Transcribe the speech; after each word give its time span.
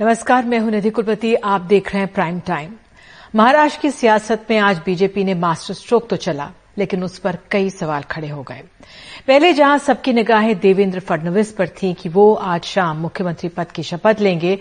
नमस्कार, 0.00 0.44
मैं 0.44 0.58
हूँ 0.58 0.70
निधि 0.70 0.90
कुलपति, 0.90 1.34
आप 1.34 1.60
देख 1.60 1.92
रहे 1.92 2.02
हैं 2.02 2.12
प्राइम 2.12 2.38
टाइम 2.40 2.70
महाराष्ट्र 3.34 3.80
की 3.80 3.90
सियासत 3.90 4.46
में 4.50 4.56
आज 4.58 4.80
बीजेपी 4.86 5.24
ने 5.24 5.34
मास्टर 5.34 5.74
स्ट्रोक 5.74 6.08
तो 6.08 6.16
चला, 6.16 6.50
लेकिन 6.78 7.02
उस 7.04 7.18
पर 7.18 7.38
कई 7.50 7.68
सवाल 7.70 8.02
खड़े 8.02 8.28
हो 8.28 8.42
गए। 8.42 8.62
पहले 9.26 9.52
जहाँ 9.52 9.76
सबकी 9.78 10.12
निगाहें 10.12 10.58
देवेंद्र 10.58 11.00
फडणवीस 11.00 11.52
पर 11.52 11.68
थीं 11.82 11.92
कि 11.94 12.08
वो 12.08 12.32
आज 12.34 12.62
शाम 12.64 12.96
मुख्यमंत्री 12.96 13.48
पद 13.48 13.72
की 13.72 13.82
शपथ 13.82 14.20
लेंगे, 14.20 14.58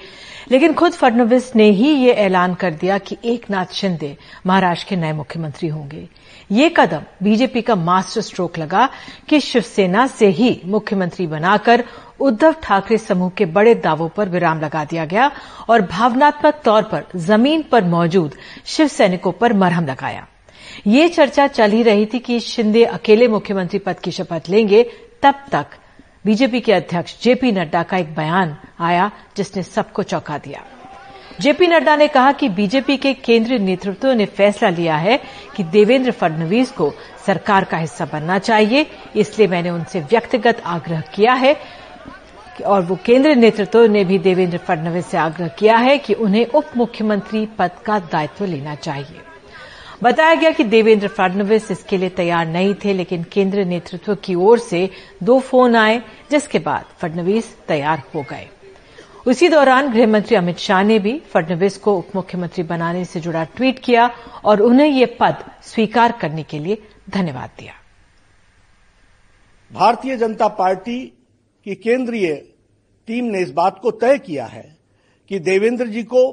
लेकिन 0.51 0.73
खुद 0.73 0.91
फडणवीस 0.91 1.51
ने 1.55 1.69
ही 1.71 1.93
ये 1.95 2.13
ऐलान 2.13 2.53
कर 2.55 2.73
दिया 2.73 2.97
कि 2.97 3.17
एक 3.25 3.49
नाथ 3.51 3.73
शिंदे 3.73 4.15
महाराष्ट्र 4.45 4.89
के 4.89 4.95
नए 4.95 5.13
मुख्यमंत्री 5.13 5.69
होंगे। 5.69 6.07
ये 6.49 6.69
कदम 6.69 7.01
बीजेपी 7.23 7.61
का 7.61 7.75
मास्टर 7.75 8.21
स्ट्रोक 8.21 8.57
लगा 8.57 8.87
कि 9.29 9.39
शिवसेना 9.39 10.05
से 10.07 10.27
ही 10.27 10.61
मुख्यमंत्री 10.65 11.27
बनाकर 11.27 11.83
उद्धव 12.19 12.55
ठाकरे 12.63 12.97
समूह 12.97 13.29
के 13.29 13.45
बड़े 13.47 13.75
दावों 13.75 14.07
पर 14.09 14.29
विराम 14.29 14.59
लगा 14.59 14.83
दिया 14.85 15.05
गया 15.05 15.31
और 15.69 15.81
भावनात्मक 15.81 16.61
तौर 16.65 16.83
पर 16.83 17.05
ज़मीन 17.17 17.63
पर 17.71 17.83
मौजूद 17.83 18.35
शिव 18.65 18.87
सैनिकों 18.87 19.31
पर 19.31 19.53
मरहम 19.53 19.85
लगाया। 19.85 20.25
ये 20.87 21.07
चर्चा 21.09 21.47
चल 21.47 21.71
ही 21.71 21.83
रही 21.83 22.05
थी 22.05 22.19
कि 22.19 22.39
शिंदे 22.39 22.83
अकेले 22.85 23.27
मुख्यमंत्री 23.27 23.79
पद 23.79 23.99
की 23.99 24.11
शपथ 24.11 24.49
लेंगे, 24.49 24.83
तब 25.23 25.45
तक 25.51 25.77
बीजेपी 26.25 26.59
के 26.59 26.73
अध्यक्ष 26.73 27.21
जेपी 27.23 27.51
नड्डा 27.51 27.83
का 27.83 27.97
एक 27.97 28.13
बयान 28.15 28.55
आया 28.79 29.11
जिसने 29.37 29.63
सबको 29.63 30.03
चौंका 30.03 30.37
दिया। 30.37 30.63
जेपी 31.41 31.67
नड्डा 31.67 31.95
ने 31.95 32.07
कहा 32.07 32.31
कि 32.31 32.47
बीजेपी 32.49 32.95
के 32.97 33.13
केंद्रीय 33.15 33.59
नेतृत्व 33.59 34.11
ने 34.13 34.25
फैसला 34.27 34.69
लिया 34.69 34.95
है 34.97 35.19
कि 35.55 35.63
देवेंद्र 35.65 36.11
फडणवीस 36.11 36.71
को 36.71 36.91
सरकार 37.25 37.63
का 37.63 37.77
हिस्सा 37.77 38.05
बनना 38.05 38.39
चाहिए, 38.39 38.85
इसलिए 39.15 39.47
मैंने 39.47 39.69
उनसे 39.69 39.99
व्यक्तिगत 40.01 40.61
आग्रह 40.65 41.01
किया 41.15 41.33
है 41.33 41.55
और 42.65 42.81
वो 42.81 42.97
केंद्रीय 43.05 43.35
नेतृत्व 43.35 43.85
ने 43.85 44.03
भी 44.03 44.19
देवेंद्र 44.19 44.57
फडणवीस 44.59 45.05
से 45.05 45.17
आग्रह 45.17 45.47
किया 45.59 45.77
है 45.77 45.97
कि 45.97 46.13
उन्हें 46.15 46.45
उप 46.45 46.77
मुख्यमंत्री 46.77 47.45
पद 47.59 47.79
का 47.85 47.99
दायित्व 48.01 48.45
लेना 48.45 48.75
चाहिए। 48.75 49.21
बताया 50.03 50.35
गया 50.35 50.51
कि 50.51 50.63
देवेंद्र 50.65 51.07
फडणवीस 51.07 51.71
इसके 51.71 51.97
लिए 51.97 52.09
तैयार 52.11 52.45
नहीं 52.47 52.73
थे, 52.75 52.93
लेकिन 52.93 53.23
केंद्रीय 53.23 53.65
नेतृत्व 53.65 54.15
की 54.15 54.35
ओर 54.35 54.59
से 54.59 54.89
दो 55.23 55.39
फ़ोन 55.41 55.75
आए, 55.77 56.01
जिसके 56.31 56.59
बाद 56.59 56.85
फडणवीस 57.01 57.55
तैयार 57.67 58.03
हो 58.15 58.25
गए। 58.29 58.47
उसी 59.27 59.49
दौरान 59.49 59.91
गृहमंत्री 59.91 60.35
अमित 60.35 60.57
शाह 60.57 60.83
ने 60.83 60.99
भी 60.99 61.17
फडणवीस 61.33 61.77
को 61.77 61.97
उप 61.97 62.11
मुख्यमंत्री 62.15 62.63
बनाने 62.63 63.03
से 63.05 63.19
जुड़ा 63.19 63.43
ट्वीट 63.43 63.79
किया 63.79 64.07
और 64.45 64.61
उन्हें 64.61 64.87
यह 64.87 65.17
पद 65.19 65.43
स्वीकार 65.63 66.11
करने 66.11 66.43
के 66.43 66.59
लिए 66.59 66.81
धन्यवाद 67.09 67.49
दिया। 67.59 67.73
भारतीय 69.71 70.17
जनता 70.17 70.47
पार्टी 70.47 70.99
की 71.65 71.75
केंद्रीय 71.75 72.33
टीम 73.07 73.25
ने 73.25 73.41
इस 73.41 73.51
बात 73.51 73.79
को 73.81 73.91
तय 73.91 74.17
किया 74.17 74.45
है 74.45 74.77
कि 75.31 75.39
देवेंद्र 75.39 75.87
जी 75.87 76.03
को 76.03 76.23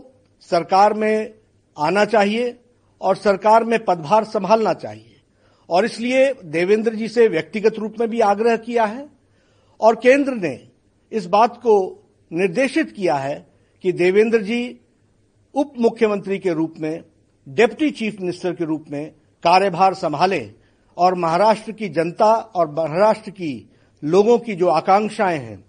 सरकार 0.40 0.94
में 0.94 1.34
आना 1.78 2.04
चाहिए 2.04 2.56
और 3.00 3.16
सरकार 3.16 3.64
में 3.64 3.84
पदभार 3.84 4.24
संभालना 4.24 4.72
चाहिए 4.72 5.20
और 5.68 5.84
इसलिए 5.84 6.32
देवेंद्र 6.44 6.94
जी 6.94 7.08
से 7.08 7.28
व्यक्तिगत 7.28 7.78
रूप 7.78 7.94
में 8.00 8.08
भी 8.10 8.20
आग्रह 8.20 8.56
किया 8.56 8.84
है 8.84 9.08
और 9.80 9.94
केंद्र 9.94 10.32
ने 10.32 10.58
इस 11.12 11.26
बात 11.26 11.56
को 11.56 12.02
निर्देशित 12.32 12.90
किया 12.90 13.14
है 13.14 13.46
कि 13.82 13.92
देवेंद्र 13.92 14.42
जी 14.42 14.80
उप 15.54 15.72
मुख्यमंत्री 15.78 16.38
के 16.38 16.52
रूप 16.52 16.74
में, 16.80 17.04
डिप्टी 17.48 17.90
चीफ 17.90 18.20
मिनिस्टर 18.20 18.52
के 18.52 18.64
रूप 18.64 18.84
में 18.90 19.10
कार्यभार 19.44 19.94
संभाले 19.94 20.50
और 20.96 21.14
महाराष्ट्र 21.14 21.72
की 21.72 21.88
जनता 21.88 22.32
और 22.34 22.70
महाराष्ट्र 22.70 23.30
की 23.30 23.70
लोगों 24.04 24.38
की 24.38 24.54
जो 24.54 24.68
आकांक्षाएँ 24.68 25.38
हैं, 25.38 25.64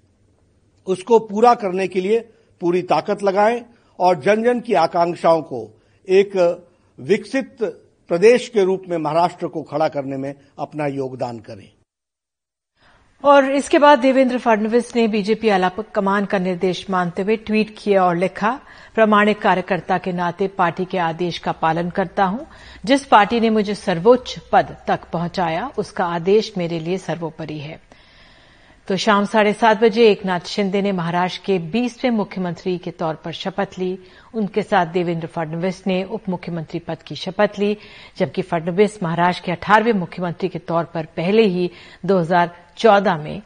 उसको 0.88 1.20
पूरा 1.20 1.54
करने 1.54 1.88
के 1.88 2.02
लिए 2.02 2.20
पूरी 2.62 2.82
ताकत 2.82 3.24
लगाएँ 3.24 3.66
और 4.00 4.20
जन 4.20 4.44
जन 4.44 4.60
की 4.60 4.74
आकांक्षाओं 4.74 5.42
को 5.42 5.82
एक 6.08 6.38
विकसित 7.00 7.58
प्रदेश 8.10 8.50
के 8.50 8.64
रूप 8.64 8.84
में 8.90 8.98
महाराष्ट्र 8.98 9.48
को 9.48 9.64
खड़ा 9.64 9.88
करने 9.88 10.18
में 10.18 10.34
अपना 10.60 10.88
योगदान 10.88 11.40
करें। 11.40 11.77
और 13.24 13.52
इसके 13.52 13.80
बाद 13.80 14.00
देवेंद्र 14.00 14.38
फडणवीस 14.38 14.96
ने 14.96 15.08
बीजेपी 15.08 15.50
आलापक 15.50 15.92
कमान 15.92 16.26
का 16.26 16.40
निर्देश 16.40 16.90
मानते 16.90 17.22
हुए 17.22 17.36
ट्वीट 17.36 17.76
किया 17.78 18.04
और 18.04 18.16
लिखा, 18.16 18.60
प्रमाणिक 18.96 19.42
कार्यकर्ता 19.42 19.98
के 19.98 20.12
नाते 20.12 20.48
पार्टी 20.48 20.86
के 20.86 20.98
आदेश 20.98 21.38
का 21.38 21.52
पालन 21.52 21.90
करता 21.90 22.24
हूँ। 22.24 22.48
जिस 22.86 23.06
पार्टी 23.06 23.40
ने 23.40 23.50
मुझे 23.50 23.76
सर्वोच्च 23.76 24.40
पद 24.52 24.76
तक 24.88 25.00
पहुँचाया, 25.14 25.72
उसका 25.78 26.06
आदेश 26.06 26.54
मेरे 26.58 26.80
लिए 26.80 26.98
सर्वोपरि 26.98 27.58
है। 27.58 27.87
तो 28.88 28.96
शाम 28.96 29.26
साढ़े 29.26 29.54
सात 29.54 29.82
बजे 29.82 30.10
एक 30.10 30.26
नाथ 30.26 30.40
शिंदे 30.40 30.82
ने 30.82 30.92
महाराष्ट्र 30.92 31.42
के 31.46 31.60
बीसवें 31.60 32.12
मुख्यमंत्री 32.12 32.78
के 32.78 32.92
तौर 32.92 33.16
पर 33.16 33.32
शपथ 33.32 33.68
ली। 33.80 34.00
उनके 34.34 34.62
साथ 34.62 34.86
देवेंद्र 34.86 35.28
फडणवीस 35.28 35.84
ने 35.88 36.04
उप 36.04 36.30
मुख्यमंत्री 36.30 36.80
पद 36.80 36.98
की 36.98 37.16
शपथ 37.16 37.50
ली, 37.60 37.78
जबकि 38.18 38.42
फडणवीस 38.42 39.04
महाराष्ट्र 39.04 39.46
के 39.46 39.52
अठारहवें 39.52 39.94
मुख्यमंत्री 39.94 40.50
के 40.50 40.60
तौर 40.60 40.84
पर 40.84 41.06
पहले 41.06 41.42
ही 41.42 41.72
2014 42.06 43.18
में 43.18 43.42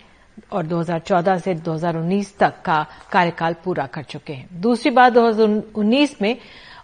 और 0.51 0.65
2014 0.65 1.37
से 1.37 1.53
2019 1.53 2.37
तक 2.37 2.53
का 2.65 2.85
कार्यकाल 3.11 3.55
पूरा 3.63 3.85
कर 3.85 4.03
चुके 4.03 4.33
हैं। 4.33 4.61
दूसरी 4.61 4.91
बात 4.91 5.13
2019 5.13 6.21
में 6.21 6.37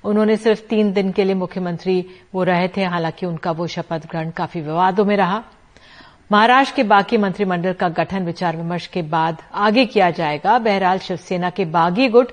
उन्होंने 0.04 0.38
सिर्फ़ 0.38 0.62
तीन 0.62 0.94
दिन 0.94 1.12
के 1.12 1.24
लिए 1.24 1.36
मुख्यमंत्री 1.36 2.06
वो 2.34 2.44
रहे 2.44 2.68
थे, 2.68 2.84
हालाँकि 2.84 3.26
उनका 3.26 3.52
वो 3.52 3.68
शपथ 3.68 4.10
ग्रहण 4.10 4.30
काफ़ी 4.30 4.62
विवादों 4.62 5.06
में 5.06 5.18
रहा। 5.18 5.44
महाराष्ट्र 6.32 6.76
के 6.76 6.84
बाकी 6.84 7.18
मंत्रिमंडल 7.18 7.74
का 7.74 7.90
गठन 7.90 8.26
विचार 8.26 8.58
विमर्श 8.58 8.88
के 8.88 9.02
बाद 9.02 9.42
आगे 9.54 9.86
किया 9.86 10.10
जाएगा। 10.10 10.60
बहरहाल 10.60 11.00
शिवसेना 11.00 11.50
के 11.50 11.66
बागी 11.66 12.08
गुट 12.08 12.32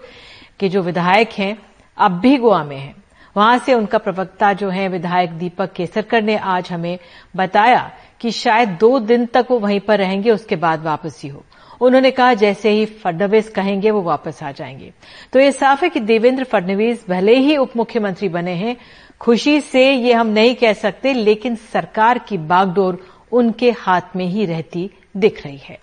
के 0.60 0.69
जो 0.69 0.82
विधायक 0.82 1.31
हैं, 1.38 1.59
अब 1.99 2.12
भी 2.12 2.37
गोवा 2.37 2.65
में 2.65 2.78
हैं। 2.78 2.94
वहाँ 3.37 3.59
से 3.59 3.75
उनका 3.75 3.99
प्रवक्ता 3.99 4.53
जो 4.53 4.71
है, 4.71 4.88
विधायक 4.88 5.31
दीपक 5.31 5.72
केसरकर 5.72 6.22
ने 6.22 6.37
आज 6.37 6.72
हमें 6.72 6.99
बताया 7.37 7.93
कि 8.21 8.31
शायद 8.31 8.69
दो 8.69 8.99
दिन 8.99 9.27
तक 9.27 9.47
वो 9.50 9.59
वहीं 9.59 9.81
पर 9.81 9.99
रहेंगे, 9.99 10.31
उसके 10.31 10.56
बाद 10.56 10.82
वापसी 10.82 11.28
हो। 11.28 11.44
उन्होंने 11.81 12.11
कहा, 12.11 12.34
जैसे 12.34 12.71
ही 12.71 12.87
फडणवीस 12.87 13.49
कहेंगे, 13.49 13.91
वो 13.91 14.03
वापस 14.03 14.43
आ 14.43 14.53
जाएँगे। 14.53 14.93
तो 15.32 15.41
ये 15.41 15.53
साफ़ 15.53 15.84
है 15.84 15.91
कि 15.91 16.00
देवेंद्र 16.00 16.44
फडणवीस 16.44 17.05
भले 17.09 17.37
ही 17.37 17.56
उप 17.56 17.76
मुख्यमंत्री 17.76 18.28
बने 18.28 18.53
हैं, 18.53 18.76
खुशी 19.21 19.61
से 19.61 19.93
ये 19.93 20.12
हम 20.12 20.26
नहीं 20.26 20.55
कह 20.55 20.72
सकते, 20.72 21.12
लेकिन 21.12 21.55
सरकार 21.55 22.19
की 22.19 22.38
बागडोर 22.38 23.13
उनके 23.34 23.71
हाथ 23.78 24.17
में 24.17 24.27
ही 24.27 24.45
रहती 24.47 24.91
दिख 25.17 25.37
रही 25.47 25.61
है। 25.65 25.78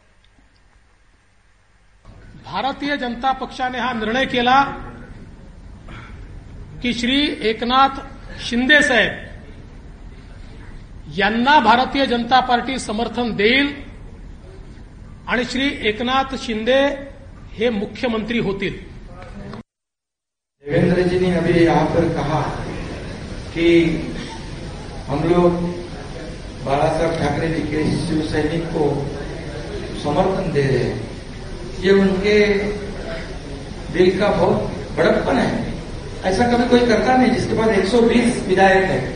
भारतीय 2.46 2.98
जनता 2.98 3.32
पक्षाने 3.34 3.80
हा 3.80 3.92
निर्णय 3.94 4.26
केला 4.26 4.62
की 6.82 6.94
श्री 6.94 7.18
एकनाथ 7.50 7.94
शिंदे 8.40 8.82
साहेब 8.82 9.12
यांना 11.18 11.60
भारतीय 11.60 12.06
जनता 12.06 12.40
पार्टी 12.42 12.78
समर्थन 12.80 13.36
देईल 13.36 13.68
आणि 15.28 15.44
श्री 15.46 15.68
एकनाथ 15.90 16.36
शिंदे 16.38 16.80
हे 17.54 17.70
मुख्यमंत्री 17.70 18.40
होतील. 18.40 18.74
देवेंद्र 20.64 21.02
जी 21.02 21.20
ने 21.20 21.30
अभी 21.36 21.54
यहाँ 21.66 21.86
पर 21.86 22.08
कहा 22.14 22.42
कि 23.54 23.68
हम 25.08 25.24
लोग 25.30 25.81
बाला 26.66 26.88
साहब 26.88 27.18
ठाकरे 27.20 27.48
जी 27.48 27.62
के 27.62 27.84
शिव 27.84 28.22
सैनिक 28.22 28.64
को 28.66 29.08
समर्थन 30.04 30.52
दे 30.52 30.62
रहे 30.62 30.78
हैं। 30.78 31.12
ये 31.82 31.92
उनके 31.92 32.48
दिल 33.94 34.20
का 34.20 34.28
बहुत 34.28 34.72
बड़कपन 34.98 35.38
है। 35.38 35.74
ऐसा 36.24 36.48
कभी 36.48 36.70
कोई 36.70 36.80
करता 36.80 37.18
नहीं 37.18 37.32
जिसके 37.32 37.54
पास 37.54 37.68
120 37.68 38.48
विधायक 38.48 38.84
है। 38.84 39.16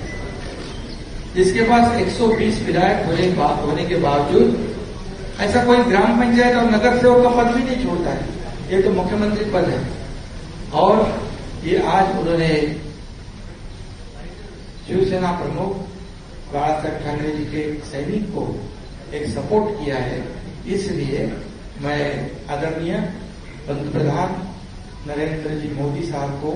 जिसके 1.35 1.61
पास 1.61 1.97
120 1.97 2.61
विधायक 2.61 3.05
होने, 3.05 3.27
होने 3.65 3.85
के 3.85 3.95
बावजूद 3.95 4.75
ऐसा 5.39 5.63
कोई 5.65 5.77
ग्राम 5.77 6.19
पंचायत 6.19 6.57
और 6.57 6.63
नगर 6.63 6.97
सेवक 6.97 7.23
का 7.23 7.29
पद 7.29 7.51
भी 7.51 7.63
नहीं 7.63 7.85
छोड़ता 7.85 8.09
है। 8.09 8.25
ये 8.71 8.81
तो 8.81 8.89
मुख्यमंत्री 8.89 9.45
पद 9.45 9.69
है। 9.69 9.87
और 10.73 11.23
ये 11.63 11.83
आज 11.87 12.17
उन्होंने 12.17 12.75
शिवसेना 14.87 15.31
प्रमुख 15.31 15.94
बाला 16.55 16.79
साहब 16.81 17.03
ठाकरे 17.03 17.31
जी 17.31 17.45
के 17.45 17.61
सैनिक 17.85 18.25
को 18.33 18.43
एक 19.13 19.27
सपोर्ट 19.29 19.73
किया 19.79 19.97
है। 20.01 20.19
इसलिए 20.75 21.25
मैं 21.83 22.01
आदरणीय 22.51 22.93
पंतप्रधान 23.67 24.29
नरेंद्र 25.07 25.49
जी 25.59 25.69
मोदी 25.75 26.03
साहब 26.05 26.31
को 26.41 26.51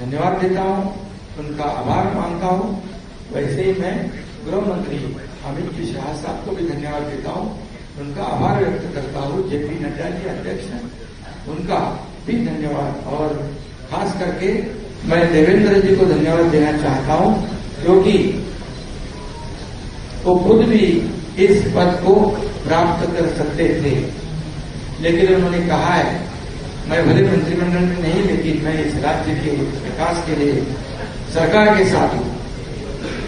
धन्यवाद 0.00 0.40
देता 0.42 0.62
हूँ। 0.62 0.84
उनका 1.38 1.64
आभार 1.80 2.14
मानता 2.14 2.46
हूँ। 2.54 2.70
वैसे 3.32 3.62
ही 3.62 3.72
मैं 3.80 3.94
गृह 4.46 4.66
मंत्री 4.68 4.98
अमित 5.46 5.68
शाह 5.90 6.12
साहब 6.16 6.44
को 6.44 6.56
भी 6.56 6.68
धन्यवाद 6.68 7.02
देता 7.10 7.30
हूँ। 7.30 7.46
उनका 8.00 8.24
आभार 8.24 8.64
व्यक्त 8.64 8.94
करता 8.94 9.20
हूँ। 9.20 9.48
जेपी 9.50 9.78
नड्डा 9.78 10.08
जी 10.10 10.28
अध्यक्ष 10.28 10.66
हैं। 10.72 10.82
उनका 11.48 11.78
भी 12.26 12.44
धन्यवाद। 12.46 13.06
और 13.14 13.34
खास 13.90 14.18
करके 14.20 14.52
मैं 15.08 15.20
देवेंद्र 15.32 15.80
जी 15.80 15.96
को 15.96 16.06
धन्यवाद 16.06 16.46
देना 16.52 16.72
चाहता 16.82 17.14
हूँ, 17.14 17.32
क्योंकि 17.82 18.18
वो 20.30 20.44
खुद 20.44 20.56
भी 20.56 21.10
इस 21.38 21.62
पद 21.62 22.02
को 22.06 22.14
प्राप्त 22.66 23.12
कर 23.12 23.36
सकते 23.36 23.64
थे। 23.64 24.20
लेकिन 25.02 25.34
उन्होंने 25.34 25.66
कहा 25.66 25.94
है, 25.94 26.20
मैं 26.88 27.06
भले 27.06 27.22
मंत्रिमंडल 27.22 27.80
में 27.80 28.02
नहीं, 28.02 28.22
लेकिन 28.22 28.64
मैं 28.64 28.84
इस 28.84 28.94
राज्य 28.94 29.34
के 29.34 29.50
विकास 29.56 30.26
के 30.26 30.36
लिए 30.36 30.54
सरकार 31.34 31.78
के 31.78 31.84
साथ 31.84 32.14
हूँ। 32.14 32.40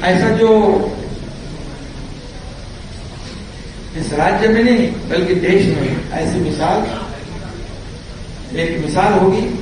ऐसा 0.02 0.28
जो 0.28 0.50
इस 3.96 4.12
राज्य 4.12 4.48
में 4.48 4.64
नहीं, 4.64 4.88
बल्कि 4.88 5.34
देश 5.34 5.66
में 5.66 6.10
ऐसी 6.10 6.38
मिसाल, 6.38 6.86
एक 8.56 8.84
मिसाल 8.84 9.12
होगी, 9.12 9.58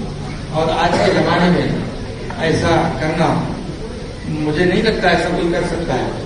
और 0.54 0.70
आज 0.70 0.90
के 0.94 1.12
जमाने 1.14 1.50
में 1.50 1.82
ऐसा 2.38 3.00
करना 3.00 3.56
मुझे 4.28 4.64
नहीं 4.64 4.82
लगता 4.82 5.10
ऐसा 5.10 5.28
कोई 5.28 5.52
कर 5.52 5.64
सकता 5.66 5.94
है। 5.94 6.19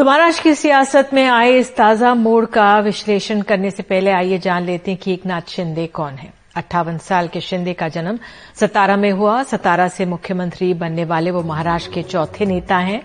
तो 0.00 0.04
महाराष्ट्र 0.04 0.42
की 0.42 0.54
सियासत 0.54 1.10
में 1.14 1.26
आए 1.26 1.50
इस 1.52 1.74
ताज़ा 1.76 2.14
मोड़ 2.14 2.44
का 2.44 2.78
विश्लेषण 2.80 3.40
करने 3.42 3.70
से 3.70 3.82
पहले 3.82 4.10
आइए 4.10 4.38
जान 4.38 4.64
लेते 4.64 4.90
हैं 4.90 5.00
कि 5.00 5.12
एक 5.12 5.26
नाथ 5.26 5.48
शिंदे 5.48 5.86
कौन 5.86 6.14
है। 6.14 6.32
अट्ठावन 6.56 6.96
साल 6.98 7.28
के 7.28 7.40
शिंदे 7.40 7.72
का 7.72 7.88
जन्म 7.88 8.18
सतारा 8.60 8.96
में 8.96 9.10
हुआ। 9.10 9.42
सतारा 9.42 9.88
से 9.88 10.06
मुख्यमंत्री 10.06 10.72
बनने 10.74 11.04
वाले 11.04 11.30
वो 11.30 11.42
महाराष्ट्र 11.42 11.92
के 11.92 12.02
चौथे 12.02 12.46
नेता 12.46 12.78
हैं। 12.78 13.02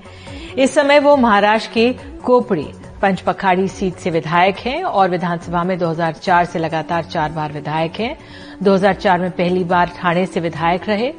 इस 0.58 0.74
समय 0.74 1.00
वो 1.00 1.18
महाराष्ट्र 1.18 1.72
की 1.74 1.92
कोपड़ी 2.24 2.68
पंचपखाड़ी 3.02 3.68
सीट 3.68 3.96
से 3.96 4.10
विधायक 4.10 4.58
हैं 4.58 4.84
और 4.84 5.10
विधानसभा 5.10 5.64
में 5.64 5.78
2004 5.78 6.46
से 6.46 6.60
लगातार 6.60 7.04
चार 7.04 7.32
बार 7.32 7.52
विधायक 7.52 8.00
हैं। 8.00 8.18
2004 8.64 9.20
में 9.20 9.32
पहली 9.32 9.64
बार 9.64 9.92
ठाणे 9.98 10.26
से 10.26 10.40
विधायक 10.40 10.90
रहे। 10.90 11.14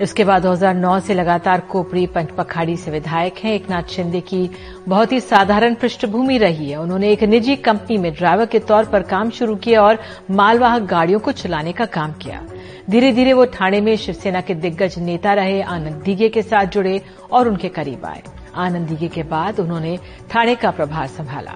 इसके 0.00 0.24
बाद 0.24 0.42
2009 0.42 1.00
से 1.00 1.14
लगातार 1.14 1.60
कोपड़ी 1.60 2.06
पंचपखाड़ी 2.06 2.76
से 2.76 2.90
विधायक 2.90 3.34
हैं। 3.38 3.52
एकनाथ 3.52 3.82
शिंदे 3.82 4.20
की 4.20 4.50
बहुत 4.88 5.12
ही 5.12 5.20
साधारण 5.20 5.74
पृष्ठभूमि 5.74 6.38
रही 6.38 6.70
है। 6.70 6.76
उन्होंने 6.76 7.10
एक 7.10 7.22
निजी 7.22 7.56
कंपनी 7.56 7.98
में 7.98 8.14
ड्राइवर 8.14 8.46
के 8.46 8.58
तौर 8.58 8.84
पर 8.84 9.02
काम 9.02 9.30
शुरू 9.30 9.56
किया 9.56 9.82
और 9.82 9.98
मालवाहक 10.30 10.82
गाड़ियों 10.82 11.20
को 11.20 11.32
चलाने 11.32 11.72
का 11.72 11.84
काम 11.84 12.12
किया। 12.12 12.42
धीरे 12.90 13.12
धीरे 13.12 13.32
वो 13.32 13.44
ठाणे 13.44 13.80
में 13.80 13.96
शिवसेना 13.96 14.40
के 14.40 14.54
दिग्गज 14.54 14.98
नेता 14.98 15.32
रहे, 15.34 15.62
आनंद 15.62 16.02
दीगे 16.02 16.28
के 16.28 16.42
साथ 16.42 16.64
जुड़े 16.64 17.00
और 17.32 17.48
उनके 17.48 17.68
करीब 17.68 18.04
आए। 18.06 18.22
आनंद 18.54 18.88
दीगे 18.88 19.08
के 19.08 19.22
बाद 19.22 19.60
उन्होंने 19.60 19.98
ठाणे 20.30 20.54
का 20.54 20.70
प्रभार 20.70 21.06
संभाला। 21.06 21.54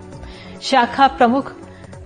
शाखा 0.62 1.06
प्रमुख 1.06 1.52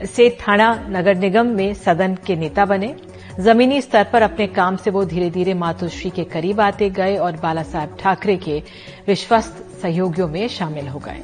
से 0.06 0.38
थाना 0.40 0.86
नगर 0.88 1.14
निगम 1.14 1.46
में 1.46 1.74
सदन 1.74 2.16
के 2.26 2.36
नेता 2.36 2.64
बने। 2.64 2.94
जमीनी 3.40 3.80
स्तर 3.80 4.04
पर 4.04 4.22
अपने 4.22 4.46
काम 4.46 4.76
से 4.76 4.90
वो 4.90 5.04
धीरे 5.04 5.30
धीरे 5.30 5.54
मातोश्री 5.54 6.10
के 6.10 6.24
करीब 6.24 6.60
आते 6.60 6.90
गए 6.90 7.16
और 7.16 7.36
बाला 7.36 7.62
साहेब 7.62 7.96
ठाकरे 8.00 8.36
के 8.36 8.62
विश्वस्त 9.06 9.64
सहयोगियों 9.82 10.28
में 10.28 10.48
शामिल 10.48 10.88
हो 10.88 10.98
गए। 10.98 11.22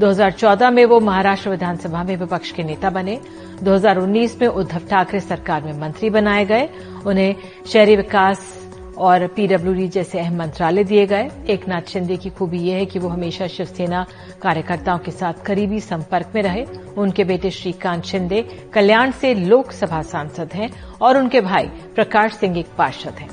2014 0.00 0.70
में 0.70 0.84
वो 0.84 1.00
महाराष्ट्र 1.00 1.50
विधानसभा 1.50 2.04
में 2.04 2.16
विपक्ष 2.16 2.50
के 2.50 2.62
नेता 2.62 2.90
बने। 2.90 3.20
2019 3.62 4.40
में 4.40 4.48
उद्धव 4.48 4.78
ठाकरे 4.78 5.20
सरकार 5.20 5.62
में 5.62 5.72
मंत्री 5.72 6.10
बनाए 6.10 6.44
गए। 6.44 6.68
उन्हें 7.06 7.34
शहरी 7.66 7.96
विकास 7.96 8.59
और 9.00 9.26
पीडब्ल्यूडी 9.26 9.86
जैसे 9.88 10.18
अहम 10.20 10.36
मंत्रालय 10.36 10.84
दिए 10.84 11.06
गए। 11.06 11.30
एकनाथ 11.48 11.88
शिंदे 11.88 12.16
की 12.16 12.30
खूबी 12.30 12.58
यह 12.58 12.76
है 12.76 12.86
कि 12.86 12.98
वो 12.98 13.08
हमेशा 13.08 13.46
शिवसेना 13.46 14.04
कार्यकर्ताओं 14.42 14.98
के 14.98 15.10
साथ 15.10 15.44
करीबी 15.46 15.80
संपर्क 15.80 16.32
में 16.34 16.42
रहे। 16.42 16.64
उनके 16.98 17.24
बेटे 17.24 17.50
श्रीकांत 17.50 18.04
शिंदे 18.04 18.42
कल्याण 18.72 19.10
से 19.10 19.34
लोकसभा 19.34 20.02
सांसद 20.02 20.52
हैं 20.54 20.70
और 21.02 21.18
उनके 21.18 21.40
भाई 21.40 21.66
प्रकाश 21.94 22.34
सिंह 22.34 22.58
एक 22.58 22.66
पार्षद 22.78 23.14
हैं। 23.14 23.28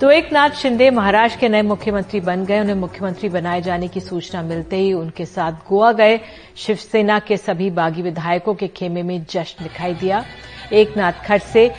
तो 0.00 0.10
एक 0.10 0.32
नाथ 0.32 0.50
शिंदे 0.50 0.90
महाराष्ट्र 0.90 1.40
के 1.40 1.48
नए 1.48 1.62
मुख्यमंत्री 1.62 2.20
बन 2.20 2.44
गए। 2.44 2.60
उन्हें 2.60 2.74
मुख्यमंत्री 2.74 3.28
बनाए 3.28 3.60
जाने 3.62 3.88
की 3.88 4.00
सूचना 4.00 4.42
मिलते 4.42 4.76
ही 4.76 4.92
उनके 4.92 5.24
साथ 5.24 5.52
गोवा 5.68 5.92
गए। 5.92 6.20
शिवसेना 6.56 7.18
के 7.18 7.36
सभी 7.36 7.70
बागी 7.70 8.02
विधायकों 8.02 8.54
के 8.54 8.68
खेमे 8.68 9.02
में 9.02 9.24
जश्न 9.30 9.64
दिखाई 9.64 9.94
दिया। 9.94 10.24
एक 10.72 10.96
नाथ 10.96 11.12
खट 11.26 11.42
से 11.42 11.70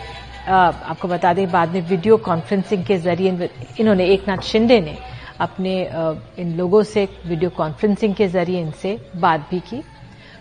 आपको 0.48 1.08
बता 1.08 1.34
दें, 1.34 1.50
बाद 1.52 1.74
में 1.74 1.82
वीडियो 1.82 2.18
कॉन्फ्रेंसिंग 2.18 2.86
के 2.86 2.98
ज़रिए 2.98 3.50
इन्होंने 3.80 4.06
एक 4.06 4.28
नाथ 4.28 4.44
शिंदे 4.44 4.80
ने 4.82 4.98
अपने 5.40 5.74
इन 6.40 6.56
लोगों 6.58 6.82
से 6.84 7.08
वीडियो 7.26 7.50
कॉन्फ्रेंसिंग 7.50 8.14
के 8.16 8.28
ज़रिए 8.28 8.62
इनसे 8.62 8.98
बात 9.16 9.48
भी 9.52 9.60
की। 9.60 9.82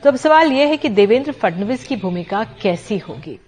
तो 0.02 0.10
अब 0.10 0.16
सवाल 0.16 0.52
यह 0.52 0.68
है 0.68 0.76
कि 0.76 0.88
देवेंद्र 0.90 1.32
फडणवीस 1.32 1.86
की 1.86 1.96
भूमिका 1.96 2.44
कैसी 2.62 2.98
होगी? 2.98 3.38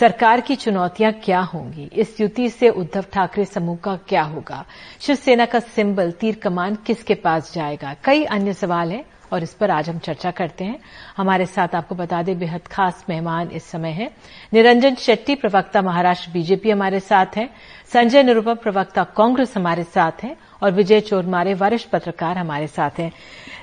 सरकार 0.00 0.40
की 0.40 0.54
चुनौतियाँ 0.56 1.12
क्या 1.24 1.40
होंगी? 1.44 1.88
इस 1.92 2.20
युति 2.20 2.48
से 2.48 2.68
उद्धव 2.70 3.04
ठाकरे 3.12 3.44
समूह 3.44 3.76
का 3.76 3.96
क्या 4.08 4.22
होगा? 4.22 4.64
शिवसेना 5.00 5.44
का 5.44 5.60
सिंबल, 5.60 6.10
तीर 6.10 6.34
कमान 6.34 6.74
किसके 6.86 7.14
पास 7.14 7.52
जाएगा? 7.54 7.94
कई 8.04 8.24
अन्य 8.24 8.52
सवाल 8.52 8.92
हैं। 8.92 9.04
और 9.32 9.42
इस 9.42 9.52
पर 9.54 9.70
आज 9.70 9.88
हम 9.88 9.98
चर्चा 9.98 10.30
करते 10.30 10.64
हैं। 10.64 10.78
हमारे 11.16 11.46
साथ 11.46 11.74
आपको 11.74 11.94
बता 11.94 12.22
दें 12.22 12.38
बेहद 12.38 12.66
खास 12.66 13.04
मेहमान 13.08 13.50
इस 13.50 13.64
समय 13.64 13.90
हैं। 13.90 14.10
निरंजन 14.52 14.94
शेट्टी 14.94 15.34
प्रवक्ता 15.34 15.82
महाराष्ट्र 15.82 16.30
बीजेपी 16.30 16.70
हमारे 16.70 17.00
साथ 17.00 17.36
हैं। 17.36 17.48
संजय 17.92 18.22
निरुपम 18.22 18.54
प्रवक्ता 18.54 19.04
कांग्रेस 19.16 19.56
हमारे 19.56 19.84
साथ 19.84 20.24
हैं। 20.24 20.36
और 20.62 20.70
विजय 20.72 21.00
चोरमारे 21.00 21.54
वरिष्ठ 21.54 21.88
पत्रकार 21.88 22.38
हमारे 22.38 22.66
साथ 22.66 22.98
हैं। 22.98 23.12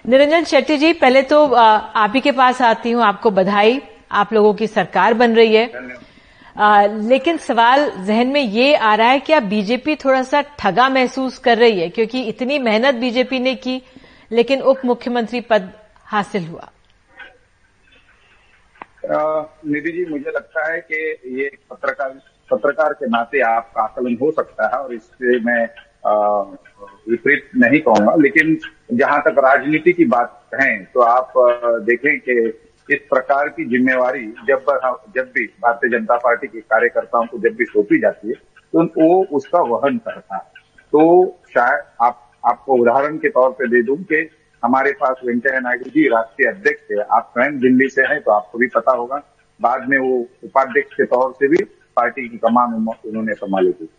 निरंजन 0.07 0.43
शेट्टी 0.43 0.77
जी 0.77 0.93
पहले 0.93 1.21
तो 1.21 1.45
आप 1.45 2.11
ही 2.15 2.21
के 2.21 2.31
पास 2.31 2.61
आती 2.61 2.91
हूँ। 2.91 3.03
आपको 3.03 3.31
बधाई। 3.31 3.81
आप 4.11 4.33
लोगों 4.33 4.53
की 4.53 4.67
सरकार 4.67 5.13
बन 5.13 5.35
रही 5.35 5.55
है। 5.55 5.71
आ, 6.55 6.85
लेकिन 6.85 7.37
सवाल 7.37 7.89
जहन 8.05 8.27
में 8.27 8.41
ये 8.41 8.73
आ 8.75 8.93
रहा 8.95 9.09
है 9.09 9.19
कि 9.19 9.33
अब 9.33 9.43
बीजेपी 9.43 9.95
थोड़ा 9.95 10.21
सा 10.23 10.41
ठगा 10.59 10.87
महसूस 10.89 11.37
कर 11.37 11.57
रही 11.57 11.79
है 11.79 11.89
क्योंकि 11.89 12.21
इतनी 12.23 12.57
मेहनत 12.59 12.95
बीजेपी 12.95 13.39
ने 13.39 13.53
की। 13.55 13.81
लेकिन 14.31 14.61
उप 14.61 14.81
मुख्यमंत्री 14.85 15.41
पद 15.49 15.71
हासिल 16.05 16.47
हुआ। 16.47 16.69
निधि 19.65 19.91
जी, 19.91 20.05
मुझे 20.05 20.29
लगता 20.29 20.71
है 20.71 20.79
कि 20.81 20.97
ये 21.39 21.49
पत्रकार 21.71 22.19
पत्रकार 22.49 22.93
के 22.93 23.07
नाते 23.07 23.39
आपका 23.43 23.81
आकलन 23.83 24.17
हो 24.21 24.31
सकता 24.31 24.67
है 24.67 24.81
और 24.83 24.93
इससे 24.93 25.39
मैं 25.45 25.63
विपरीत 27.09 27.49
नहीं 27.57 27.79
कहूँगा। 27.81 28.15
लेकिन 28.15 28.57
जहाँ 28.93 29.21
तक 29.21 29.39
राजनीति 29.39 29.93
की 29.93 30.05
बात 30.07 30.41
कहें 30.53 30.83
तो 30.85 31.01
आप 31.01 31.33
देखें 31.85 32.19
कि 32.19 32.37
इस 32.89 32.99
प्रकार 33.09 33.49
की 33.49 33.65
जिम्मेवारी 33.69 34.25
जब 34.47 34.65
जब 35.15 35.31
भी 35.35 35.45
भारतीय 35.63 35.89
जनता 35.91 36.17
पार्टी 36.17 36.47
के 36.47 36.59
कार्यकर्ताओं 36.61 37.25
को 37.25 37.37
जब 37.39 37.55
भी 37.57 37.65
सौंपी 37.65 37.99
जाती 38.01 38.27
है 38.27 38.33
तो 38.33 38.83
वो 38.97 39.23
उसका 39.37 39.59
वहन 39.69 39.97
करता 39.97 40.35
है। 40.35 40.41
तो 40.93 41.01
शायद 41.49 41.83
आप 42.01 42.26
आपको 42.47 42.77
उदाहरण 42.81 43.17
के 43.17 43.29
तौर 43.29 43.49
पे 43.51 43.67
दे 43.67 43.81
दूँ 43.83 43.97
कि 44.03 44.27
हमारे 44.63 44.91
पास 44.99 45.21
वेंकैया 45.25 45.59
नायडू 45.59 45.89
जी 45.91 46.07
राष्ट्रीय 46.09 46.49
अध्यक्ष 46.49 46.81
थे। 46.83 47.01
आप 47.01 47.31
स्वयं 47.33 47.59
दिल्ली 47.59 47.87
से 47.89 48.01
हैं 48.03 48.21
तो 48.21 48.31
आपको 48.31 48.57
भी 48.57 48.67
पता 48.75 48.91
होगा। 48.93 49.21
बाद 49.59 49.87
में 49.89 49.97
वो 49.97 50.17
उपाध्यक्ष 50.43 50.95
के 50.95 51.05
तौर 51.07 51.31
से 51.33 51.47
भी 51.47 51.63
पार्टी 51.97 52.27
की 52.29 52.37
कमान 52.37 52.73
उन्होंने 52.75 53.33
संभाली 53.35 53.71
थी। 53.73 53.89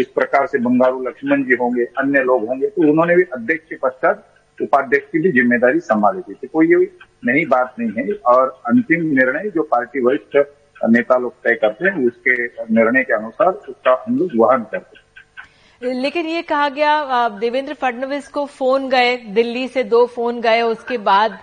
इस 0.00 0.06
प्रकार 0.08 0.46
से 0.46 0.58
बंगारू 0.60 1.00
लक्ष्मण 1.02 1.42
जी 1.44 1.54
होंगे, 1.60 1.84
अन्य 1.98 2.22
लोग 2.22 2.46
होंगे 2.48 2.68
तो 2.68 2.90
उन्होंने 2.90 3.16
भी 3.16 3.22
अध्यक्ष 3.34 3.68
के 3.68 3.76
पश्चात 3.82 4.28
उपाध्यक्ष 4.58 5.06
की 5.12 5.18
भी 5.18 5.30
ज़िम्मेदारी 5.32 5.80
संभाली 5.82 6.20
थी। 6.22 6.34
तो 6.34 6.48
कोई 6.48 6.66
ये 6.68 6.76
नई 7.24 7.44
बात 7.46 7.74
नहीं 7.78 7.90
है। 7.98 8.12
और 8.26 8.48
अंतिम 8.68 9.06
निर्णय 9.16 9.50
जो 9.54 9.62
पार्टी 9.70 10.00
वरिष्ठ 10.00 10.36
नेता 10.88 11.16
लोग 11.18 11.32
तय 11.44 11.54
करते 11.54 11.84
हैं, 11.84 12.06
उसके 12.06 12.34
निर्णय 12.74 13.02
के 13.02 13.14
अनुसार 13.14 13.48
उसका 13.48 13.92
हम 14.06 14.18
लोग 14.18 14.30
वहन 14.36 14.62
करते 14.72 14.96
हैं। 14.96 15.04
लेकिन 15.82 16.26
ये 16.26 16.42
कहा 16.42 16.68
गया 16.68 17.28
देवेंद्र 17.30 17.74
फडणवीस 17.74 18.28
को 18.28 18.44
फ़ोन 18.46 18.88
गए, 18.88 19.16
दिल्ली 19.16 19.66
से 19.68 19.84
दो 19.84 20.04
फ़ोन 20.06 20.40
गए, 20.40 20.60
उसके 20.62 20.98
बाद 20.98 21.38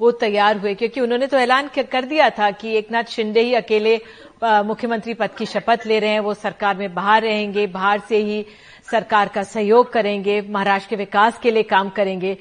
वो 0.00 0.10
तैयार 0.12 0.58
हुए, 0.58 0.74
क्योंकि 0.74 1.00
उन्होंने 1.00 1.26
तो 1.26 1.36
ऐलान 1.36 1.68
कर 1.76 2.04
दिया 2.04 2.28
था 2.30 2.50
कि 2.50 2.74
एकनाथ 2.76 3.10
शिंदे 3.10 3.40
ही 3.40 3.54
अकेले 3.54 4.00
मुख्यमंत्री 4.42 5.14
पद 5.14 5.34
की 5.38 5.46
शपथ 5.46 5.86
ले 5.86 5.98
रहे 5.98 6.10
हैं, 6.10 6.20
वो 6.20 6.34
सरकार 6.34 6.76
में 6.76 6.94
बाहर 6.94 7.22
रहेंगे, 7.22 7.66
बाहर 7.68 8.00
से 8.08 8.16
ही 8.18 8.44
सरकार 8.90 9.28
का 9.28 9.42
सहयोग 9.42 9.92
करेंगे, 9.92 10.40
महाराष्ट्र 10.40 10.90
के 10.90 10.96
विकास 10.96 11.38
के 11.38 11.50
लिए 11.50 11.62
काम 11.64 11.90
करेंगे। 11.90 12.36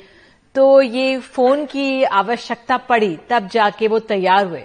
तो 0.55 0.81
ये 0.81 1.17
फ़ोन 1.19 1.65
की 1.65 2.03
आवश्यकता 2.03 2.77
पड़ी, 2.79 3.17
तब 3.29 3.47
जाके 3.47 3.87
वो 3.87 3.99
तैयार 4.01 4.45
हुए। 4.47 4.63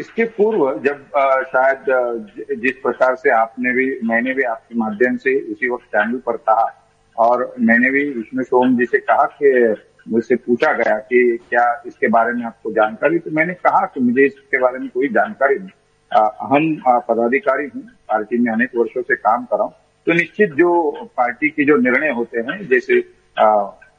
इसके 0.00 0.24
पूर्व 0.36 0.80
जब 0.84 1.04
शायद 1.46 1.84
जिस 2.60 2.76
प्रकार 2.82 3.16
से 3.16 3.30
आपने 3.30 3.72
भी, 3.74 3.86
मैंने 4.04 4.34
भी 4.34 4.42
आपके 4.42 4.78
माध्यम 4.78 5.16
से 5.16 5.38
उसी 5.52 5.68
वक्त 5.70 5.84
चैनल 5.86 6.18
पर 6.26 6.36
कहा 6.48 6.66
और 7.16 7.54
मैंने 7.60 7.90
भी 7.90 8.04
विष्णु 8.10 8.42
सोम 8.44 8.76
जी 8.78 8.86
से 8.86 8.98
कहा 9.00 9.24
कि 9.42 9.74
मुझसे 10.08 10.36
पूछा 10.36 10.72
गया 10.72 10.96
कि 10.98 11.38
क्या 11.50 11.64
इसके 11.86 12.08
बारे 12.08 12.32
में 12.32 12.44
आपको 12.44 12.72
जानकारी? 12.72 13.18
तो 13.18 13.30
मैंने 13.30 13.54
कहा 13.54 13.84
कि 13.86 14.00
मुझे 14.00 14.24
इसके 14.26 14.58
बारे 14.58 14.78
में 14.78 14.88
कोई 14.88 15.08
जानकारी 15.08 15.58
नहीं। 15.58 15.68
हम 16.10 17.02
पदाधिकारी 17.08 17.66
हूँ, 17.74 17.82
पार्टी 18.08 18.38
में 18.38 18.52
अनेक 18.52 18.70
वर्षों 18.76 19.02
से 19.02 19.16
काम 19.16 19.44
कर 19.44 19.56
रहा 19.56 19.64
हूँ। 19.64 19.74
तो 20.06 20.12
निश्चित 20.12 20.52
जो 20.54 20.70
पार्टी 21.16 21.48
के 21.48 21.64
जो 21.64 21.76
निर्णय 21.78 22.10
होते 22.12 22.40
हैं, 22.40 22.66
जैसे 22.68 23.00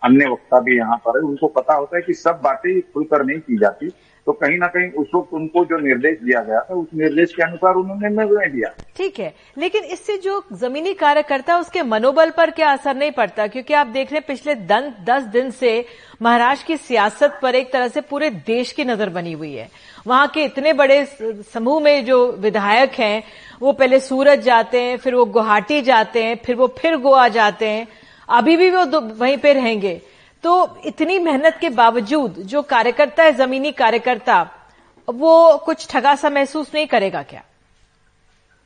अन्य 0.02 0.30
वक्ता 0.30 0.60
भी 0.60 0.78
यहाँ 0.78 0.98
पर 0.98 1.18
है 1.18 1.24
उनको 1.26 1.48
पता 1.50 1.74
होता 1.74 1.98
है 1.98 2.02
कि 2.02 2.14
सब 2.14 2.40
बातें 2.44 2.80
खुलकर 2.84 3.26
नहीं 3.26 3.40
की 3.40 3.58
जाती। 3.58 3.90
तो 4.28 4.32
कहीं 4.34 4.58
ना 4.58 4.68
कहीं 4.68 4.90
उस 4.92 5.08
वक्त 5.16 5.34
उनको 5.34 5.64
जो 5.66 5.78
निर्देश 5.80 6.18
दिया 6.20 6.42
गया 6.42 6.60
था 6.62 6.74
उस 6.74 6.88
निर्देश 6.96 7.34
के 7.34 7.44
अनुसार 7.44 7.76
उन्होंने 7.76 8.10
निर्णय 8.10 8.48
दिया। 8.50 8.70
ठीक 8.98 9.20
है 9.20 9.34
लेकिन 9.58 9.84
इससे 9.86 10.18
जो 10.18 10.42
जमीनी 10.54 10.94
कार्यकर्ता 10.94 11.58
उसके 11.60 11.82
मनोबल 11.84 12.30
पर 12.30 12.52
क्या 12.52 12.72
असर 12.72 12.96
नहीं 12.96 13.12
पड़ता? 13.12 13.48
क्योंकि 13.48 13.74
आप 13.74 13.88
देख 13.88 14.12
रहे 14.12 14.18
हैं 14.18 14.26
पिछले 14.28 14.56
दन, 14.56 14.94
दस 15.04 15.24
दिन 15.26 15.50
से 15.52 15.86
महाराष्ट्र 16.22 16.68
की 16.68 16.78
सियासत 16.80 17.40
पर 17.42 17.56
एक 17.56 17.72
तरह 17.74 17.88
से 17.88 18.02
पूरे 18.02 18.30
देश 18.30 18.72
की 18.72 18.84
नज़र 18.84 19.10
बनी 19.10 19.32
हुई 19.34 19.54
है। 19.54 19.70
वहाँ 20.08 20.28
के 20.28 20.44
इतने 20.44 20.74
बड़े 20.74 21.06
समूह 21.54 21.80
में 21.82 22.06
जो 22.06 22.26
विधायक 22.34 23.00
हैं 23.00 23.24
वो 23.62 23.72
पहले 23.74 24.00
सूरत 24.02 24.40
जाते 24.42 24.82
हैं 24.82 24.98
फिर 24.98 25.16
वो 25.16 25.26
गुवाहाटी 25.28 25.82
जाते 25.82 26.24
हैं 26.24 26.36
फिर 26.46 26.56
वो 26.56 26.68
फिर 26.78 26.98
गोवा 26.98 27.28
जाते 27.30 27.68
हैं। 27.68 27.88
अभी 28.30 28.56
भी 28.58 28.70
वो 28.72 29.00
वहीं 29.00 29.38
पे 29.38 29.54
रहेंगे। 29.54 30.02
तो 30.44 30.82
इतनी 30.86 31.18
मेहनत 31.20 31.58
के 31.62 31.70
बावजूद 31.72 32.36
जो 32.46 32.62
कार्यकर्ता 32.64 33.24
है, 33.24 33.32
जमीनी 33.34 33.72
कार्यकर्ता, 33.74 34.42
वो 35.08 35.58
कुछ 35.58 35.88
ठगा 35.92 36.16
सा 36.16 36.30
महसूस 36.30 36.72
नहीं 36.76 36.88
करेगा 36.88 37.22
क्या? 37.24 37.44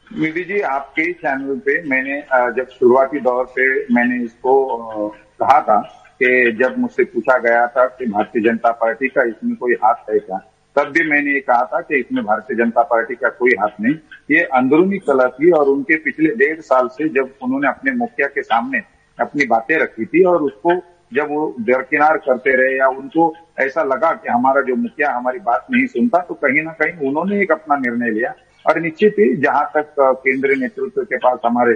मीडी 0.07 0.43
जी, 0.43 0.59
आपके 0.61 1.11
चैनल 1.13 1.59
पे 1.59 1.81
मैंने 1.89 2.19
जब 2.55 2.67
शुरुआती 2.69 3.19
दौर 3.19 3.45
पे 3.55 3.93
मैंने 3.93 4.23
इसको 4.23 5.07
कहा 5.39 5.59
था 5.61 5.79
कि 6.21 6.51
जब 6.59 6.77
मुझसे 6.79 7.03
पूछा 7.05 7.37
गया 7.39 7.65
था 7.67 7.85
कि 7.87 8.05
भारतीय 8.07 8.43
जनता 8.43 8.71
पार्टी 8.73 9.07
का 9.07 9.23
इसमें 9.23 9.55
कोई 9.55 9.73
हाथ 9.83 10.09
है 10.09 10.19
क्या, 10.19 10.37
तब 10.75 10.91
भी 10.91 11.09
मैंने 11.09 11.33
ये 11.33 11.39
कहा 11.41 11.63
था 11.65 11.79
कि 11.81 11.99
इसमें 11.99 12.23
भारतीय 12.25 12.57
जनता 12.57 12.83
पार्टी 12.83 13.15
का 13.15 13.29
कोई 13.31 13.51
हाथ 13.59 13.81
नहीं। 13.81 13.95
ये 14.31 14.43
अंदरूनी 14.55 14.97
कला 14.99 15.27
थी 15.29 15.51
और 15.51 15.69
उनके 15.69 15.97
पिछले 15.99 16.35
डेढ़ 16.35 16.59
साल 16.63 16.87
से 16.89 17.09
जब 17.11 17.33
उन्होंने 17.43 17.67
अपने 17.67 17.91
मुखिया 17.93 18.27
के 18.27 18.41
सामने 18.43 18.79
अपनी 19.17 19.45
बातें 19.45 19.75
रखी 19.77 20.05
थी 20.05 20.23
और 20.23 20.43
उसको 20.43 20.73
जब 21.13 21.29
वो 21.29 21.55
दरकिनार 21.61 22.17
करते 22.17 22.55
रहे 22.55 22.77
या 22.77 22.87
उनको 22.89 23.33
ऐसा 23.59 23.83
लगा 23.83 24.11
कि 24.13 24.29
हमारा 24.29 24.61
जो 24.61 24.75
मुखिया 24.75 25.11
हमारी 25.11 25.39
बात 25.39 25.67
नहीं 25.71 25.85
सुनता 25.87 26.19
तो 26.19 26.33
कहीं 26.33 26.61
ना 26.63 26.71
कहीं 26.81 27.07
उन्होंने 27.07 27.41
एक 27.41 27.51
अपना 27.51 27.75
निर्णय 27.77 28.11
लिया। 28.11 28.33
और 28.65 28.79
निश्चित 28.81 29.15
ही 29.19 29.33
जहाँ 29.35 29.63
तक 29.75 29.93
केंद्रीय 29.99 30.55
नेतृत्व 30.55 31.03
के 31.03 31.17
पास 31.17 31.39
हमारे 31.45 31.75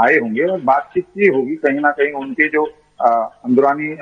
आए 0.00 0.18
होंगे 0.18 0.44
और 0.44 0.60
बातचीत 0.60 1.04
की 1.04 1.28
होगी 1.28 1.54
कहीं 1.56 1.80
ना 1.80 1.90
कहीं 1.90 2.12
उनके 2.14 2.48
जो 2.48 2.64
अंदरानी 3.00 3.94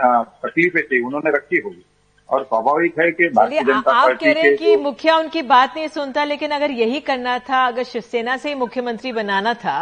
तकलीफें 0.45 0.83
थी 0.83 1.03
उन्होंने 1.05 1.31
रखी 1.31 1.61
होगी। 1.65 1.85
और 2.29 2.43
स्वाभाविक 2.45 2.99
है 3.01 3.11
कि 3.11 3.29
भारतीय 3.29 3.61
जनता 3.61 3.81
पार्टी 3.81 4.13
आप 4.13 4.21
कह 4.21 4.33
रहे 4.33 4.49
हैं 4.49 4.57
कि 4.57 4.77
मुखिया 4.77 5.17
उनकी 5.17 5.43
बात 5.43 5.77
नहीं 5.77 5.89
सुनता 5.89 6.25
लेकिन 6.25 6.51
अगर 6.51 6.71
यही 6.71 7.01
करना 7.01 7.39
था 7.39 7.67
अगर 7.67 7.83
शिवसेना 7.85 8.37
से 8.37 8.49
ही 8.49 8.55
मुख्यमंत्री 8.55 9.13
बनाना 9.13 9.55
था 9.55 9.79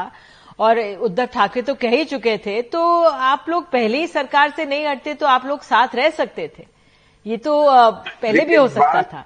और 0.59 0.79
उद्धव 0.79 1.27
ठाकरे 1.27 1.63
तो 1.63 1.75
कह 1.75 1.91
ही 1.91 2.05
चुके 2.05 2.37
थे 2.39 2.61
तो 2.65 2.81
आप 3.03 3.47
लोग 3.49 3.65
पहले 3.71 3.99
ही 3.99 4.07
सरकार 4.09 4.51
से 4.51 4.65
नहीं 4.67 4.87
हटते 4.87 5.15
तो 5.15 5.27
आप 5.27 5.47
लोग 5.47 5.63
साथ 5.63 5.95
रह 5.97 6.11
सकते 6.13 6.49
थे। 6.49 6.65
ये 7.27 7.37
तो 7.39 7.53
पहले 8.23 8.45
भी 8.45 8.55
हो 8.55 8.67
सकता 8.69 9.03
था। 9.03 9.25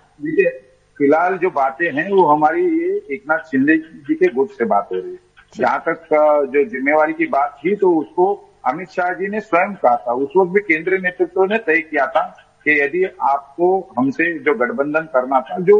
फ़िलहाल 0.96 1.36
जो 1.38 1.50
बातें 1.52 1.90
हैं 1.92 2.08
वो 2.10 2.24
हमारी 2.26 2.62
ये 2.62 2.94
एक 3.14 3.22
नाथ 3.30 3.50
शिंदे 3.50 3.76
जी 3.76 4.14
के 4.14 4.32
गुट 4.34 4.50
से 4.50 4.64
बात 4.66 4.88
हो 4.92 4.96
रही 4.96 5.10
है। 5.10 5.18
जहाँ 5.52 5.82
तक 5.86 6.08
जो 6.52 6.64
जिम्मेवारी 6.70 7.12
की 7.12 7.26
बात 7.28 7.58
थी 7.58 7.74
तो 7.76 7.92
उसको 7.98 8.32
अमित 8.66 8.88
शाह 8.90 9.12
जी 9.14 9.28
ने 9.28 9.40
स्वयं 9.40 9.74
कहा 9.74 9.96
था। 9.96 10.12
उस 10.14 10.32
वक्त 10.36 10.50
भी 10.52 10.60
केंद्रीय 10.62 10.98
नेतृत्व 11.00 11.44
ने 11.44 11.58
तय 11.58 11.80
किया 11.82 12.06
था 12.06 12.22
कि 12.64 12.80
यदि 12.80 13.04
आपको 13.24 13.68
हमसे 13.98 14.32
जो 14.38 14.54
गठबंधन 14.54 15.08
करना 15.14 15.40
था 15.40 15.58
जो 15.60 15.78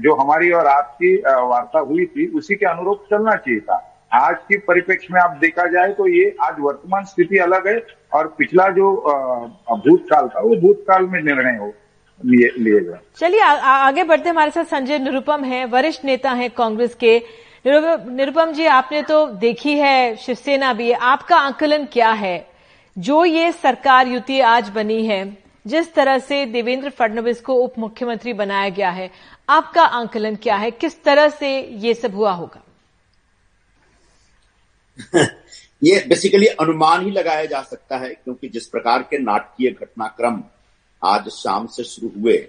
जो 0.00 0.14
हमारी 0.14 0.50
और 0.52 0.66
आपकी 0.66 1.14
वार्ता 1.16 1.78
हुई 1.80 2.06
थी 2.06 2.26
उसी 2.38 2.54
के 2.54 2.66
अनुरूप 2.66 3.04
चलना 3.10 3.34
चाहिए 3.36 3.60
था। 3.60 3.76
आज 4.12 4.36
की 4.48 4.56
परिप्रेक्ष्य 4.58 5.08
में 5.12 5.20
आप 5.20 5.36
देखा 5.40 5.66
जाए 5.70 5.92
तो 5.92 6.06
ये 6.08 6.36
आज 6.42 6.56
वर्तमान 6.60 7.04
स्थिति 7.04 7.38
अलग 7.38 7.66
है 7.68 7.80
और 8.14 8.26
पिछला 8.38 8.68
जो 8.68 8.92
भूतकाल 9.70 10.28
था, 10.28 10.40
वो 10.40 10.56
भूतकाल 10.56 11.04
में 11.04 11.22
निर्णय 11.22 11.58
हो 11.58 11.72
चलिए 13.18 13.40
आगे 13.40 14.04
बढ़ते 14.04 14.28
हमारे 14.28 14.50
साथ 14.50 14.64
संजय 14.64 14.98
निरुपम 14.98 15.44
है, 15.44 15.64
वरिष्ठ 15.64 16.04
नेता 16.04 16.30
है 16.32 16.48
कांग्रेस 16.48 16.94
के। 16.94 17.18
निरुपम 17.66 18.52
जी, 18.52 18.66
आपने 18.66 19.02
तो 19.02 19.26
देखी 19.36 19.76
है, 19.78 20.16
शिवसेना 20.16 20.72
भी 20.72 20.90
आपका 20.92 21.36
आंकलन 21.36 21.84
क्या 21.92 22.10
है? 22.12 22.46
जो 22.96 23.24
ये 23.24 23.50
सरकार 23.52 24.08
युति 24.08 24.40
आज 24.42 24.68
बनी 24.70 25.04
है, 25.06 25.24
जिस 25.66 25.94
तरह 25.94 26.18
से 26.18 26.44
देवेंद्र 26.46 26.90
फडणवीस 26.90 27.40
को 27.40 27.54
उप 27.54 27.78
मुख्यमंत्री 27.78 28.32
बनाया 28.34 28.68
गया 28.68 28.90
है, 28.90 29.10
आपका 29.48 29.84
आंकलन 29.84 30.36
क्या 30.36 30.56
है? 30.56 30.70
किस 30.70 31.02
तरह 31.04 31.28
से 31.30 31.58
ये 31.58 31.94
सब 31.94 32.14
हुआ 32.14 32.32
होगा? 32.32 32.62
ये 35.84 36.04
बेसिकली 36.08 36.46
अनुमान 36.46 37.04
ही 37.04 37.10
लगाया 37.10 37.44
जा 37.44 37.62
सकता 37.62 37.96
है, 37.96 38.08
क्योंकि 38.08 38.48
जिस 38.48 38.66
प्रकार 38.66 39.02
के 39.02 39.18
नाटकीय 39.18 39.70
घटनाक्रम 39.70 40.42
आज 41.04 41.28
शाम 41.28 41.66
से 41.66 41.84
शुरू 41.84 42.20
हुए, 42.20 42.48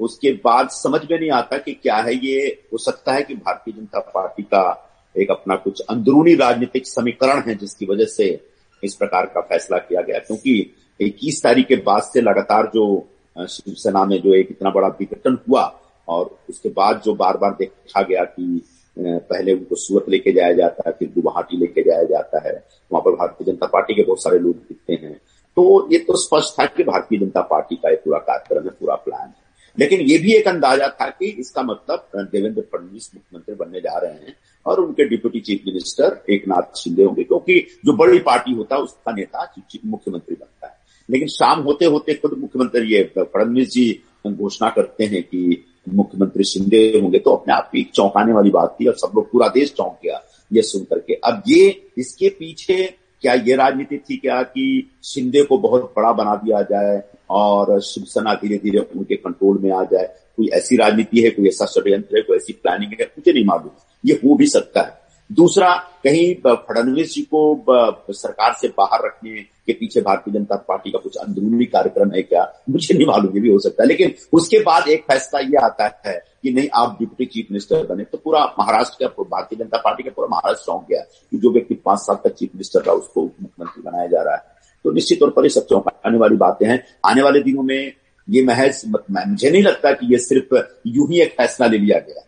उसके 0.00 0.32
बाद 0.32 0.68
समझ 0.68 1.00
में 1.10 1.18
नहीं 1.20 1.30
आता 1.30 1.58
कि 1.58 1.72
क्या 1.72 1.96
है 1.96 2.14
ये। 2.14 2.46
हो 2.72 2.78
सकता 2.78 3.12
है 3.12 3.22
कि 3.22 3.34
भारतीय 3.34 3.74
जनता 3.74 4.00
पार्टी 4.00 4.42
का 4.42 4.84
एक 5.18 5.30
अपना 5.30 5.56
कुछ 5.56 5.80
अंदरूनी 5.80 6.34
राजनीतिक 6.34 6.86
समीकरण 6.86 7.42
है, 7.48 7.54
जिसकी 7.54 7.86
वजह 7.86 8.04
से 8.04 8.48
इस 8.84 8.94
प्रकार 8.94 9.26
का 9.26 9.40
फैसला 9.40 9.78
किया 9.78 10.02
गया। 10.02 10.18
क्योंकि 10.18 10.74
इक्कीस 11.00 11.42
तारीख 11.42 11.66
के 11.66 11.76
बाद 11.76 12.02
से 12.02 12.20
लगातार 12.20 12.70
जो 12.74 13.08
शिवसेना 13.48 14.04
में 14.04 14.22
जो 14.22 14.34
एक 14.34 14.48
इतना 14.50 14.70
बड़ा 14.70 14.88
विघटन 14.88 15.38
हुआ, 15.48 15.80
और 16.08 16.38
उसके 16.50 16.68
बाद 16.68 17.02
जो 17.04 17.14
बार 17.14 17.36
बार 17.36 17.50
देखा 17.50 18.02
गया 18.02 18.24
कि 18.24 18.62
पहले 18.98 19.52
उनको 19.52 19.76
सूरत 19.76 20.08
लेके 20.08 20.32
जाया 20.32 20.52
जाता 20.52 20.82
है, 20.86 20.92
फिर 20.92 21.08
गुवाहाटी 21.08 21.56
लेके 21.56 21.82
जाया 21.82 22.02
जाता 22.04 22.46
है। 22.46 22.52
वहाँ 22.90 23.02
पर 23.02 23.10
भारतीय 23.12 23.46
जनता 23.46 23.66
पार्टी 23.66 23.94
के 23.94 24.02
बहुत 24.02 24.22
सारे 24.22 24.38
लोग 24.38 24.54
दिखते 24.54 25.06
हैं। 25.06 25.12
तो 25.56 25.88
ये 25.92 25.98
तो 25.98 26.16
स्पष्ट 26.18 26.58
था 26.60 26.64
कि 26.66 26.84
भारतीय 26.84 27.18
जनता 27.18 27.40
पार्टी 27.42 27.76
का 27.76 27.90
एक 27.90 27.98
पूरा 27.98 28.18
कार्यक्रम 28.20 28.64
है, 28.64 28.70
पूरा 28.70 28.94
प्लान 28.96 29.26
है। 29.28 29.46
लेकिन 29.78 30.00
ये 30.00 30.18
भी 30.18 30.32
एक 30.32 30.48
अंदाज़ा 30.48 30.88
था 30.90 31.08
कि 31.08 31.26
इसका 31.30 31.62
मतलब 31.62 32.08
देवेंद्र 32.16 32.60
फडणवीस 32.62 33.10
मुख्यमंत्री 33.14 33.54
बनने 33.54 33.80
जा 33.80 33.98
रहे 33.98 34.12
हैं 34.12 34.34
और 34.66 34.80
उनके 34.80 35.08
डिप्यूटी 35.08 35.40
चीफ 35.40 35.62
मिनिस्टर 35.66 36.20
एक 36.32 36.48
नाथ 36.48 36.76
शिंदे 36.78 37.04
होंगे, 37.04 37.24
क्योंकि 37.24 37.60
जो 37.84 37.92
बड़ी 37.96 38.18
पार्टी 38.18 38.54
होता 38.54 38.76
है, 38.76 38.82
उसका 38.82 39.12
नेता 39.12 39.52
मुख्यमंत्री 39.84 40.34
बनता 40.34 40.66
है। 40.66 40.76
लेकिन 41.08 41.28
शाम 41.28 41.60
होते 41.62 41.84
होते 41.84 42.14
खुद 42.14 42.38
मुख्यमंत्री 42.38 42.94
ये 42.94 43.02
फडणवीस 43.16 43.68
जी 43.68 43.90
घोषणा 44.26 44.68
करते 44.70 45.04
हैं 45.04 45.22
कि 45.22 45.64
मुख्यमंत्री 45.94 46.44
शिंदे 46.44 46.78
होंगे 47.02 47.18
तो 47.18 47.32
अपने 47.32 47.54
आप 47.54 47.70
ही 47.74 47.82
चौंकाने 47.94 48.32
वाली 48.32 48.50
बात 48.50 48.76
थी 48.80 48.86
और 48.86 48.94
सब 48.94 49.12
लोग 49.16 49.30
पूरा 49.32 49.48
देश 49.48 49.72
चौंक 49.72 49.98
गया, 50.04 50.20
ये 50.50 50.62
सुन 50.62 50.84
करके 50.84 51.14
अब 51.24 51.42
ये, 51.48 51.90
इसके 51.98 52.28
पीछे 52.28 52.84
क्या 53.22 53.32
ये 53.34 53.54
राजनीति 53.56 53.96
थी 54.00 54.16
क्या 54.16 54.42
कि 54.42 54.90
शिंदे 55.04 55.42
को 55.42 55.58
बहुत 55.58 55.92
बड़ा 55.96 56.12
बना 56.12 56.34
दिया 56.34 56.60
जाए 56.62 57.02
और 57.30 57.80
शिवसेना 57.80 58.34
धीरे 58.34 58.56
धीरे 58.56 58.78
उनके 58.78 59.16
कंट्रोल 59.16 59.58
में 59.58 59.70
आ 59.72 59.82
जाए? 59.84 60.06
कोई 60.36 60.48
ऐसी 60.48 60.76
राजनीति 60.76 61.20
है, 61.20 61.30
कोई 61.30 61.48
ऐसा 61.48 61.66
षड्यंत्र 61.66 62.16
है, 62.16 62.22
कोई 62.22 62.36
ऐसी 62.36 62.52
प्लानिंग 62.52 62.92
है? 63.00 63.06
मुझे 63.08 63.32
नहीं 63.32 63.44
मालूम। 63.44 63.70
ये 64.04 64.14
हो 64.14 64.34
भी 64.34 64.46
सकता 64.46 64.80
है। 64.80 64.96
दूसरा, 65.30 65.74
कहीं 66.04 66.34
फडणवीस 66.46 67.12
जी 67.14 67.22
को 67.34 68.12
सरकार 68.12 68.54
से 68.60 68.68
बाहर 68.68 69.06
रखने 69.06 69.30
के 69.68 69.72
पीछे 69.72 70.00
भारतीय 70.00 70.34
जनता 70.34 70.56
पार्टी 70.56 70.90
का 70.90 70.98
कुछ 70.98 71.16
अंदरूनी 71.16 71.64
कार्यक्रम 71.64 72.10
है 72.10 72.22
क्या? 72.22 72.42
मुझे 72.70 72.94
नहीं 72.94 73.06
मालूम, 73.06 73.34
ये 73.34 73.40
भी 73.40 73.48
हो 73.48 73.58
सकता 73.58 73.82
है। 73.82 73.88
लेकिन 73.88 74.14
उसके 74.32 74.58
बाद 74.58 74.88
एक 74.88 75.02
फैसला 75.02 75.40
ये 75.40 75.56
आता 75.56 76.00
है 76.06 76.24
कि 76.42 76.52
नहीं, 76.52 76.68
आप 76.74 76.96
डिप्टी 76.98 77.26
चीफ 77.26 77.46
मिनिस्टर 77.50 77.86
बने। 77.86 78.04
तो 78.04 78.18
पूरा 78.18 78.44
महाराष्ट्र 78.58 79.06
का, 79.06 79.22
भारतीय 79.22 79.58
जनता 79.58 79.78
पार्टी 79.78 80.02
का 80.02 80.10
पूरा 80.16 80.28
महाराष्ट्र 80.30 80.64
चौंक 80.66 80.86
गया 80.90 81.00
कि 81.00 81.38
जो 81.38 81.50
व्यक्ति 81.50 81.74
पाँच 81.74 81.98
साल 81.98 82.16
तक 82.24 82.34
चीफ 82.34 82.50
मिनिस्टर 82.54 82.80
रहा, 82.80 82.94
उसको 82.94 83.22
मुख्यमंत्री 83.22 83.82
बनाया 83.82 84.06
जा 84.06 84.22
रहा 84.22 84.34
है। 84.34 84.42
तो 84.84 84.92
निश्चित 84.92 85.20
तौर 85.20 85.30
पर 85.30 85.42
ये 85.42 85.48
सब 85.48 85.66
चौंकाने 85.66 86.18
वाली 86.18 86.36
बातें 86.36 86.66
हैं। 86.66 86.84
आने 87.06 87.22
वाले 87.22 87.40
दिनों 87.40 87.62
में 87.62 87.92
ये 88.30 88.44
महज, 88.44 88.82
मुझे 89.10 89.50
नहीं 89.50 89.62
लगता 89.62 89.92
कि 89.92 90.12
ये 90.12 90.18
सिर्फ़ 90.18 90.58
यूँ 90.86 91.08
ही 91.08 91.20
एक 91.20 91.32
फैसला 91.32 91.66
ले 91.66 91.78
लिया 91.78 91.98
गया। 91.98 92.24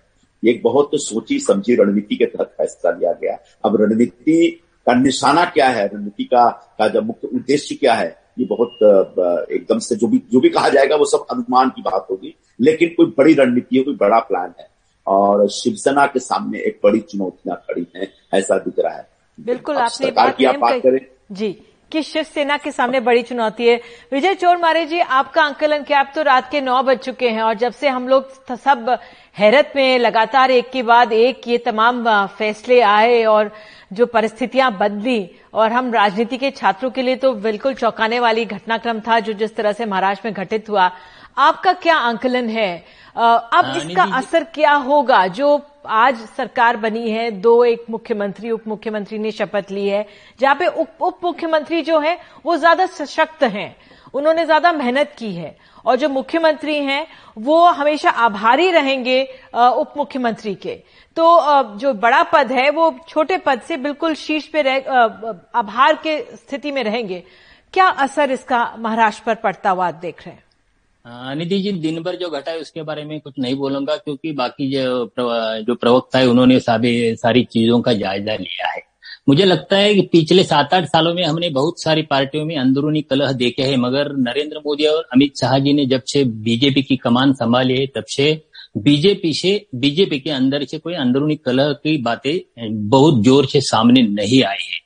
एक 0.50 0.62
बहुत 0.62 0.90
सोची 0.94 1.38
समझी 1.38 1.74
रणनीति 1.74 2.16
के 2.16 2.24
तहत 2.24 2.54
फैसला 2.58 2.90
लिया 2.90 3.12
गया। 3.12 3.38
अब 3.64 3.82
रणनीति 3.82 4.62
का 4.86 4.94
निशाना 4.94 5.44
क्या 5.46 5.68
है? 5.68 5.86
रणनीति 5.86 6.24
का 6.24 6.48
का 6.78 6.88
जब 6.88 7.06
मुख्य 7.06 7.28
उद्देश्य 7.34 7.74
क्या 7.74 7.94
है? 7.94 8.16
ये 8.38 8.46
बहुत 8.46 9.48
एकदम 9.52 9.78
से 9.78 9.96
जो 9.96 10.06
भी 10.06 10.22
जो 10.32 10.40
भी 10.40 10.48
कहा 10.48 10.68
जाएगा 10.68 10.96
वो 10.96 11.04
सब 11.06 11.26
अनुमान 11.30 11.68
की 11.68 11.82
बात 11.82 12.06
होगी। 12.10 12.34
लेकिन 12.60 12.88
कोई 12.88 13.12
बड़ी 13.18 13.34
रणनीति 13.34 13.76
है 13.76 13.82
कोई 13.82 13.94
बड़ा 14.00 14.18
प्लान 14.20 14.52
है। 14.60 14.68
और 15.06 15.48
शिवसेना 15.50 16.06
के 16.06 16.20
सामने 16.20 16.58
एक 16.58 16.78
बड़ी 16.84 17.00
चुनौतियाँ 17.00 17.56
खड़ी 17.68 17.86
हैं 17.96 18.08
ऐसा 18.34 18.58
दिख 18.58 18.74
रहा 18.78 18.96
है। 18.96 19.08
बिल्कुल 19.38 19.76
आपने 19.78 20.10
बात 20.10 20.36
की 20.36 20.44
आप 20.44 20.56
बात 20.58 20.80
करें। 20.82 20.98
जी 21.32 21.50
कि 21.92 22.02
शिवसेना 22.02 22.56
के 22.56 22.70
सामने 22.70 23.00
बड़ी 23.00 23.22
चुनौती 23.22 23.66
है। 23.66 23.80
विजय 24.12 24.34
चोर 24.34 24.56
मारे 24.56 24.84
जी 24.86 25.00
आपका 25.00 25.42
आंकलन 25.42 25.82
क्या? 25.82 26.00
आप 26.00 26.12
तो 26.14 26.22
रात 26.22 26.50
के 26.50 26.60
नौ 26.60 26.82
बज 26.82 26.98
चुके 26.98 27.28
हैं 27.28 27.42
और 27.42 27.54
जब 27.54 27.72
से 27.72 27.88
हम 27.88 28.08
लोग 28.08 28.56
सब 28.56 28.98
हैरत 29.38 29.72
में 29.76 29.98
लगातार 29.98 30.50
एक 30.50 30.70
के 30.70 30.82
बाद 30.82 31.12
एक 31.12 31.48
ये 31.48 31.58
तमाम 31.58 32.04
फैसले 32.28 32.80
आए 32.80 33.22
और 33.24 33.50
जो 33.90 34.06
परिस्थितियाँ 34.06 34.70
बदली 34.78 35.30
और 35.54 35.72
हम 35.72 35.92
राजनीति 35.94 36.36
के 36.38 36.50
छात्रों 36.50 36.90
के 36.90 37.02
लिए 37.02 37.16
तो 37.16 37.32
बिल्कुल 37.34 37.74
चौंकाने 37.74 38.20
वाली 38.20 38.44
घटनाक्रम 38.46 39.00
था 39.00 39.18
जो 39.20 39.32
जिस 39.32 39.56
तरह 39.56 39.72
से 39.72 39.86
महाराष्ट्र 39.86 40.28
में 40.28 40.34
घटित 40.34 40.68
हुआ। 40.70 40.90
आपका 41.38 41.72
क्या 41.74 41.96
आंकलन 41.96 42.48
है? 42.48 42.76
अब 43.16 43.72
इसका 43.76 44.02
असर 44.16 44.44
क्या 44.54 44.72
होगा? 44.72 45.26
जो 45.26 45.60
आज 45.86 46.16
सरकार 46.36 46.76
बनी 46.76 47.10
है 47.10 47.30
दो 47.32 47.64
एक 47.64 47.84
मुख्यमंत्री 47.90 48.50
उप 48.50 48.66
मुख्यमंत्री 48.68 49.18
ने 49.18 49.30
शपथ 49.32 49.70
ली 49.70 49.86
है 49.88 50.06
जहाँ 50.40 50.54
पे 50.54 50.66
उप 50.66 51.02
उप 51.02 51.18
मुख्यमंत्री 51.24 51.82
जो 51.82 51.98
है 51.98 52.18
वो 52.44 52.56
ज़्यादा 52.56 52.86
सशक्त 52.88 53.42
हैं। 53.44 53.74
उन्होंने 54.14 54.44
ज़्यादा 54.44 54.72
मेहनत 54.72 55.14
की 55.18 55.32
है। 55.34 55.56
और 55.84 55.96
जो 55.96 56.08
मुख्यमंत्री 56.08 56.74
हैं, 56.76 57.06
वो 57.38 57.64
हमेशा 57.66 58.10
आभारी 58.10 58.70
रहेंगे 58.70 59.22
उप 59.54 59.94
मुख्यमंत्री 59.96 60.54
के। 60.56 60.74
तो 61.16 61.76
जो 61.76 61.92
बड़ा 61.94 62.22
पद 62.24 62.52
है, 62.52 62.68
वो 62.70 62.94
छोटे 63.08 63.36
पद 63.38 63.60
से 63.60 63.76
बिल्कुल 63.78 64.14
शीर्ष 64.16 64.46
पे 64.48 64.62
रह 64.62 64.76
आभार 65.54 65.94
के 66.02 66.18
स्थिति 66.36 66.72
में 66.72 66.82
रहेंगे। 66.84 67.22
क्या 67.74 67.86
असर 67.86 68.30
इसका 68.30 68.64
महाराष्ट्र 68.78 69.24
पर 69.26 69.34
पड़ता 69.36 69.70
हुआ 69.70 69.90
देख 69.92 70.26
रहे 70.26 70.34
हैं? 70.34 70.44
निधि 71.34 71.60
जी, 71.60 71.72
दिन 71.72 72.02
भर 72.02 72.16
जो 72.16 72.28
घटा 72.30 72.50
है, 72.50 72.58
उसके 72.60 72.82
बारे 72.82 73.04
में 73.04 73.20
कुछ 73.20 73.34
नहीं 73.38 73.54
बोलूँगा, 73.56 73.96
क्योंकि 73.96 74.32
बाकी 74.32 74.70
जो 74.70 75.62
जो 75.64 75.74
प्रवक्ता 75.74 76.18
है, 76.18 76.26
उन्होंने 76.26 76.58
सारी 76.60 77.14
सारी 77.16 77.44
चीज़ों 77.44 77.80
का 77.80 77.92
जायजा 77.94 78.34
लिया 78.34 78.68
है। 78.68 78.82
मुझे 79.26 79.44
लगता 79.44 79.76
है 79.76 79.94
कि 79.94 80.02
पिछले 80.12 80.44
सात 80.44 80.74
आठ 80.74 80.84
सालों 80.84 81.12
में 81.14 81.22
हमने 81.24 81.48
बहुत 81.50 81.82
सारी 81.82 82.02
पार्टियों 82.02 82.44
में 82.44 82.56
अंदरूनी 82.56 83.00
कलह 83.02 83.32
देखे 83.34 83.62
हैं, 83.62 83.76
मगर 83.76 84.12
नरेंद्र 84.18 84.58
मोदी 84.58 84.84
और 84.86 85.02
अमित 85.14 85.32
शाह 85.40 85.58
जी 85.58 85.72
ने 85.72 85.84
जब 85.86 86.02
से 86.06 86.24
बीजेपी 86.24 86.82
की 86.82 86.96
कमान 86.96 87.32
संभाली 87.32 87.76
है, 87.76 87.86
तब 87.86 88.04
से 88.08 88.42
बीजेपी 88.78 89.32
से, 89.34 89.66
बीजेपी 89.74 90.18
के 90.20 90.30
अंदर 90.30 90.64
से 90.64 90.78
कोई 90.78 90.94
अंदरूनी 90.94 91.36
कलह 91.36 91.72
की 91.74 91.96
बातें 91.98 92.88
बहुत 92.88 93.22
ज़ोर 93.24 93.46
से 93.46 93.60
सामने 93.60 94.02
नहीं 94.02 94.42
आई 94.44 94.64
है। 94.64 94.78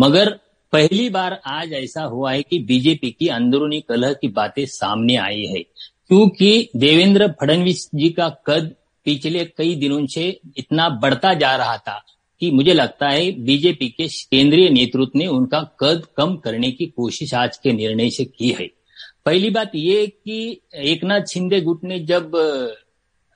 मगर 0.00 0.30
पहली 0.72 1.08
बार 1.10 1.40
आज 1.46 1.72
ऐसा 1.72 2.02
हुआ 2.04 2.32
है 2.32 2.42
कि 2.42 2.58
बीजेपी 2.64 3.10
की 3.10 3.28
अंदरूनी 3.30 3.80
कलह 3.80 4.12
की 4.12 4.28
बातें 4.30 4.64
सामने 4.66 5.16
आई 5.16 5.44
है, 5.46 5.62
क्योंकि 6.10 6.68
देवेंद्र 6.76 7.28
फडणवीस 7.40 7.88
जी 7.94 8.08
का 8.10 8.28
कद 8.46 8.74
पिछले 9.06 9.44
कई 9.58 9.74
दिनों 9.76 10.04
से 10.06 10.28
इतना 10.56 10.88
बढ़ता 10.98 11.32
जा 11.34 11.54
रहा 11.56 11.76
था। 11.78 12.02
कि 12.40 12.50
मुझे 12.50 12.74
लगता 12.74 13.08
है 13.08 13.30
बीजेपी 13.30 13.88
के 13.88 14.08
केंद्रीय 14.08 14.68
नेतृत्व 14.70 15.18
ने 15.18 15.26
उनका 15.26 15.60
कद 15.80 16.06
कम 16.16 16.36
करने 16.36 16.70
की 16.70 16.86
कोशिश 16.86 17.34
आज 17.34 17.56
के 17.56 17.72
निर्णय 17.72 18.10
से 18.10 18.24
की 18.24 18.50
है। 18.50 18.70
पहली 19.26 19.50
बात 19.50 19.72
यह 19.74 20.06
कि 20.06 20.60
एकनाथ 20.74 21.20
शिंदे 21.20 21.60
गुट 21.60 21.84
ने 21.84 21.98
जब 22.00 22.32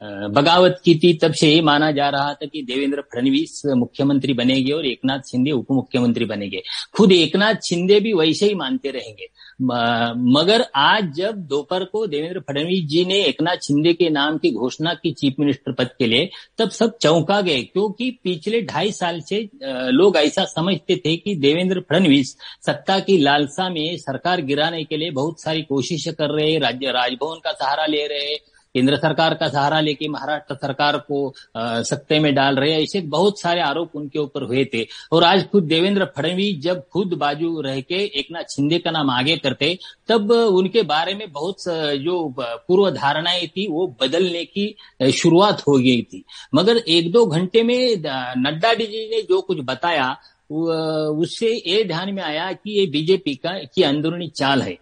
बगावत 0.04 0.80
की 0.84 0.94
थी, 0.94 1.14
तब 1.14 1.32
से 1.32 1.54
ये 1.54 1.60
माना 1.60 1.90
जा 1.90 2.08
रहा 2.08 2.32
था 2.34 2.46
कि 2.46 2.62
देवेंद्र 2.62 3.00
फडणवीस 3.00 3.62
मुख्यमंत्री 3.66 4.32
बनेंगे 4.32 4.72
और 4.72 4.86
एकनाथ 4.86 5.18
शिंदे 5.18 5.50
उप 5.50 5.66
मुख्यमंत्री 5.70 6.24
बनेंगे। 6.24 6.62
खुद 6.96 7.12
एकनाथ 7.12 7.54
शिंदे 7.54 8.00
भी 8.00 8.12
वैसे 8.12 8.46
ही 8.46 8.54
मानते 8.54 8.90
रहेंगे। 8.90 9.28
मगर 9.62 10.64
आज 10.76 11.12
जब 11.16 11.36
दोपहर 11.48 11.84
को 11.84 12.06
देवेंद्र 12.06 12.40
फडणवीस 12.40 12.84
जी 12.84 13.04
ने 13.04 13.18
एकनाथ 13.24 13.56
शिंदे 13.56 13.92
के 13.92 14.08
नाम 14.10 14.38
की 14.38 14.50
घोषणा 14.50 14.94
की 14.94 15.12
चीफ 15.12 15.34
मिनिस्टर 15.40 15.72
पद 15.72 15.90
के 15.98 16.06
लिए, 16.06 16.30
तब 16.58 16.70
सब 16.70 16.96
चौंका 16.98 17.40
गए, 17.40 17.60
क्योंकि 17.62 18.10
पिछले 18.24 18.62
ढाई 18.62 18.92
साल 18.92 19.20
से 19.20 19.40
लोग 19.64 20.16
ऐसा 20.16 20.44
समझते 20.44 20.96
थे 20.96 21.16
कि 21.16 21.34
देवेंद्र 21.36 21.80
फडणवीस 21.80 22.36
सत्ता 22.66 22.98
की 23.00 23.18
लालसा 23.18 23.68
में 23.68 23.96
सरकार 23.96 24.40
गिराने 24.42 24.84
के 24.84 24.96
लिए 24.96 25.10
बहुत 25.10 25.42
सारी 25.42 25.62
कोशिश 25.62 26.08
कर 26.08 26.30
रहे, 26.30 26.58
राज्य, 26.58 26.90
राजभवन 26.90 27.40
का 27.44 27.52
सहारा 27.52 27.86
ले 27.86 28.06
रहे 28.06 28.34
केंद्र 28.74 28.96
सरकार 28.96 29.34
का 29.34 29.48
सहारा 29.48 29.80
लेके 29.80 30.08
महाराष्ट्र 30.08 30.54
सरकार 30.54 30.96
को 31.08 31.32
सत्ते 31.56 32.18
में 32.20 32.34
डाल 32.34 32.56
रहे 32.56 32.72
ऐसे 32.82 33.00
बहुत 33.14 33.40
सारे 33.40 33.60
आरोप 33.60 33.96
उनके 33.96 34.18
ऊपर 34.18 34.42
हुए 34.42 34.64
थे। 34.74 34.86
और 35.12 35.24
आज 35.24 35.44
खुद 35.48 35.64
देवेंद्र 35.64 36.04
फडणवीस 36.16 36.62
जब 36.62 36.82
खुद 36.92 37.12
बाजू 37.20 37.60
रह 37.60 37.80
के 37.82 38.02
एक 38.20 38.28
नाथ 38.32 38.54
शिंदे 38.54 38.78
का 38.78 38.90
नाम 38.90 39.10
आगे 39.10 39.36
करते, 39.36 39.76
तब 40.08 40.30
उनके 40.30 40.82
बारे 40.84 41.14
में 41.14 41.30
बहुत 41.32 41.64
जो 42.00 42.34
पूर्व 42.40 42.90
धारणाएँ 42.90 43.46
थी, 43.46 43.68
वो 43.68 43.86
बदलने 44.02 44.44
की 44.46 44.74
शुरुआत 45.12 45.62
हो 45.68 45.76
गई 45.78 46.02
थी। 46.02 46.24
मगर 46.54 46.76
एक 46.78 47.12
दो 47.12 47.26
घंटे 47.26 47.62
में 47.62 48.02
नड्डा 48.38 48.74
जी 48.74 49.08
ने 49.10 49.22
जो 49.22 49.40
कुछ 49.42 49.58
बताया 49.64 50.16
उससे 50.50 51.50
ये 51.66 51.82
ध्यान 51.84 52.12
में 52.14 52.22
आया 52.22 52.50
कि 52.52 52.70
ये 52.70 52.86
बीजेपी 52.86 53.34
का, 53.34 53.50
की 53.74 53.82
अंदरूनी 53.82 54.28
चाल 54.30 54.62
है। 54.62 54.76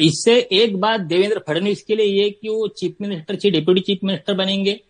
इससे 0.00 0.38
एक 0.52 0.76
बात 0.80 1.00
देवेंद्र 1.00 1.40
फडणवीस 1.48 1.82
के 1.82 1.96
लिए 1.96 2.22
ये 2.22 2.30
कि 2.30 2.48
वो 2.48 2.68
चीफ 2.68 2.94
मिनिस्टर 3.00 3.36
से 3.36 3.50
डिप्यूटी 3.50 3.80
चीफ 3.80 4.00
मिनिस्टर 4.04 4.34
बनेंगे। 4.34 4.80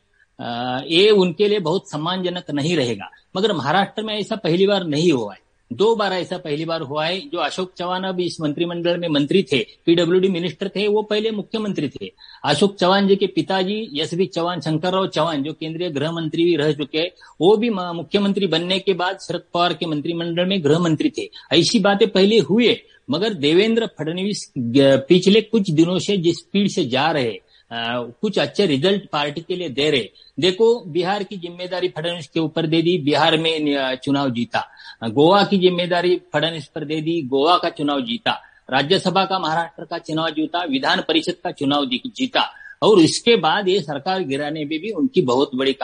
ये 0.88 1.10
उनके 1.10 1.48
लिए 1.48 1.58
बहुत 1.58 1.90
सम्मानजनक 1.90 2.50
नहीं 2.50 2.76
रहेगा। 2.76 3.10
मगर 3.36 3.52
महाराष्ट्र 3.52 4.02
में 4.02 4.14
ऐसा 4.14 4.36
पहली 4.36 4.66
बार 4.66 4.84
नहीं 4.86 5.10
हुआ 5.12 5.32
है। 5.34 5.40
दो 5.70 5.94
बार 5.96 6.12
ऐसा 6.12 6.36
पहली 6.38 6.64
बार 6.64 6.80
हुआ 6.80 7.04
है। 7.06 7.18
जो 7.22 7.38
अशोक 7.38 7.72
चौहान 7.78 8.04
अब 8.04 8.20
इस 8.20 8.36
मंत्रिमंडल 8.40 8.98
में 8.98 9.08
मंत्री 9.08 9.42
थे, 9.42 9.58
पीडब्ल्यूडी 9.86 10.28
मिनिस्टर 10.28 10.68
थे, 10.68 10.86
वो 10.88 11.02
पहले 11.02 11.30
मुख्यमंत्री 11.30 11.88
थे। 11.90 12.10
अशोक 12.44 12.76
चौहान 12.76 13.08
जी 13.08 13.16
के 13.16 13.26
पिताजी 13.26 13.88
यश 13.92 14.14
बी 14.14 14.26
चौहान 14.26 14.60
शंकर 14.60 14.92
राव 14.92 15.06
चौहान 15.08 15.42
जो 15.42 15.52
केंद्रीय 15.52 15.90
गृह 15.90 16.12
मंत्री 16.12 16.44
भी 16.44 16.56
रह 16.56 16.72
चुके 16.72 16.98
हैं, 16.98 17.10
वो 17.40 17.56
भी 17.56 17.70
मुख्यमंत्री 17.70 18.46
बनने 18.46 18.78
के 18.78 18.92
बाद 18.94 19.18
शरद 19.18 19.42
पवार 19.54 19.74
के 19.74 19.86
मंत्रिमंडल 19.86 20.46
में 20.46 20.62
गृह 20.64 20.78
मंत्री 20.78 21.10
थे। 21.18 21.28
ऐसी 21.52 21.78
बातें 21.78 22.08
पहले 22.08 22.38
हुए, 22.40 22.76
मगर 23.10 23.34
देवेंद्र 23.34 23.86
फडणवीस 23.98 24.52
पिछले 24.58 25.40
कुछ 25.40 25.70
दिनों 25.70 25.98
से 25.98 26.16
जिस 26.16 26.38
स्पीड 26.38 26.68
से 26.68 26.84
जा 26.84 27.10
रहे 27.10 27.32
कुछ 27.70 28.38
अच्छे 28.38 28.66
रिज़ल्ट 28.66 29.08
पार्टी 29.12 29.40
के 29.40 29.56
लिए 29.56 29.68
दे 29.68 29.90
रहे। 29.90 30.08
देखो, 30.38 30.80
बिहार 30.86 31.22
की 31.22 31.36
ज़िम्मेदारी 31.36 31.88
फडणवीस 31.88 32.28
के 32.28 32.40
ऊपर 32.40 32.66
दे 32.66 32.82
दी, 32.82 32.96
बिहार 32.98 33.36
में 33.38 33.96
चुनाव 33.96 34.30
जीता। 34.30 34.60
गोवा 35.04 35.42
की 35.44 35.58
ज़िम्मेदारी 35.58 36.16
फडणवीस 36.32 36.66
पर 36.74 36.84
दे 36.84 37.00
दी, 37.00 37.20
गोवा 37.24 37.56
का 37.58 37.68
चुनाव 37.70 38.00
जीता। 38.02 38.40
राज्यसभा 38.68 39.24
का, 39.24 39.38
महाराष्ट्र 39.38 39.84
का 39.84 39.98
चुनाव 39.98 40.30
जीता, 40.30 40.64
विधान 40.64 41.02
परिषद 41.08 41.36
का 41.44 41.50
चुनाव 41.52 41.86
जीता। 41.86 42.48
और 42.82 43.00
इसके 43.00 43.36
बाद 43.36 43.68
ये 43.68 43.80
सरकार 43.80 44.22
गिराने 44.22 44.64
में 44.64 44.78
भी 44.78 44.90
उनकी 44.92 45.22
बहुत 45.22 45.50
बड़ी 45.54 45.76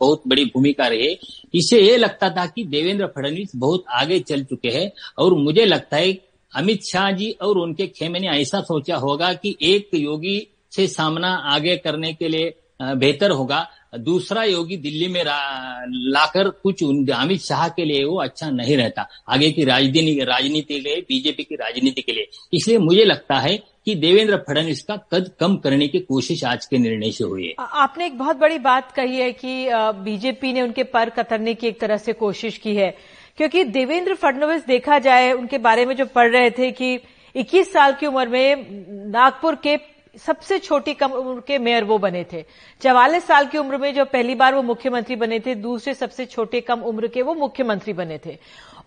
बहुत 0.00 0.22
बड़ी 0.28 0.44
भूमिका 0.44 0.86
रही। 0.86 1.06
इससे 1.54 1.80
ये 1.80 1.96
लगता 1.96 2.28
था 2.30 2.44
कि 2.46 2.64
देवेंद्र 2.66 3.06
फडणवीस 3.06 3.52
बहुत 3.56 3.84
आगे 3.92 4.18
चल 4.20 4.44
चुके 4.44 4.68
हैं। 4.68 4.90
और 5.18 5.34
मुझे 5.34 5.64
लगता 5.64 5.96
है, 5.96 6.12
अमित 6.52 6.84
शाह 6.84 7.10
जी 7.12 7.30
और 7.42 7.58
उनके 7.58 7.86
खेमे 7.88 8.18
ने 8.18 8.28
ऐसा 8.30 8.60
सोचा 8.60 8.96
होगा 8.96 9.32
कि 9.32 9.56
एक 9.62 9.90
योगी 9.94 10.38
से 10.72 10.86
सामना 10.88 11.32
आगे 11.46 11.76
करने 11.76 12.12
के 12.12 12.28
लिए 12.28 12.54
बेहतर 12.82 13.30
होगा। 13.30 13.66
दूसरा 13.98 14.42
योगी 14.44 14.76
दिल्ली 14.76 15.06
में 15.08 15.22
लाकर 15.24 16.48
कुछ 16.62 16.82
अमित 16.84 17.40
शाह 17.40 17.68
के 17.68 17.84
लिए 17.84 18.04
वो 18.04 18.20
अच्छा 18.20 18.50
नहीं 18.50 18.76
रहता। 18.76 19.06
आगे 19.28 19.50
की 19.50 19.64
राजनीति 19.64 20.24
राजनीति 20.24 20.74
के 20.74 20.80
लिए, 20.80 20.96
बीजेपी 20.98 21.44
की 21.44 21.54
राजनीति 21.54 22.02
के 22.02 22.12
लिए। 22.12 22.28
इसलिए 22.52 22.78
मुझे 22.78 23.04
लगता 23.04 23.38
है 23.38 23.56
कि 23.56 23.94
देवेंद्र 23.94 24.36
फडणवीस 24.38 24.82
का 24.82 24.96
कद 25.12 25.30
कम 25.40 25.56
करने 25.56 25.88
की 25.88 25.98
कोशिश 25.98 26.44
आज 26.44 26.66
के 26.66 26.78
निर्णय 26.78 27.10
से 27.10 27.24
हुई 27.24 27.46
है। 27.46 27.54
आपने 27.60 28.06
एक 28.06 28.18
बहुत 28.18 28.36
बड़ी 28.36 28.58
बात 28.58 28.92
कही 28.92 29.16
है 29.16 29.32
कि 29.32 29.68
बीजेपी 30.04 30.52
ने 30.52 30.62
उनके 30.62 30.84
पर 30.84 31.10
कतरने 31.10 31.54
की 31.54 31.66
एक 31.66 31.80
तरह 31.80 31.96
से 31.96 32.12
कोशिश 32.12 32.58
की 32.58 32.74
है। 32.76 32.94
क्योंकि 33.36 33.64
देवेंद्र 33.64 34.14
फडणवीस 34.14 34.66
देखा 34.66 34.98
जाए, 34.98 35.32
उनके 35.32 35.58
बारे 35.58 35.86
में 35.86 35.96
जो 35.96 36.04
पढ़ 36.06 36.30
रहे 36.30 36.50
थे 36.50 36.70
कि 36.72 36.98
21 37.34 37.72
साल 37.72 37.92
की 37.92 38.06
उम्र 38.06 38.28
में 38.28 38.66
नागपुर 39.10 39.54
के 39.56 39.76
सबसे 40.18 40.58
छोटी 40.58 40.94
कम 40.94 41.12
उम्र 41.12 41.40
के 41.40 41.58
मेयर 41.58 41.84
वो 41.84 41.98
बने 41.98 42.24
थे। 42.32 42.44
चवालीस 42.82 43.24
साल 43.26 43.46
की 43.46 43.58
उम्र 43.58 43.76
में 43.76 43.92
जो 43.94 44.04
पहली 44.06 44.34
बार 44.34 44.54
वो 44.54 44.62
मुख्यमंत्री 44.64 45.16
बने 45.16 45.38
थे 45.40 45.54
दूसरे 45.56 45.94
सबसे 45.94 46.26
छोटे 46.26 46.60
कम 46.60 46.80
उम्र 46.82 47.06
के 47.08 47.22
वो 47.22 47.34
मुख्यमंत्री 47.36 47.92
बने 47.92 48.18
थे। 48.26 48.38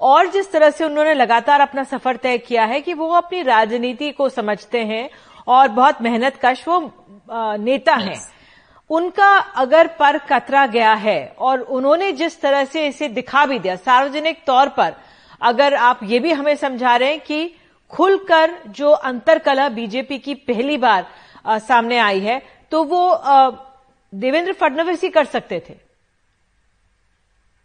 और 0.01 0.27
जिस 0.27 0.51
तरह 0.51 0.69
से 0.69 0.85
उन्होंने 0.85 1.13
लगातार 1.13 1.61
अपना 1.61 1.83
सफ़र 1.85 2.15
तय 2.17 2.37
किया 2.39 2.65
है 2.65 2.81
कि 2.81 2.93
वो 2.93 3.09
अपनी 3.13 3.41
राजनीति 3.43 4.11
को 4.11 4.29
समझते 4.31 4.83
हैं 4.85 5.09
और 5.47 5.67
बहुत 5.69 6.01
मेहनत 6.01 6.39
कश 6.45 6.67
वो 6.67 6.79
नेता 7.59 7.95
हैं। 7.95 8.19
उनका 8.89 9.29
अगर 9.57 9.87
पर 9.99 10.17
कतरा 10.29 10.65
गया 10.67 10.93
है 10.95 11.35
और 11.39 11.59
उन्होंने 11.59 12.11
जिस 12.13 12.39
तरह 12.41 12.63
से 12.65 12.85
इसे 12.87 13.07
दिखा 13.09 13.45
भी 13.45 13.59
दिया 13.59 13.75
सार्वजनिक 13.77 14.43
तौर 14.47 14.69
पर 14.69 14.93
अगर 15.41 15.73
आप 15.75 15.99
ये 16.03 16.19
भी 16.19 16.31
हमें 16.31 16.55
समझा 16.55 16.95
रहे 16.95 17.09
हैं 17.09 17.19
कि 17.19 17.53
खुलकर 17.91 18.51
जो 18.69 18.89
अंतरकलह 18.89 19.69
बीजेपी 19.69 20.17
की 20.19 20.33
पहली 20.47 20.77
बार 20.77 21.05
आ, 21.45 21.57
सामने 21.59 21.97
आई 21.99 22.19
है 22.19 22.41
तो 22.71 22.83
वो 22.83 23.01
देवेंद्र 24.13 24.53
फडणवीस 24.53 25.03
ही 25.03 25.09
कर 25.09 25.25
सकते 25.25 25.59
थे। 25.59 25.73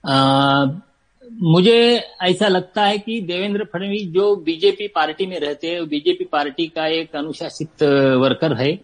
आ, 0.05 0.65
मुझे 1.45 1.79
ऐसा 2.23 2.49
लगता 2.49 2.85
है 2.85 2.99
कि 2.99 3.21
देवेंद्र 3.21 3.65
फडणवीस 3.65 4.09
जो 4.13 4.35
बीजेपी 4.37 4.87
पार्टी 4.89 5.27
में 5.27 5.39
रहते 5.41 5.71
हैं 5.71 5.87
बीजेपी 5.89 6.25
पार्टी 6.25 6.67
का 6.67 6.87
एक 6.97 7.17
अनुशासित 7.17 7.83
वर्कर 8.23 8.57
है। 8.57 8.75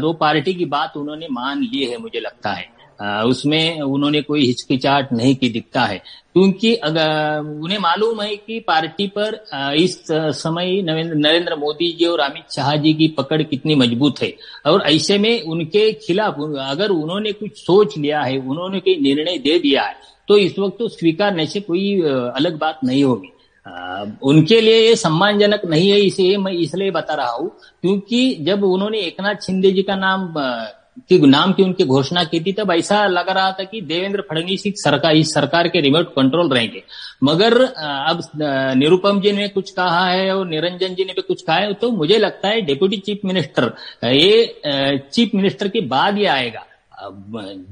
तो 0.00 0.12
पार्टी 0.12 0.54
की 0.54 0.64
बात 0.66 0.96
उन्होंने 0.96 1.28
मान 1.30 1.60
ली 1.62 1.84
है 1.84 1.98
मुझे 1.98 2.20
लगता 2.20 2.52
है। 2.52 2.66
उसमें 3.00 3.80
उन्होंने 3.80 4.20
कोई 4.22 4.44
हिचकिचाहट 4.46 5.12
नहीं 5.12 5.34
की, 5.36 5.48
दिखता 5.48 5.82
है। 5.82 5.98
क्योंकि 6.34 6.74
अगर, 6.76 7.40
उन्हें 7.62 7.78
मालूम 7.78 8.20
है 8.22 8.36
कि 8.36 8.58
पार्टी 8.60 9.06
पर 9.18 9.34
इस 9.78 9.98
समय 10.10 10.80
नरेंद्र 10.82 11.56
मोदी 11.56 11.92
जी 11.98 12.04
और 12.06 12.20
अमित 12.20 12.52
शाह 12.52 12.74
जी 12.76 12.94
की 12.94 13.08
पकड़ 13.18 13.42
कितनी 13.42 13.74
मज़बूत 13.74 14.22
है। 14.22 14.32
और 14.66 14.82
ऐसे 14.86 15.18
में 15.18 15.42
उनके 15.42 15.92
खिलाफ, 16.06 16.40
अगर 16.60 16.90
उन्होंने 16.92 17.32
कुछ 17.32 17.58
सोच 17.58 17.98
लिया 17.98 18.22
है, 18.22 18.38
उन्होंने 18.38 18.80
कोई 18.80 18.96
निर्णय 19.02 19.38
दे 19.38 19.58
दिया 19.58 19.82
है 19.82 20.12
तो 20.28 20.36
इस 20.38 20.58
वक्त 20.58 20.76
तो 20.78 20.88
स्वीकारने 20.88 21.46
से 21.46 21.60
कोई 21.60 22.00
अलग 22.02 22.58
बात 22.58 22.78
नहीं 22.84 23.02
होगी। 23.04 23.30
उनके 24.22 24.60
लिए 24.60 24.78
ये 24.78 24.94
सम्मानजनक 24.96 25.64
नहीं 25.64 25.90
है, 25.90 25.98
इसे 26.00 26.36
मैं 26.36 26.52
इसलिए 26.54 26.90
बता 26.90 27.14
रहा 27.14 27.30
हूँ, 27.30 27.48
क्योंकि 27.82 28.36
जब 28.40 28.64
उन्होंने 28.64 28.98
एकनाथ 29.00 29.44
शिंदे 29.46 29.70
जी 29.72 29.82
का 29.82 29.96
नाम 29.96 30.32
की 31.00 31.18
नाम 31.18 31.52
की 31.52 31.62
उनकी 31.62 31.84
घोषणा 31.86 32.22
की 32.24 32.40
थी, 32.40 32.52
तब 32.52 32.70
ऐसा 32.72 33.06
लग 33.08 33.28
रहा 33.28 33.50
था 33.52 33.64
कि 33.64 33.80
देवेंद्र 33.82 34.22
फडणवीस 34.30 34.62
सरकार, 34.76 35.16
इस 35.16 35.32
सरकार 35.34 35.68
के 35.68 35.80
रिमोट 35.80 36.14
कंट्रोल 36.16 36.48
रहेंगे। 36.48 36.82
मगर 37.24 37.62
अब 37.62 38.20
निरुपम 38.78 39.20
जी 39.20 39.32
ने 39.32 39.48
कुछ 39.48 39.70
कहा 39.70 40.06
है 40.06 40.30
और 40.36 40.46
निरंजन 40.48 40.94
जी 40.94 41.04
ने 41.04 41.12
भी 41.12 41.22
कुछ 41.22 41.42
कहा 41.42 41.56
है 41.56 41.72
तो 41.74 41.90
मुझे 41.92 42.18
लगता 42.18 42.48
है 42.48 42.60
डेप्यूटी 42.62 42.96
चीफ 42.98 43.20
मिनिस्टर 43.24 43.72
ये 44.04 45.00
चीफ 45.12 45.34
मिनिस्टर 45.34 45.68
के 45.68 45.80
बाद 45.88 46.18
ये 46.18 46.26
आएगा। 46.28 46.64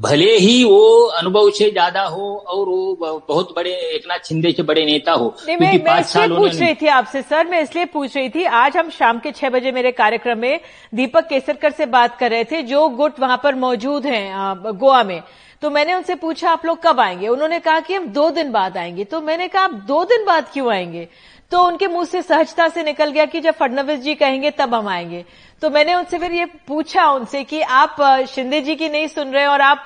भले 0.00 0.36
ही 0.36 0.62
वो 0.64 1.04
अनुभव 1.18 1.50
से 1.50 1.70
ज़्यादा 1.70 2.02
हो 2.04 2.34
और 2.48 2.68
वो 2.68 3.22
बहुत 3.28 3.52
बड़े 3.56 3.70
एक 3.94 4.06
नाथ 4.08 4.28
शिंदे 4.28 4.52
से 4.52 4.62
बड़े 4.62 4.84
नेता 4.84 5.12
हो 5.12 5.34
नहीं 5.46 5.56
मैं, 5.56 5.72
मैं 5.84 6.00
इसलिए 6.00 6.28
पूछ 6.28 6.60
रही 6.60 6.74
थी 6.74 6.86
आपसे 6.86 7.22
सर 7.22 7.46
मैं 7.46 7.62
इसलिए 7.62 7.84
पूछ 7.84 8.16
रही 8.16 8.28
थी 8.28 8.44
आज 8.44 8.76
हम 8.76 8.90
शाम 8.90 9.18
के 9.18 9.32
छह 9.32 9.50
बजे 9.50 9.72
मेरे 9.72 9.92
कार्यक्रम 9.92 10.38
में 10.38 10.60
दीपक 10.94 11.28
केसरकर 11.28 11.70
से 11.70 11.86
बात 11.86 12.18
कर 12.18 12.30
रहे 12.30 12.44
थे 12.44 12.62
जो 12.62 12.88
गुट 12.88 13.20
वहाँ 13.20 13.40
पर 13.44 13.54
मौजूद 13.54 14.06
हैं 14.06 14.32
गोवा 14.72 15.02
में। 15.02 15.22
तो 15.62 15.70
मैंने 15.70 15.94
उनसे 15.94 16.14
पूछा 16.14 16.50
आप 16.50 16.64
लोग 16.66 16.78
कब 16.82 17.00
आएँगे? 17.00 17.28
उन्होंने 17.28 17.58
कहा 17.58 17.80
कि 17.80 17.94
हम 17.94 18.06
दो 18.06 18.28
दिन 18.30 18.50
बाद 18.52 18.76
आएँगे। 18.76 19.04
तो 19.04 19.20
मैंने 19.20 19.46
कहा 19.48 19.62
आप 19.62 19.74
दो 19.88 20.04
दिन 20.04 20.24
बाद 20.24 20.46
क्यों 20.52 20.72
आएँगे? 20.72 21.08
तो 21.52 21.62
उनके 21.62 21.86
मुँह 21.86 22.04
से 22.04 22.20
सहजता 22.22 22.68
से 22.68 22.82
निकल 22.82 23.10
गया 23.12 23.24
कि 23.24 23.40
जब 23.40 23.54
फडनवीस 23.54 23.98
जी 24.00 24.14
कहेंगे 24.14 24.50
तब 24.50 24.74
हम 24.74 24.88
आएँगे। 24.88 25.24
तो 25.62 25.70
मैंने 25.70 25.94
उनसे 25.94 26.18
फिर 26.18 26.32
ये 26.32 26.44
पूछा 26.68 27.04
उनसे 27.12 27.42
कि 27.44 27.60
आप 27.62 27.96
शिंदे 28.28 28.60
जी 28.60 28.74
की 28.76 28.88
नहीं 28.88 29.08
सुन 29.08 29.32
रहे 29.32 29.46
और 29.46 29.60
आप 29.60 29.84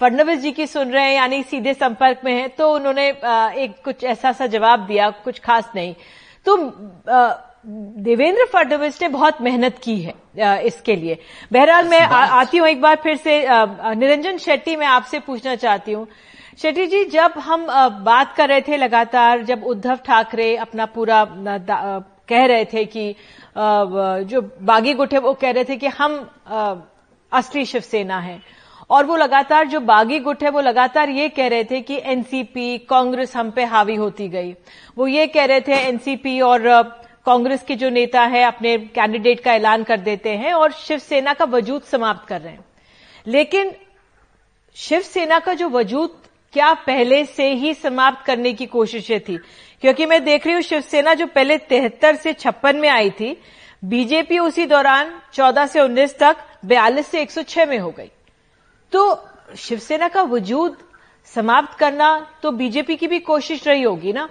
फडनवीस 0.00 0.40
जी 0.40 0.52
की 0.52 0.66
सुन 0.66 0.90
रहे 0.90 1.04
हैं 1.04 1.14
यानी 1.14 1.42
सीधे 1.44 1.74
संपर्क 1.74 2.20
में 2.24 2.32
हैं 2.32 2.48
तो 2.56 2.72
उन्होंने 2.74 3.08
एक 3.08 3.74
कुछ 3.84 4.04
ऐसा 4.04 4.32
सा 4.32 4.46
जवाब 4.48 4.86
दिया 4.86 5.08
कुछ 5.24 5.38
खास 5.40 5.70
नहीं। 5.76 5.94
तो 6.46 6.56
देवेंद्र 8.02 8.44
फडणवीस 8.52 9.00
ने 9.02 9.08
बहुत 9.08 9.40
मेहनत 9.42 9.78
की 9.84 10.00
है 10.00 10.66
इसके 10.66 10.96
लिए। 10.96 11.18
बहरहाल 11.52 11.88
मैं 11.88 12.00
आती 12.00 12.58
हूँ 12.58 12.68
एक 12.68 12.80
बार 12.80 12.96
फिर 13.02 13.16
से 13.16 13.42
निरंजन 13.48 14.38
शेट्टी 14.38 14.76
मैं 14.76 14.86
आपसे 14.88 15.18
पूछना 15.20 15.54
चाहती 15.56 15.92
हूँ। 15.92 16.06
शेट्टी 16.58 16.86
जी, 16.86 17.04
जब 17.04 17.32
हम 17.38 17.66
बात 18.04 18.34
कर 18.36 18.48
रहे 18.48 18.60
थे 18.60 18.76
लगातार, 18.76 19.42
जब 19.42 19.64
उद्धव 19.64 19.96
ठाकरे 19.96 20.54
अपना 20.56 20.86
पूरा 20.86 21.24
कह 22.28 22.46
रहे 22.46 22.64
थे 22.64 22.84
कि 22.86 23.14
जो 23.56 24.40
बागी 24.62 24.94
गुट 24.94 25.12
है 25.12 25.18
वो 25.20 25.32
कह 25.34 25.50
रहे 25.50 25.64
थे 25.64 25.76
कि 25.76 25.86
हम 25.88 26.14
असली 27.32 27.64
शिवसेना 27.64 28.18
है। 28.20 28.40
और 28.90 29.04
वो 29.04 29.16
लगातार, 29.16 29.66
जो 29.66 29.80
बागी 29.80 30.18
गुट 30.18 30.42
है 30.44 30.50
वो 30.50 30.60
लगातार 30.60 31.10
ये 31.10 31.28
कह 31.28 31.48
रहे 31.48 31.64
थे 31.64 31.80
कि 31.80 32.00
एनसीपी, 32.04 32.78
कांग्रेस 32.80 33.36
हम 33.36 33.50
पे 33.50 33.64
हावी 33.64 33.94
होती 33.94 34.28
गई। 34.28 34.54
वो 34.98 35.06
ये 35.06 35.26
कह 35.26 35.44
रहे 35.44 35.60
थे, 35.60 35.74
एनसीपी 35.78 36.40
और 36.40 36.82
कांग्रेस 37.26 37.62
के 37.62 37.74
जो 37.76 37.90
नेता 37.90 38.22
है, 38.22 38.42
अपने 38.42 38.76
कैंडिडेट 38.78 39.40
का 39.40 39.52
ऐलान 39.52 39.82
कर 39.84 40.00
देते 40.00 40.36
हैं 40.36 40.52
और 40.52 40.72
शिवसेना 40.72 41.34
का 41.34 41.44
वजूद 41.44 41.82
समाप्त 41.82 42.28
कर 42.28 42.40
रहे 42.40 42.52
हैं। 42.52 42.64
लेकिन, 43.26 43.72
शिवसेना 44.76 45.38
का 45.38 45.54
जो 45.54 45.68
वजूद 45.68 46.22
क्या 46.56 46.72
पहले 46.82 47.24
से 47.26 47.48
ही 47.52 47.72
समाप्त 47.74 48.24
करने 48.26 48.52
की 48.52 48.66
कोशिशें 48.66 49.20
थी? 49.20 49.36
क्योंकि 49.82 50.06
मैं 50.06 50.22
देख 50.24 50.46
रही 50.46 50.54
हूँ 50.54 50.62
शिवसेना 50.62 51.14
जो 51.14 51.26
पहले 51.26 51.56
तिहत्तर 51.68 52.14
से 52.16 52.32
छप्पन 52.32 52.76
में 52.76 52.88
आई 52.88 53.10
थी, 53.10 53.36
बीजेपी 53.82 54.38
उसी 54.38 54.66
दौरान 54.66 55.12
14 55.34 55.66
से 55.66 55.80
19 55.80 56.18
तक 56.18 56.36
42 56.64 57.06
से 57.06 57.20
106 57.22 57.66
में 57.66 57.78
हो 57.78 57.90
गई। 57.90 58.10
तो 58.92 59.02
शिवसेना 59.56 60.08
का 60.08 60.22
वजूद 60.24 60.78
समाप्त 61.28 61.78
करना 61.78 62.08
तो 62.42 62.50
बीजेपी 62.54 62.96
की 62.96 63.06
भी 63.06 63.18
कोशिश 63.20 63.66
रही 63.68 63.82
होगी 63.82 64.12
ना? 64.12 64.28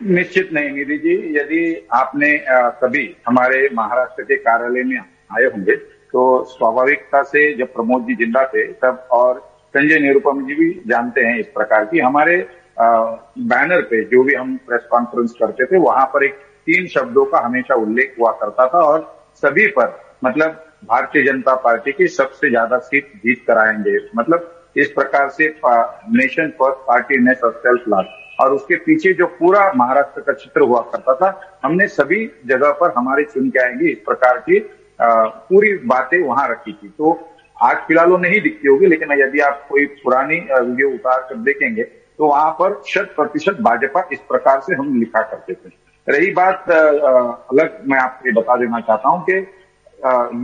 निश्चित 0.00 0.52
नहीं, 0.52 0.70
निधि 0.70 0.98
जी। 0.98 1.16
यदि 1.38 1.88
आपने 1.94 2.36
कभी 2.82 3.08
हमारे 3.28 3.68
महाराष्ट्र 3.74 4.22
के 4.22 4.36
कार्यालय 4.38 4.82
में 4.84 4.98
आए 4.98 5.44
होंगे 5.46 5.76
तो 6.12 6.22
स्वाभाविकता 6.48 7.22
से 7.24 7.52
जब 7.54 7.74
प्रमोद 7.74 8.06
जी 8.06 8.14
ज़िंदा 8.14 8.46
थे, 8.46 8.72
तब 8.72 9.08
और 9.12 9.55
संजय 9.74 9.98
निरुपम 9.98 10.44
जी 10.46 10.54
भी 10.54 10.70
जानते 10.88 11.20
हैं 11.20 11.38
इस 11.38 11.46
प्रकार 11.54 11.84
की। 11.84 11.98
हमारे 12.00 12.36
बैनर 12.78 13.80
पे 13.82 14.02
जो 14.06 14.22
भी 14.24 14.34
हम 14.34 14.56
प्रेस 14.66 14.86
कॉन्फ्रेंस 14.90 15.34
करते 15.38 15.64
थे, 15.66 15.78
वहाँ 15.78 16.06
पर 16.06 16.24
एक 16.24 16.34
तीन 16.66 16.86
शब्दों 16.88 17.24
का 17.24 17.38
हमेशा 17.38 17.74
उल्लेख 17.76 18.14
हुआ 18.20 18.30
करता 18.40 18.66
था 18.66 18.78
और 18.82 19.00
सभी 19.42 19.66
पर 19.68 19.96
मतलब 20.24 20.62
भारतीय 20.84 21.22
जनता 21.24 21.54
पार्टी 21.56 21.92
की 21.92 22.06
सबसे 22.08 22.48
ज़्यादा 22.50 22.78
सीट 22.80 23.12
जीत 23.16 23.44
कराएँगे 23.46 23.96
मतलब 24.16 24.52
इस 24.76 24.90
प्रकार 24.90 25.28
से 25.30 25.48
नेशन 25.58 26.50
फ़र्स्ट 26.58 26.86
पार्टी 26.86 27.18
ने 27.18 27.34
सेल्फ 27.34 27.84
लाभ 27.88 28.06
और 28.40 28.52
उसके 28.52 28.76
पीछे 28.76 29.12
जो 29.12 29.26
पूरा 29.38 29.60
महाराष्ट्र 29.76 30.20
का 30.20 30.32
चित्र 30.32 30.60
हुआ 30.62 30.80
करता 30.92 31.14
था, 31.14 31.58
हमने 31.64 31.86
सभी 31.88 32.24
जगह 32.46 32.72
पर 32.80 32.92
हमारे 32.96 33.24
चुन 33.24 33.48
के 33.50 33.58
आएँगे 33.58 33.90
इस 33.90 33.98
प्रकार 34.06 34.38
की 34.40 34.58
पूरी 35.00 35.72
बातें 35.86 36.18
वहाँ 36.22 36.48
रखी 36.50 36.72
थी। 36.72 36.88
तो 36.88 37.12
आज 37.56 37.76
फ़िलहाल 37.78 38.10
वो 38.10 38.16
नहीं 38.18 38.40
दिखती 38.40 38.68
होगी, 38.68 38.86
लेकिन 38.86 39.12
यदि 39.12 39.40
आप 39.40 39.66
कोई 39.68 39.84
पुरानी 40.02 40.36
वीडियो 40.40 40.88
उतार 40.90 41.20
कर 41.28 41.36
देखेंगे 41.42 41.82
तो 41.82 42.26
वहाँ 42.26 42.50
पर 42.52 42.80
शत 42.86 43.12
प्रतिशत 43.16 43.56
भाजपा 43.62 44.08
इस 44.12 44.18
प्रकार 44.28 44.60
से 44.60 44.74
हम 44.74 44.98
लिखा 44.98 45.22
करते 45.22 45.54
थे 45.54 45.70
रही 46.06 46.30
बात 46.32 46.70
अलग 46.70 47.78
मैं 47.88 47.98
आपको 47.98 48.40
बता 48.40 48.56
देना 48.56 48.80
चाहता 48.80 49.08
हूँ 49.08 49.24
कि 49.24 49.36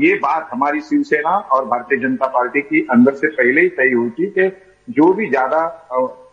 ये 0.01 0.15
बात 0.19 0.49
हमारी 0.53 0.81
शिवसेना 0.81 1.31
और 1.53 1.65
भारतीय 1.67 1.99
जनता 1.99 2.27
पार्टी 2.29 2.61
की 2.63 2.87
अंदर 2.91 3.15
से 3.15 3.29
पहले 3.33 3.61
ही 3.61 3.69
तय 3.71 3.93
हुई 3.93 4.11
थी 4.11 4.27
कि 4.29 4.49
जो 4.89 5.13
भी 5.15 5.29
ज़्यादा 5.29 5.61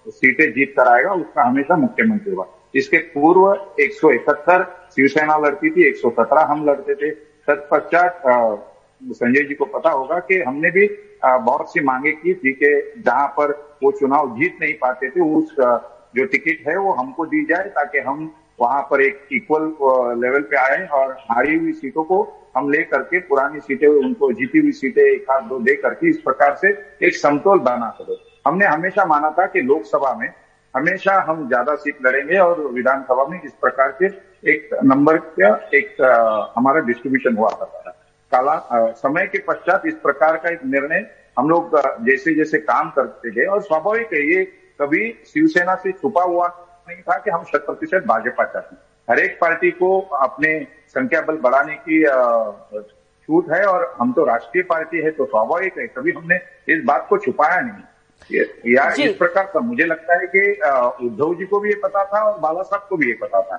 सीटें 0.09 0.51
जीत 0.53 0.73
कर 0.77 0.87
आएगा, 0.87 1.11
उसका 1.13 1.43
हमेशा 1.43 1.75
मुख्यमंत्री 1.77 2.31
होगा। 2.31 2.45
इसके 2.75 2.97
पूर्व 3.09 3.43
171 3.81 4.63
शिवसेना 4.95 5.37
लड़ती 5.37 5.69
थी 5.69 5.87
117 5.89 6.45
हम 6.49 6.65
लड़ते 6.65 6.95
थे। 6.95 7.09
तत्पश्चात 7.47 8.21
संजय 9.01 9.43
जी 9.43 9.53
को 9.55 9.65
पता 9.67 9.89
होगा 9.89 10.19
कि 10.21 10.41
हमने 10.41 10.71
भी 10.71 10.87
बहुत 11.25 11.71
सी 11.73 11.83
मांगे 11.83 12.11
की 12.13 12.33
थी 12.33 12.51
कि 12.53 13.01
जहाँ 13.05 13.27
पर 13.37 13.51
वो 13.83 13.91
चुनाव 13.91 14.35
जीत 14.37 14.57
नहीं 14.61 14.73
पाते 14.73 15.09
थे, 15.09 15.21
उस 15.21 15.55
जो 16.15 16.25
टिकट 16.25 16.67
है 16.67 16.77
वो 16.77 16.91
हमको 16.93 17.25
दी 17.25 17.43
जाए 17.45 17.69
ताकि 17.69 17.99
हम 17.99 18.31
वहाँ 18.59 18.81
पर 18.91 19.01
एक 19.01 19.27
इक्वल 19.33 19.63
लेवल 20.21 20.41
पे 20.41 20.57
आए 20.57 20.85
और 20.93 21.11
हारी 21.21 21.55
हुई 21.55 21.73
सीटों 21.73 22.03
को 22.03 22.21
हम 22.57 22.69
ले 22.71 22.81
करके 22.83 23.19
पुरानी 23.21 23.59
सीटें, 23.59 23.87
उनको 23.87 24.31
जीती 24.33 24.59
हुई 24.59 24.71
सीटें 24.71 25.01
एक 25.03 25.25
हाथ 25.31 25.41
दो 25.49 25.59
दे 25.59 25.75
करके 25.75 26.09
इस 26.09 26.17
प्रकार 26.21 26.55
से 26.55 26.69
एक 27.07 27.15
समतोल 27.15 27.59
बना 27.59 27.89
सके। 27.99 28.17
हमने 28.45 28.65
हमेशा 28.65 29.05
माना 29.05 29.29
था 29.31 29.45
कि 29.45 29.61
लोकसभा 29.61 30.13
में 30.15 30.27
हमेशा 30.73 31.13
हम 31.27 31.47
ज़्यादा 31.47 31.75
सीट 31.75 31.97
लड़ेंगे 32.05 32.37
और 32.37 32.59
विधानसभा 32.73 33.25
में 33.25 33.41
इस 33.41 33.51
प्रकार 33.61 33.95
से 33.99 34.07
एक 34.51 34.69
नंबर 34.83 35.17
का 35.39 35.55
एक 35.73 35.95
हमारा 36.57 36.79
डिस्ट्रीब्यूशन 36.81 37.37
हुआ 37.37 37.49
था। 37.51 37.78
काला 38.31 38.55
समय 38.93 39.25
के 39.27 39.39
पश्चात 39.39 39.85
इस 39.85 39.93
प्रकार 40.03 40.37
का 40.37 40.49
एक 40.49 40.65
निर्णय 40.65 41.05
हम 41.39 41.49
लोग 41.49 41.75
जैसे 42.05 42.33
जैसे 42.35 42.57
काम 42.59 42.89
करते 42.89 43.31
गए 43.31 43.45
और 43.45 43.61
स्वाभाविक 43.61 44.13
है 44.13 44.21
ये 44.27 44.43
कभी 44.79 45.09
शिवसेना 45.27 45.75
से 45.75 45.91
छुपा 45.91 46.23
हुआ 46.23 46.47
नहीं 46.89 47.01
था 47.01 47.17
कि 47.17 47.31
हम 47.31 47.43
शत 47.43 47.63
प्रतिशत 47.65 48.03
भाजपा 48.07 48.43
चाहते 48.43 48.75
हैं। 48.75 48.81
हर 49.07 49.19
एक 49.19 49.37
पार्टी 49.41 49.71
को 49.71 49.99
अपने 50.17 50.51
संख्या 50.89 51.21
बल 51.21 51.37
बढ़ाने 51.37 51.75
की 51.87 52.03
छूट 53.29 53.51
है 53.51 53.63
और 53.65 53.95
हम 53.99 54.11
तो 54.13 54.25
राष्ट्रीय 54.25 54.63
पार्टी 54.63 55.01
है 55.03 55.11
तो 55.11 55.25
स्वाभाविक 55.25 55.77
है 55.77 55.87
कभी 55.87 56.11
हमने 56.11 56.39
इस 56.69 56.83
बात 56.85 57.05
को 57.09 57.17
छुपाया 57.17 57.59
नहीं। 57.61 58.43
या 58.67 58.89
इस 58.99 59.15
प्रकार 59.15 59.51
का 59.53 59.59
मुझे 59.59 59.85
लगता 59.85 60.19
है 60.19 60.27
कि 60.35 60.41
उद्धव 61.05 61.35
जी 61.35 61.45
को 61.45 61.59
भी 61.59 61.69
ये 61.69 61.75
पता 61.83 62.03
था 62.05 62.21
और 62.21 62.39
बाला 62.39 62.61
साहब 62.61 62.85
को 62.89 62.97
भी 62.97 63.07
ये 63.07 63.13
पता 63.21 63.41
था। 63.41 63.57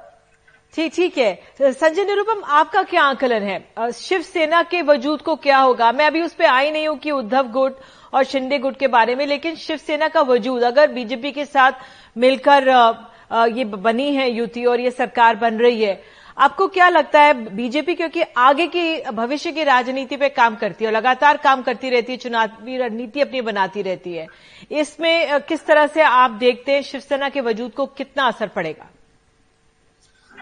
ठीक 0.75 0.93
ठीक 0.95 1.17
है। 1.19 1.73
संजय 1.73 2.05
निरुपम, 2.05 2.43
आपका 2.47 2.83
क्या 2.83 3.03
आकलन 3.05 3.43
है? 3.43 3.93
शिवसेना 3.93 4.63
के 4.65 4.83
वजूद 4.83 5.23
को 5.23 5.35
क्या 5.37 5.59
होगा? 5.59 5.91
मैं 5.93 6.07
अभी 6.07 6.23
उस 6.23 6.35
पर 6.35 6.45
आई 6.45 6.71
नहीं 6.71 6.89
हूँ 6.89 6.97
कि 6.99 7.11
उद्धव 7.11 7.49
गुट 7.51 7.79
और 8.13 8.25
शिंदे 8.25 8.59
गुट 8.59 8.77
के 8.77 8.87
बारे 8.89 9.15
में, 9.15 9.27
लेकिन 9.27 9.57
शिवसेना 9.57 10.09
का 10.09 10.21
वजूद, 10.23 10.63
अगर 10.63 10.93
बीजेपी 10.93 11.33
के 11.33 11.45
साथ 11.45 11.73
मिलकर 12.17 12.69
ये 13.51 13.65
बनी 13.65 14.15
है 14.15 14.31
युति 14.31 14.65
और 14.65 14.81
ये 14.81 14.91
सरकार 14.91 15.37
बन 15.37 15.59
रही 15.59 15.83
है, 15.83 16.01
आपको 16.37 16.67
क्या 16.69 16.89
लगता 16.89 17.21
है 17.21 17.35
बीजेपी, 17.47 17.95
क्योंकि 17.95 18.23
आगे 18.39 18.67
की 18.67 19.11
भविष्य 19.13 19.53
की 19.53 19.65
राजनीति 19.65 20.17
पे 20.17 20.29
काम 20.31 20.57
करती 20.57 20.85
है 20.85 20.91
और 20.91 20.97
लगातार 20.97 21.37
काम 21.39 21.63
करती 21.63 21.91
रहती 21.91 22.13
है, 22.13 22.19
चुनावी 22.19 22.77
रणनीति 22.77 23.21
अपनी 23.21 23.41
बनाती 23.43 23.83
रहती 23.83 24.13
है, 24.13 24.27
इसमें 24.73 25.41
किस 25.41 25.67
तरह 25.67 25.87
से 25.89 26.03
आप 26.03 26.31
देखते 26.41 26.73
हैं 26.73 26.83
शिवसेना 26.83 27.29
के 27.29 27.41
वजूद 27.43 27.73
को 27.73 27.87
कितना 27.89 28.29
असर 28.29 28.49
पड़ेगा? 28.49 28.89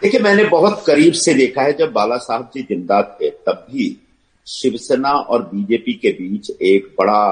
देखिए, 0.02 0.20
मैंने 0.20 0.44
बहुत 0.44 0.82
करीब 0.86 1.12
से 1.12 1.34
देखा 1.34 1.62
है, 1.62 1.72
जब 1.72 1.92
बाला 1.92 2.16
साहब 2.16 2.50
जी 2.54 2.62
ज़िंदा 2.62 3.02
थे, 3.02 3.30
तब 3.30 3.66
भी 3.70 3.96
शिवसेना 4.46 5.10
और 5.10 5.42
बीजेपी 5.42 5.92
के 5.92 6.10
बीच 6.12 6.50
एक 6.50 6.94
बड़ा 6.98 7.30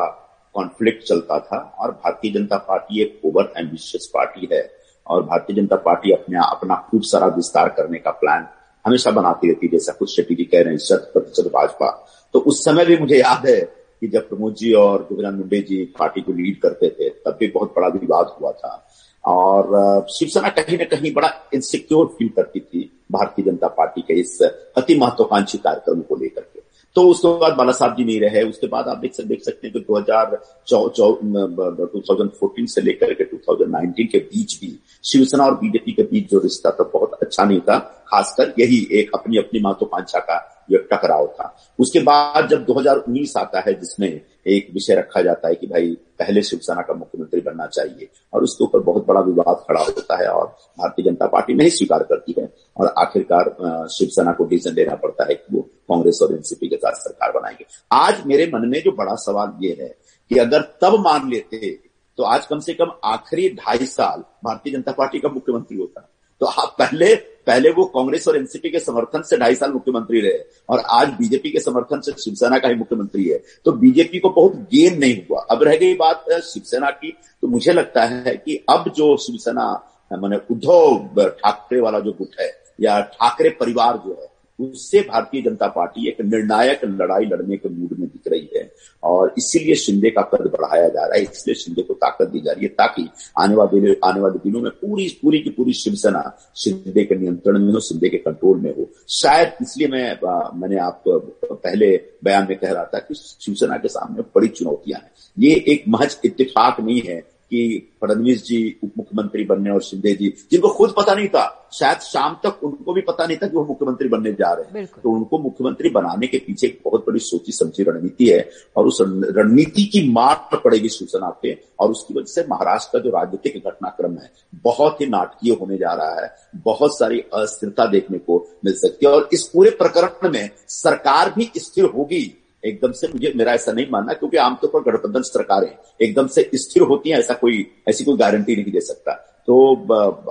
कॉन्फ्लिक्ट 0.55 1.03
चलता 1.03 1.39
था 1.39 1.59
और 1.81 1.91
भारतीय 1.91 2.33
जनता 2.33 2.57
पार्टी 2.57 3.03
एक 3.03 3.21
ओवर 3.25 3.53
एम्बिशियस 3.59 4.11
पार्टी 4.15 4.49
है 4.53 4.71
और 5.07 5.23
भारतीय 5.23 5.57
जनता 5.57 5.77
पार्टी 5.77 6.13
अपने 6.13 6.39
अपना 6.39 6.75
खूब 6.91 7.03
सारा 7.03 7.27
विस्तार 7.27 7.69
करने 7.69 7.99
का 7.99 8.11
प्लान 8.11 8.47
हमेशा 8.87 9.11
बनाती 9.11 9.49
रहती 9.49 9.69
जैसा 9.69 9.93
कुछ 9.93 10.17
शेट्टी 10.17 10.35
जी 10.35 10.45
कह 10.45 10.63
रहे 10.63 10.71
हैं, 10.71 10.79
शत 10.79 11.11
प्रतिशत 11.15 11.51
भाजपा। 11.55 11.91
तो 12.35 12.39
उस 12.39 12.65
समय 12.65 12.85
भी 12.85 12.97
मुझे 12.97 13.17
याद 13.17 13.47
है 13.47 13.61
कि 13.61 14.09
जब 14.09 14.29
प्रमोद 14.29 14.55
जी 14.55 14.73
और 14.73 15.03
गोविंद 15.03 15.35
मुंडे 15.35 15.61
जी 15.61 15.85
पार्टी 15.99 16.21
को 16.21 16.33
लीड 16.33 16.61
करते 16.61 16.89
थे, 16.89 17.09
तब 17.09 17.37
भी 17.41 17.49
बहुत 17.49 17.75
बड़ा 17.77 17.89
विवाद 17.89 18.37
हुआ 18.41 18.53
था। 18.53 18.86
और 19.27 20.07
शिवसेना 20.11 20.49
कहीं 20.51 20.79
ना 20.79 20.85
कहीं 20.87 21.13
बड़ा 21.15 21.33
इनसिक्योर 21.55 22.07
फील 22.19 22.29
करती 22.37 22.61
थी 22.61 22.91
भारतीय 23.13 23.45
जनता 23.45 23.69
पार्टी 23.71 24.03
के 24.03 24.21
इस 24.21 24.39
अति 24.43 24.99
महत्वाकांक्षी 24.99 25.59
कार्यक्रम 25.59 26.01
को 26.01 26.17
लेकर 26.17 26.41
के। 26.43 26.61
तो 26.97 27.03
उसके 27.09 27.29
बाद 27.39 27.53
बाला 27.53 27.73
साहब 27.73 27.97
जी 27.97 28.05
नहीं 28.05 28.21
रहे, 28.21 28.43
उसके 28.43 28.67
बाद 28.67 28.87
आप 28.89 28.99
देख 28.99 29.21
देख 29.21 29.43
सकते 29.45 29.67
हैं 29.67 29.73
कि 29.73 29.81
दो 29.81 29.97
हज़ार 29.97 30.31
टू 30.71 32.01
थाउज़ेंड 32.01 32.31
फोर्टीन 32.31 32.67
से 32.67 32.81
लेकर 32.81 33.13
के 33.15 33.25
टू 33.25 33.37
थाउज़ेंड 33.39 33.71
नाइनटीन 33.73 34.07
के 34.13 34.19
बीच 34.21 34.59
भी 34.61 34.79
शिवसेना 35.05 35.45
और 35.45 35.55
बीजेपी 35.57 35.93
के 35.93 36.03
बीच 36.03 36.31
जो 36.31 36.39
रिश्ता 36.39 36.71
था 36.71 36.91
बहुत 36.93 37.19
अच्छा 37.23 37.45
नहीं 37.45 37.61
था, 37.61 37.79
खासकर 38.09 38.55
यही 38.59 38.87
एक 39.01 39.11
अपनी 39.15 39.39
अपनी 39.39 39.61
महत्वाकांक्षा 39.61 40.19
का 40.21 40.67
यह 40.71 40.87
टकराव 40.93 41.27
था। 41.37 41.55
उसके 41.79 42.01
बाद 42.01 42.49
जब 42.51 42.65
2019 42.67 43.37
आता 43.37 43.61
है 43.67 43.75
जिसमें 43.75 44.21
एक 44.47 44.69
विषय 44.75 44.95
रखा 44.95 45.23
जाता 45.23 45.49
है 45.49 45.55
कि 45.55 45.67
भाई, 45.67 45.91
पहले 46.19 46.43
शिवसेना 46.43 46.83
का 46.83 46.95
मुख्यमंत्री 46.95 47.41
बनना 47.41 47.67
चाहिए। 47.67 48.09
और 48.35 48.43
उसके 48.43 48.65
ऊपर 48.65 48.81
बहुत 48.81 49.07
बड़ा 49.07 49.21
विवाद 49.21 49.65
खड़ा 49.69 49.81
होता 49.81 50.17
है 50.23 50.29
और 50.29 50.47
भारतीय 50.79 51.05
जनता 51.05 51.27
पार्टी 51.27 51.55
नहीं 51.55 51.71
स्वीकार 51.71 52.03
करती 52.03 52.35
है। 52.39 52.53
और 52.77 52.95
आखिरकार 52.99 53.89
शिवसेना 53.89 54.33
को 54.33 54.45
डिसीज़न 54.45 54.77
लेना 54.77 54.95
पड़ता 54.95 55.25
है 55.25 55.35
कि 55.35 55.57
वो 55.57 55.63
कांग्रेस 55.63 56.19
और 56.23 56.35
एनसीपी 56.35 56.69
के 56.69 56.77
साथ 56.77 56.93
सरकार 56.93 57.33
बनाएँगे। 57.33 57.67
आज 57.93 58.27
मेरे 58.27 58.51
मन 58.55 58.69
में 58.69 58.81
जो 58.83 58.93
बड़ा 58.93 59.15
सवाल 59.15 59.65
ये 59.65 59.77
है 59.81 59.89
कि 60.31 60.39
अगर 60.39 60.61
तब 60.81 60.97
मान 61.01 61.31
लेते 61.31 61.79
तो 62.19 62.25
आज 62.25 62.47
कम 62.47 62.59
से 62.59 62.75
कम 62.75 62.93
आखिरी 63.05 63.49
ढाई 63.49 63.87
साल 63.87 64.25
भारतीय 64.45 64.73
जनता 64.73 64.93
पार्टी 64.93 65.19
का 65.19 65.29
मुख्यमंत्री 65.29 65.79
होता। 65.79 66.09
तो 66.41 66.47
आप 66.47 66.77
पहले 66.79 67.36
पहले 67.47 67.71
वो 67.71 67.85
कांग्रेस 67.85 68.29
और 68.29 68.37
एनसीपी 68.37 68.71
के 68.71 68.79
समर्थन 68.79 69.23
से 69.23 69.37
ढाई 69.37 69.55
साल 69.55 69.73
मुख्यमंत्री 69.73 70.21
रहे 70.21 70.39
और 70.69 70.83
आज 70.91 71.09
बीजेपी 71.09 71.51
के 71.51 71.61
समर्थन 71.61 72.01
से 72.01 72.13
शिवसेना 72.13 72.59
का 72.59 72.69
ही 72.69 72.75
मुख्यमंत्री 72.75 73.25
है। 73.25 73.43
तो 73.65 73.73
बीजेपी 73.73 74.19
को 74.19 74.31
बहुत 74.31 74.57
गेन 74.75 74.99
नहीं 74.99 75.17
हुआ। 75.27 75.41
अब 75.41 75.63
रह 75.63 75.77
गई 75.77 75.95
बात 75.95 76.25
शिवसेना 76.31 76.91
की। 76.91 77.17
तो 77.43 77.49
मुझे 77.49 77.73
लगता 77.73 78.05
है 78.05 78.37
कि 78.37 78.65
अब 78.71 78.93
जो 78.97 79.17
शिवसेना, 79.17 79.93
मैंने 80.13 80.37
उद्धव 80.51 81.29
ठाकरे 81.29 81.81
वाला 81.81 82.01
जो 82.01 82.13
गुट 82.13 82.41
है 82.41 82.51
या 82.81 83.01
ठाकरे 83.01 83.51
परिवार 83.51 83.97
जो 83.97 84.19
है 84.23 84.36
उससे 84.59 85.01
भारतीय 85.03 85.43
जनता 85.43 85.67
पार्टी 85.69 86.09
एक 86.09 86.21
निर्णायक 86.23 86.85
लड़ाई 86.85 87.25
लड़ने 87.27 87.57
के 87.57 87.69
मूड 87.69 87.99
में 87.99 88.09
दिख 88.09 88.33
रही 88.33 88.49
है 88.57 88.71
और 89.03 89.35
इसीलिए 89.39 89.75
शिंदे 89.77 90.11
का 90.11 90.23
कद 90.25 90.47
बढ़ाया 90.53 90.89
जा 90.89 91.05
रहा 91.05 91.17
है, 91.17 91.23
इसलिए 91.23 91.55
शिंदे 91.55 91.83
को 91.83 91.95
ताकत 91.95 92.29
दी 92.29 92.41
जा 92.41 92.53
रही 92.53 92.65
है 92.65 92.69
ताकि 92.73 93.09
आने 93.39 93.55
वाले 93.55 93.93
आने 94.05 94.21
वाले 94.21 94.39
दिनों 94.41 94.61
में 94.61 94.71
पूरी 94.73 95.09
पूरी 95.23 95.39
की 95.39 95.51
पूरी 95.51 95.73
शिवसेना 95.75 96.23
शिंदे 96.57 97.05
के 97.05 97.15
नियंत्रण 97.15 97.59
में 97.59 97.73
हो, 97.73 97.81
शिंदे 97.81 98.09
के 98.09 98.17
कंट्रोल 98.19 98.61
में 98.61 98.71
हो। 98.77 98.89
शायद 99.13 99.53
इसलिए 99.63 99.89
मैं 99.89 100.59
मैंने 100.61 100.79
आप 100.81 101.03
पहले 101.09 101.95
बयान 102.25 102.47
में 102.49 102.59
कह 102.59 102.73
रहा 102.73 102.85
था 102.85 102.99
कि 102.99 103.15
शिवसेना 103.15 103.77
के 103.77 103.89
सामने 103.89 104.23
बड़ी 104.35 104.49
चुनौतियाँ 104.49 105.01
हैं। 105.01 105.11
ये 105.37 105.55
एक 105.69 105.85
महज 105.89 106.19
इत्तेफाक 106.25 106.81
नहीं 106.81 107.01
है 107.07 107.23
कि 107.51 107.93
फडणवीस 108.03 108.43
जी 108.45 108.77
उप 108.85 108.93
मुख्यमंत्री 108.99 109.45
बनने 109.45 109.71
और 109.71 109.83
शिंदे 109.83 110.13
जी 110.13 110.33
जिनको 110.51 110.69
खुद 110.69 110.95
पता 110.97 111.15
नहीं 111.15 111.29
था 111.29 111.71
शायद 111.73 111.99
शाम 111.99 112.37
तक 112.45 112.65
उनको 112.65 112.93
भी 112.93 113.01
पता 113.01 113.27
नहीं 113.27 113.37
था 113.37 113.47
कि 113.47 113.57
वो 113.57 113.65
मुख्यमंत्री 113.65 114.09
बनने 114.09 114.33
जा 114.33 114.53
रहे 114.53 114.79
हैं। 114.79 114.87
तो 115.03 115.11
उनको 115.11 115.39
मुख्यमंत्री 115.39 115.91
बनाने 115.91 116.27
के 116.27 116.39
पीछे 116.39 116.67
एक 116.67 116.81
बहुत 116.85 117.05
बड़ी 117.07 117.19
सोची 117.19 117.53
समझी 117.53 117.83
रणनीति 117.83 118.29
है 118.29 118.49
और 118.77 118.87
उस 118.87 118.99
रणनीति 119.37 119.85
की 119.85 120.09
मार 120.13 120.59
पड़ेगी 120.65 120.89
सूचना 120.89 121.29
पे 121.43 121.57
और 121.81 121.91
उसकी 121.91 122.15
वजह 122.15 122.33
से 122.33 122.47
महाराष्ट्र 122.51 122.99
का 122.99 123.05
जो 123.05 123.11
राजनीतिक 123.11 123.63
घटनाक्रम 123.67 124.13
है 124.13 124.31
बहुत 124.65 125.01
ही 125.01 125.07
नाटकीय 125.07 125.53
होने 125.61 125.77
जा 125.77 125.93
रहा 125.93 126.21
है। 126.23 126.35
बहुत 126.57 126.99
सारी 126.99 127.21
अस्थिरता 127.35 127.87
देखने 127.87 128.19
को 128.19 128.39
मिल 128.65 128.75
सकती 128.75 129.07
है 129.07 129.13
और 129.13 129.29
इस 129.33 129.49
पूरे 129.53 129.71
प्रकरण 129.71 130.31
में 130.33 130.51
सरकार 130.69 131.33
भी 131.37 131.51
स्थिर 131.57 131.85
होगी। 131.85 132.25
एकदम 132.67 132.93
से 132.93 133.09
मुझे, 133.09 133.33
मेरा 133.37 133.53
ऐसा 133.53 133.73
नहीं 133.73 133.87
मानना 133.91 134.13
क्योंकि 134.13 134.37
आमतौर 134.37 134.71
पर 134.71 134.91
गठबंधन 134.91 135.23
सरकारें 135.23 135.71
एकदम 136.01 136.27
से 136.27 136.51
स्थिर 136.55 136.83
होती 136.83 137.11
हैं, 137.11 137.19
ऐसा 137.19 137.35
कोई, 137.35 137.67
ऐसी 137.89 138.05
कोई 138.05 138.17
गारंटी 138.17 138.57
नहीं 138.57 138.73
दे 138.73 138.81
सकता। 138.83 139.13
तो 139.49 139.75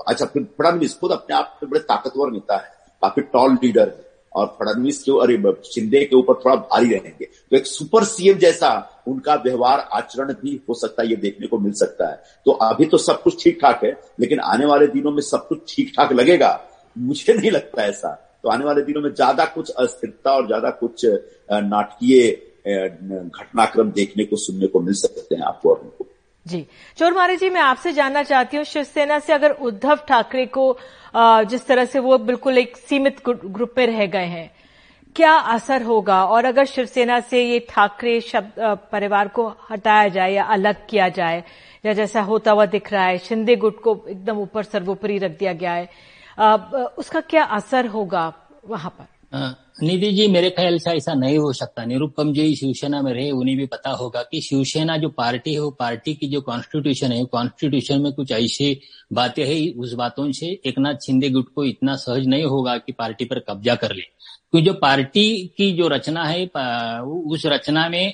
अच्छा 0.07 0.25
फिर 0.25 0.43
फडणवीस 0.57 0.97
खुद 0.97 1.11
अपने 1.11 1.35
आप 1.35 1.59
में 1.63 1.69
बड़े 1.71 1.79
ताकतवर 1.81 2.31
नेता 2.31 2.55
है, 2.55 2.71
काफ़ी 3.01 3.21
टॉल 3.23 3.53
लीडर 3.53 3.87
है 3.87 4.03
और 4.35 4.45
फडणवीस 4.59 5.01
के 5.03 5.11
अरे 5.21 5.53
शिंदे 5.65 6.03
के 6.05 6.15
ऊपर 6.15 6.33
थोड़ा 6.35 6.55
भारी 6.55 6.91
रहेंगे। 6.91 7.25
तो 7.25 7.57
एक 7.57 7.65
सुपर 7.65 8.03
सीएम 8.03 8.37
जैसा 8.37 8.71
उनका 9.07 9.35
व्यवहार, 9.35 9.79
आचरण 9.93 10.33
भी 10.33 10.59
हो 10.69 10.73
सकता 10.73 11.03
है, 11.03 11.09
ये 11.09 11.15
देखने 11.15 11.47
को 11.47 11.57
मिल 11.57 11.73
सकता 11.73 12.09
है। 12.09 12.21
तो 12.45 12.51
अभी 12.51 12.85
तो 12.85 12.97
सब 12.97 13.21
कुछ 13.23 13.43
ठीक 13.43 13.59
ठाक 13.61 13.83
है, 13.83 13.91
लेकिन 14.19 14.39
आने 14.39 14.65
वाले 14.65 14.87
दिनों 14.87 15.11
में 15.11 15.21
सब 15.21 15.47
कुछ 15.47 15.59
ठीक 15.67 15.93
ठाक 15.97 16.13
लगेगा? 16.13 16.59
मुझे 16.95 17.33
नहीं 17.33 17.51
लगता 17.51 17.85
ऐसा। 17.85 18.21
तो 18.45 18.49
आने 18.49 18.65
वाले 18.65 18.81
दिनों 18.83 19.01
में 19.01 19.09
ज़्यादा 19.11 19.45
कुछ 19.47 19.69
अस्थिरता 19.71 20.31
और 20.31 20.45
ज़्यादा 20.47 20.69
कुछ 20.79 21.05
नाटकीय 21.65 22.29
घटनाक्रम 22.65 23.91
देखने 23.91 24.23
को, 24.23 24.35
सुनने 24.37 24.67
को 24.67 24.79
मिल 24.81 24.93
सकते 24.95 25.35
हैं 25.35 25.43
आपको 25.43 25.69
और 25.69 25.79
उनको। 25.79 26.07
जी। 26.45 26.65
चोरमारे 26.97 27.37
जी, 27.37 27.49
मैं 27.49 27.61
आपसे 27.61 27.91
जानना 27.93 28.23
चाहती 28.23 28.57
हूँ, 28.57 28.63
शिवसेना 28.65 29.19
से 29.19 29.33
अगर 29.33 29.51
उद्धव 29.51 29.99
ठाकरे 30.07 30.45
को 30.47 30.77
जिस 31.49 31.65
तरह 31.67 31.85
से 31.85 31.99
वो 31.99 32.17
बिल्कुल 32.19 32.57
एक 32.57 32.77
सीमित 32.79 33.21
ग्रुप 33.27 33.73
में 33.77 33.85
रह 33.87 34.05
गए 34.07 34.25
हैं, 34.27 34.51
क्या 35.15 35.33
असर 35.33 35.81
होगा? 35.83 36.23
और 36.25 36.45
अगर 36.45 36.65
शिवसेना 36.67 37.19
से 37.21 37.43
ये 37.43 37.59
ठाकरे 37.69 38.19
शब्द 38.21 38.59
परिवार 38.91 39.27
को 39.29 39.47
हटाया 39.69 40.07
जाए 40.09 40.33
या 40.33 40.43
अलग 40.45 40.87
किया 40.89 41.09
जाए, 41.11 41.43
या 41.83 41.93
जैसा 41.93 42.21
होता 42.23 42.51
हुआ 42.51 42.65
दिख 42.67 42.91
रहा 42.93 43.05
है, 43.05 43.17
शिंदे 43.19 43.55
गुट 43.57 43.81
को 43.81 44.03
एकदम 44.09 44.37
ऊपर 44.39 44.63
सर्वोपरि 44.65 45.17
रख 45.17 45.37
दिया 45.39 45.53
गया 45.55 45.73
है 45.73 45.89
उसका 46.37 47.19
क्या 47.21 47.43
असर 47.43 47.87
होगा 47.87 48.33
वहाँ 48.67 48.89
पर? 48.91 49.07
निधि 49.83 50.11
जी, 50.11 50.27
मेरे 50.27 50.49
ख्याल 50.49 50.77
से 50.79 50.91
ऐसा 50.91 51.13
नहीं 51.13 51.37
हो 51.37 51.51
सकता। 51.53 51.83
निरुपम 51.85 52.31
जी, 52.33 52.55
शिवसेना 52.55 53.01
में 53.01 53.11
रहे, 53.13 53.31
उन्हें 53.31 53.57
भी 53.57 53.65
पता 53.65 53.89
होगा 53.91 54.21
कि 54.21 54.41
शिवसेना 54.41 54.97
जो 54.97 55.09
पार्टी 55.09 55.53
है, 55.53 55.59
वो 55.59 55.71
पार्टी 55.71 56.13
की 56.13 56.27
जो 56.27 56.41
कॉन्स्टिट्यूशन 56.41 57.11
है 57.11 57.23
कॉन्स्टिट्यूशन 57.25 58.01
में 58.01 58.11
कुछ 58.13 58.31
ऐसी 58.31 58.79
बातें 59.13 59.43
है, 59.45 59.71
उस 59.71 59.93
बातों 59.93 60.31
से 60.31 60.47
एक 60.65 60.79
नाथ 60.79 61.05
शिंदे 61.05 61.29
गुट 61.29 61.53
को 61.55 61.63
इतना 61.63 61.95
सहज 61.95 62.27
नहीं 62.27 62.43
होगा 62.45 62.77
कि 62.77 62.91
पार्टी 62.91 63.25
पर 63.25 63.39
कब्जा 63.39 63.75
कर 63.75 63.95
ले। 63.95 64.03
क्योंकि 64.55 64.65
जो 64.65 64.73
पार्टी 64.81 65.53
की 65.57 65.71
जो 65.73 65.87
रचना 65.87 66.23
है 66.25 66.45
उस 66.45 67.45
रचना 67.45 67.87
में 67.89 68.13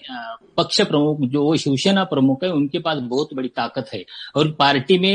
पक्ष 0.57 0.79
प्रमुख, 0.81 1.19
जो 1.21 1.55
शिवसेना 1.55 2.03
प्रमुख 2.03 2.43
है, 2.43 2.49
उनके 2.51 2.79
पास 2.79 2.97
बहुत 3.01 3.33
बड़ी 3.33 3.47
ताकत 3.49 3.89
है। 3.93 4.03
और 4.35 4.51
पार्टी 4.51 4.97
में 4.99 5.09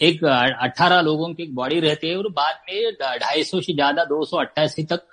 एक 0.00 0.24
अठारह 0.24 1.00
लोगों 1.00 1.32
की 1.34 1.46
बॉडी 1.52 1.78
रहती 1.80 2.08
है 2.08 2.16
और 2.16 2.28
बाद 2.30 2.58
में 2.68 2.92
ढाई 3.20 3.42
सौ 3.44 3.60
से 3.60 3.72
ज़्यादा, 3.74 4.04
दो 4.04 4.24
सौ 4.24 4.36
अट्ठासी 4.38 4.82
तक 4.84 5.06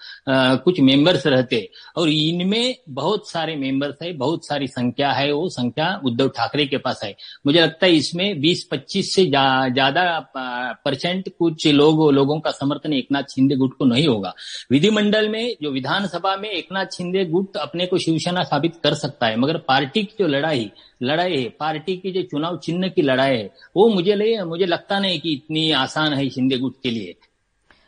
कुछ 0.63 0.80
मेंबर्स 0.82 1.28
रहते 1.28 1.69
और 1.97 2.10
इनमें 2.10 2.76
बहुत 2.91 3.30
सारे 3.30 3.56
मेंबर्स 3.56 4.02
है, 4.04 4.12
बहुत 4.15 4.47
सारी 4.47 4.67
संख्या 4.67 5.12
है, 5.12 5.32
वो 5.32 5.47
संख्या 5.50 5.89
उद्धव 6.06 6.28
ठाकरे 6.38 6.65
के 6.65 6.78
पास 6.80 7.02
है। 7.04 7.15
मुझे 7.45 7.62
लगता 7.62 7.86
है 7.86 7.91
इसमें 7.93 8.39
बीस 8.41 8.67
पच्चीस 8.71 9.13
से 9.13 9.26
ज़्यादा 9.28 10.19
परसेंट 10.36 11.30
कुछ 11.39 11.67
लोग, 11.69 12.12
लोगों 12.13 12.39
का 12.39 12.52
समर्थन 12.54 12.93
एक 12.93 13.08
नाथ 13.12 13.34
शिंदे 13.36 13.56
गुट 13.56 13.78
को 13.78 13.86
नहीं 13.86 14.08
होगा। 14.08 14.34
विधिमंडल 14.71 15.27
मंडल 15.28 15.32
में 15.32 15.56
जो 15.62 15.72
विधानसभा 15.72 16.36
में 16.38 16.50
एक 16.50 16.68
नाथ 16.72 16.86
शिंदे 16.86 17.26
गुट 17.26 17.58
अपने 17.58 17.86
को 17.86 17.98
शिवसेना 17.98 18.44
साबित 18.44 18.76
कर 18.84 18.94
सकता 18.94 19.28
है 19.28 19.38
मगर 19.38 19.58
पार्टी 19.58 20.04
की 20.04 20.16
जो 20.20 20.28
लड़ाई 20.28 20.72
लड़ाई 21.04 21.36
है 21.36 21.50
पार्टी 21.50 21.96
की 21.98 22.12
जो 22.12 22.22
चुनाव 22.24 22.58
चिन्ह 22.58 22.88
की 22.88 23.02
लड़ाई 23.02 23.38
है 23.38 23.50
वो 23.76 23.88
मुझे 23.90 24.16
ले, 24.16 24.44
मुझे 24.44 24.66
लगता 24.66 25.00
नहीं 25.00 25.20
कि 25.20 25.34
इतनी 25.34 25.72
आसान 25.72 26.13
है 26.13 26.30
शिंदे 26.30 26.58
गुट 26.58 26.76
के 26.84 26.90
लिए। 26.90 27.16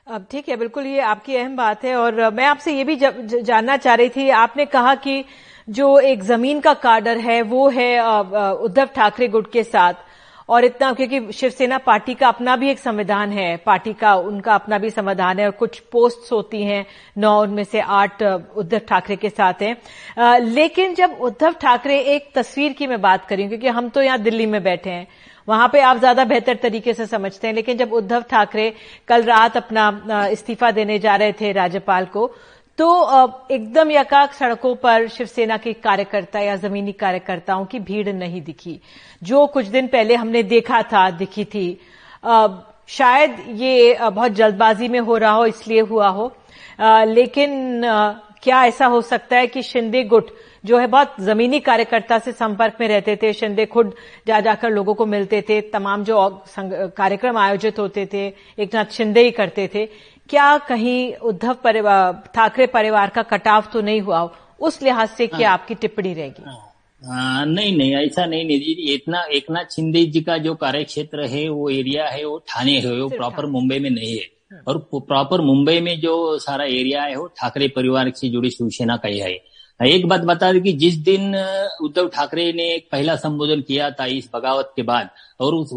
अब 0.08 0.26
ठीक 0.32 0.50
है 0.50 0.56
बिल्कुल 0.58 0.86
ये 0.86 1.00
आपकी 1.00 1.36
अहम 1.36 1.56
बात 1.56 1.84
है 1.84 1.96
और 1.96 2.30
मैं 2.34 2.46
आपसे 2.46 2.78
ये 2.78 2.84
भी 2.84 2.96
ज, 2.96 3.04
ज, 3.04 3.42
जानना 3.42 3.78
चाह 3.78 3.96
रही 3.96 4.10
थी 4.10 4.30
आपने 4.30 4.66
कहा 4.66 4.96
कि 4.96 5.24
जो 5.70 6.00
एक 6.00 6.24
ज़मीन 6.24 6.60
का 6.60 6.74
कार्डर 6.74 7.18
है 7.18 7.42
वो 7.42 7.70
है 7.70 7.90
उद्धव 8.54 8.86
ठाकरे 8.86 9.28
गुट 9.28 9.52
के 9.52 9.64
साथ। 9.64 9.94
और 10.50 10.66
इतना, 10.66 10.92
क्योंकि 10.94 11.32
शिवसेना 11.34 11.78
पार्टी 11.80 12.14
का 12.14 12.28
अपना 12.28 12.56
भी 12.56 12.70
एक 12.70 12.80
संविधान 12.80 13.32
है, 13.32 13.56
पार्टी 13.58 13.94
का, 13.94 14.14
उनका 14.16 14.54
अपना 14.54 14.78
भी 14.78 14.90
संविधान 14.90 15.40
है, 15.40 15.46
और 15.46 15.52
कुछ 15.54 15.80
पोस्ट 15.92 16.32
होती 16.32 16.64
हैं, 16.64 16.86
नौ 17.18 17.42
उनमें 17.42 17.64
से 17.64 17.80
आठ 17.82 18.24
उद्धव 18.24 18.80
ठाकरे 18.80 19.16
के 19.16 19.30
साथ 19.30 19.62
हैं। 19.62 20.42
लेकिन 20.44 20.94
जब 20.96 21.18
उद्धव 21.22 21.56
ठाकरे 21.62 22.00
एक 22.16 22.32
तस्वीर 22.36 22.74
की 22.74 22.88
मैं 22.88 23.02
बात 23.02 23.26
करी 23.26 23.48
क्योंकि 23.48 23.68
हम 23.70 23.90
तो 23.90 24.02
यहाँ 24.02 24.20
दिल्ली 24.20 24.46
में 24.46 24.62
बैठे 24.64 24.90
हैं, 24.90 25.08
वहाँ 25.48 25.68
पे 25.68 25.80
आप 25.82 25.98
ज़्यादा 25.98 26.24
बेहतर 26.26 26.56
तरीके 26.56 26.94
से 26.94 27.06
समझते 27.08 27.48
हैं, 27.48 27.54
लेकिन 27.54 27.78
जब 27.78 27.94
उद्धव 27.94 28.24
ठाकरे 28.30 28.74
कल 29.08 29.24
रात 29.24 29.58
अपना 29.58 30.26
इस्तीफा 30.28 30.72
देने 30.72 30.98
जा 31.00 31.16
रहे 31.16 31.32
थे 31.34 31.52
राज्यपाल 31.54 32.06
को 32.08 32.32
तो 32.80 32.88
एकदम 33.52 33.90
यकाक 33.92 34.34
सड़कों 34.34 34.74
पर 34.76 35.08
शिवसेना 35.08 35.58
के 35.58 35.74
कार्यकर्ता 35.76 36.40
या 36.40 36.56
जमीनी 36.56 36.92
कार्यकर्ताओं 36.92 37.66
की 37.66 37.80
भीड़ 37.80 38.10
नहीं 38.10 38.42
दिखी। 38.42 38.80
जो 39.24 39.46
कुछ 39.48 39.66
दिन 39.66 39.88
पहले 39.88 40.16
हमने 40.16 40.44
देखा 40.44 40.82
था, 40.84 41.10
दिखी 41.12 41.46
थी। 41.46 41.68
शायद 42.90 43.44
ये 43.52 43.98
बहुत 44.02 44.32
जल्दबाजी 44.32 44.88
में 44.88 45.00
हो 45.00 45.18
रहा 45.18 45.32
हो, 45.32 45.46
इसलिए 45.46 45.82
हुआ 45.82 46.08
हो। 46.08 46.32
लेकिन 47.06 47.82
क्या 48.44 48.64
ऐसा 48.66 48.86
हो 48.86 49.02
सकता 49.02 49.38
है 49.38 49.48
कि 49.48 49.62
शिंदे 49.64 50.04
गुट 50.04 50.30
जो 50.64 50.78
है 50.78 50.88
बहुत 50.88 51.16
जमीनी 51.22 51.60
कार्यकर्ता 51.60 52.18
से 52.20 52.32
संपर्क 52.32 52.78
में 52.80 52.88
रहते 52.88 53.16
थे, 53.16 53.32
शिंदे 53.34 53.66
खुद 53.66 53.94
जा 54.28 54.40
जाकर 54.40 54.70
लोगों 54.70 54.94
को 54.94 55.06
मिलते 55.06 55.42
थे, 55.42 55.60
तमाम 55.64 56.04
जो 56.04 56.44
कार्यक्रम 56.60 57.38
आयोजित 57.38 57.80
होते 57.80 58.06
थे 58.14 58.26
एक 58.60 58.76
नाथ 58.76 58.92
शिंदे 58.92 59.22
ही 59.22 59.32
करते 59.32 59.70
थे 59.76 59.88
क्या 60.30 60.58
कहीं 60.58 61.14
उद्धव 61.16 61.54
परिवार 61.54 62.24
ठाकरे 62.36 62.68
परिवार 62.68 63.10
का 63.10 63.24
कटाव 63.24 63.64
तो 63.74 63.82
नहीं 63.82 64.02
हुआ 64.02 64.30
उस 64.60 64.82
लिहाज 64.82 65.10
से 65.10 65.28
क्या 65.28 65.50
हाँ। 65.50 65.58
आपकी 65.58 65.76
टिप्पणी 65.76 66.14
रहेगी? 66.14 66.44
आ, 66.44 67.44
नहीं 67.46 67.78
नहीं 67.78 67.96
ऐसा 67.96 68.26
नहीं 68.26 68.46
निधि 68.46 68.94
इतना 68.94 69.24
एक 69.34 69.46
नाथ 69.52 69.76
शिंदे 69.76 70.04
जी 70.06 70.22
का 70.22 70.38
जो 70.38 70.56
कार्य 70.56 70.84
क्षेत्र 70.84 71.26
है 71.26 71.48
वो 71.50 71.70
एरिया 71.70 72.08
है 72.08 72.26
वो 72.26 72.38
ठाणे 72.48 72.80
है 72.80 72.92
वो 73.02 73.08
प्रॉपर 73.10 73.46
मुंबई 73.46 73.80
में 73.80 73.90
नहीं 73.90 74.12
है। 74.12 74.26
हम्म। 74.52 74.62
और 74.68 74.78
प्रॉपर 74.96 75.42
मुंबई 75.42 75.80
में 75.80 76.00
जो 76.00 76.38
सारा 76.38 76.66
एरिया 76.66 77.04
है 77.04 77.16
वो 77.16 77.26
ठाकरे 77.42 77.68
परिवार 77.68 78.12
से 78.16 78.30
जुड़ी 78.30 78.50
शिवसेना 78.50 78.98
का 78.98 79.10
ही 79.10 79.20
है। 79.20 79.38
एक 79.80 80.08
बात 80.08 80.22
बता 80.22 80.52
दें 80.54 80.62
कि 80.62 80.72
जिस 80.74 80.96
दिन 80.98 81.36
उद्धव 81.82 82.08
ठाकरे 82.08 82.52
ने 82.54 82.64
एक 82.74 82.88
पहला 82.92 83.16
संबोधन 83.16 83.62
किया 83.62 83.90
था 83.92 84.06
इस 84.06 84.30
बगावत 84.36 84.74
के 84.76 84.82
बाद 84.82 85.10
और 85.40 85.54
उस 85.54 85.74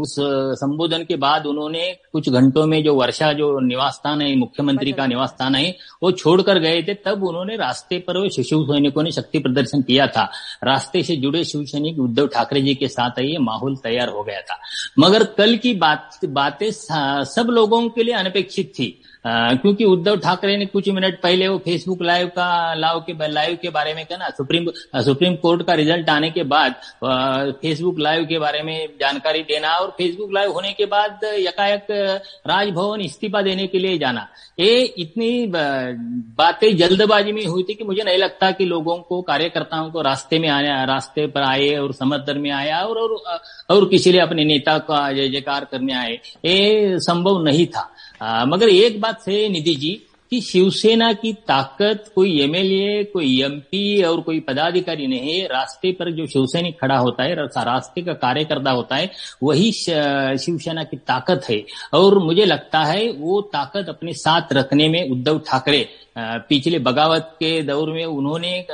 उस 0.00 0.14
संबोधन 0.60 1.04
के 1.08 1.16
बाद 1.16 1.46
उन्होंने 1.46 1.86
कुछ 2.12 2.28
घंटों 2.28 2.66
में 2.66 2.82
जो 2.84 2.94
वर्षा 2.94 3.32
जो 3.32 3.48
निवास 3.60 3.94
स्थान 3.94 4.22
है 4.22 4.34
मुख्यमंत्री 4.36 4.92
का 4.92 5.06
निवास 5.06 5.28
स्थान 5.28 5.54
है 5.54 5.74
वो 6.02 6.10
छोड़कर 6.12 6.58
गए 6.58 6.82
थे। 6.82 6.94
तब 7.06 7.24
उन्होंने 7.24 7.56
रास्ते 7.56 7.98
पर 7.98 8.28
शिव 8.30 8.64
सैनिकों 8.64 9.02
ने 9.02 9.10
शक्ति 9.12 9.38
प्रदर्शन 9.38 9.82
किया 9.82 10.06
था। 10.06 10.24
रास्ते 10.64 11.02
से 11.02 11.16
जुड़े 11.16 11.44
शिव 11.44 11.64
सैनिक 11.64 11.98
उद्धव 12.00 12.26
ठाकरे 12.26 12.62
जी 12.62 12.74
के 12.74 12.88
साथ 12.88 13.20
ये 13.20 13.38
माहौल 13.40 13.76
तैयार 13.76 14.08
हो 14.08 14.22
गया 14.22 14.40
था। 14.40 14.58
मगर 14.98 15.24
कल 15.38 15.56
की 15.56 15.74
बात 15.74 16.24
बातें 16.24 16.70
सब 16.70 17.46
लोगों 17.50 17.88
के 17.88 18.02
लिए 18.02 18.14
अनपेक्षित 18.14 18.72
थी। 18.78 18.98
आ, 19.26 19.52
क्योंकि 19.54 19.84
उद्धव 19.84 20.16
ठाकरे 20.16 20.56
ने 20.56 20.66
कुछ 20.66 20.88
मिनट 20.88 21.20
पहले 21.22 21.48
वो 21.48 21.58
फेसबुक 21.58 22.02
लाइव 22.02 22.28
का 22.28 22.74
लाइव 22.74 23.00
के 23.00 23.28
लाइव 23.32 23.58
के 23.62 23.70
बारे 23.70 23.92
में 23.94 24.04
कहना 24.06 24.28
सुप्रीम 24.30 24.66
सुप्रीम 25.02 25.34
कोर्ट 25.34 25.62
का 25.62 25.74
रिज़ल्ट 25.74 26.08
आने 26.10 26.30
के 26.30 26.42
बाद 26.44 26.74
फेसबुक 27.62 27.98
लाइव 27.98 28.24
के 28.24 28.38
बारे 28.38 28.62
में 28.62 28.88
जानकारी 29.02 29.42
देना 29.42 29.74
और 29.76 29.90
फेसबुक 29.98 30.32
लाइव 30.32 30.52
होने 30.52 30.72
के 30.72 30.86
बाद 30.86 31.20
यकायक 31.38 31.86
राजभवन 32.46 33.00
इस्तीफा 33.00 33.42
देने 33.42 33.66
के 33.66 33.78
लिए 33.78 33.98
जाना। 33.98 34.26
ये 34.60 34.82
इतनी 34.98 35.30
बातें 36.38 36.76
जल्दबाजी 36.76 37.32
में 37.32 37.44
हुई 37.46 37.62
थी 37.62 37.74
कि 37.74 37.84
मुझे 37.84 38.02
नहीं 38.02 38.18
लगता 38.18 38.50
कि 38.50 38.64
लोगों 38.64 38.96
को 38.98 39.20
कार्यकर्ताओं 39.22 39.90
को 39.90 40.02
रास्ते 40.02 40.38
में 40.38 40.48
आया 40.48 40.82
रास्ते 40.84 41.26
पर 41.26 41.42
आए 41.42 41.68
और 41.76 41.92
समर्थन 41.92 42.38
में 42.38 42.50
आया 42.50 42.80
और 42.80 42.98
और, 42.98 43.40
और 43.70 43.88
किसी 43.88 44.18
अपने 44.18 44.44
नेता 44.44 44.78
का 44.78 45.00
जय 45.12 45.28
जयकार 45.28 45.64
करने 45.64 45.94
आए। 45.94 46.18
ये 46.44 46.98
संभव 47.00 47.42
नहीं 47.42 47.66
था। 47.66 47.88
आ, 48.22 48.44
मगर 48.44 48.68
एक 48.68 49.00
बात 49.00 49.20
से 49.20 49.48
निधि 49.48 49.74
जी 49.74 49.92
कि 50.32 50.40
शिवसेना 50.40 51.12
की 51.12 51.32
ताकत 51.48 52.04
कोई 52.14 52.38
एमएलए 52.40 53.02
कोई 53.04 53.40
एमपी 53.42 54.02
और 54.02 54.20
कोई 54.20 54.38
पदाधिकारी 54.40 55.06
नहीं 55.06 55.32
है 55.32 55.46
रास्ते 55.46 55.90
पर 55.92 56.10
जो 56.10 56.26
शिवसैनिक 56.26 56.78
खड़ा 56.80 56.96
होता 56.96 57.24
है 57.24 57.34
रास्ते 57.34 58.02
का 58.02 58.12
कार्यकर्ता 58.14 58.70
होता 58.70 58.96
है, 58.96 59.10
वही 59.42 59.70
शिवसेना 59.72 60.84
की 60.84 60.96
ताकत 60.96 61.42
है। 61.50 61.62
और 61.94 62.18
मुझे 62.18 62.44
लगता 62.44 62.84
है 62.84 63.10
वो 63.12 63.40
ताकत 63.52 63.88
अपने 63.88 64.12
साथ 64.14 64.52
रखने 64.52 64.88
में 64.88 65.10
उद्धव 65.10 65.38
ठाकरे 65.48 65.88
पिछले 66.16 66.78
बगावत 66.80 67.30
के 67.34 67.50
दौर 67.62 67.90
में 67.90 68.04
उन्होंने 68.04 68.66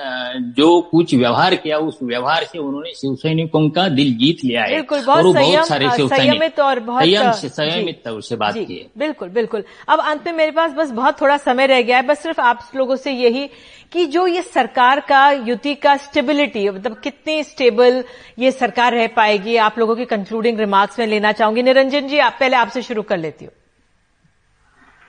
जो 0.56 0.80
कुछ 0.90 1.14
व्यवहार 1.14 1.54
किया 1.56 1.78
उस 1.80 1.98
व्यवहार 2.02 2.44
से 2.44 2.58
उन्होंने 2.58 2.92
शिव 2.92 3.14
सैनिकों 3.16 3.68
का 3.70 3.88
दिल 3.90 4.12
जीत 4.18 4.44
लिया 4.44 4.62
है। 4.62 4.74
बिल्कुल 4.74 5.00
बहुत, 5.00 5.24
और 5.26 5.32
बहुत 5.32 5.68
सारे 5.68 5.90
शिव 5.90 6.08
सैनिक 6.08 6.58
और 6.60 6.80
बहुत 6.80 7.04
संयमित 7.36 8.02
तौर 8.04 8.20
से 8.22 8.36
बात 8.36 8.54
की 8.56 8.74
है 8.74 8.86
बिल्कुल 8.98 9.28
बिल्कुल। 9.30 9.64
अब 9.88 10.00
अंत 10.00 10.26
में 10.26 10.32
मेरे 10.34 10.50
पास 10.52 10.72
बस 10.72 10.90
बहुत 10.92 11.20
थोड़ा 11.20 11.36
समय 11.38 11.66
रह 11.66 11.82
गया 11.82 11.96
है। 11.96 12.06
बस 12.06 12.22
सिर्फ़ 12.22 12.40
आप 12.40 12.70
लोगों 12.76 12.96
से 12.96 13.12
यही 13.12 13.46
कि 13.92 14.06
जो 14.06 14.26
ये 14.26 14.42
सरकार 14.44 15.00
का 15.00 15.30
युति 15.30 15.74
का 15.76 15.96
स्टेबिलिटी 15.98 16.68
मतलब 16.68 16.96
कितनी 17.00 17.42
स्टेबल 17.44 18.02
ये 18.38 18.50
सरकार 18.52 18.94
रह 18.94 19.06
पाएगी 19.16 19.56
आप 19.58 19.78
लोगों 19.78 19.96
की 19.96 20.04
कंक्लूडिंग 20.06 20.58
रिमार्क्स 20.60 20.98
में 20.98 21.06
लेना 21.06 21.32
चाहूँगी। 21.32 21.62
निरंजन 21.62 22.08
जी 22.08 22.18
आप 22.20 22.36
पहले 22.40 22.56
आपसे 22.56 22.82
शुरू 22.82 23.02
कर 23.02 23.18
लेती 23.18 23.44
हूँ। 23.44 23.52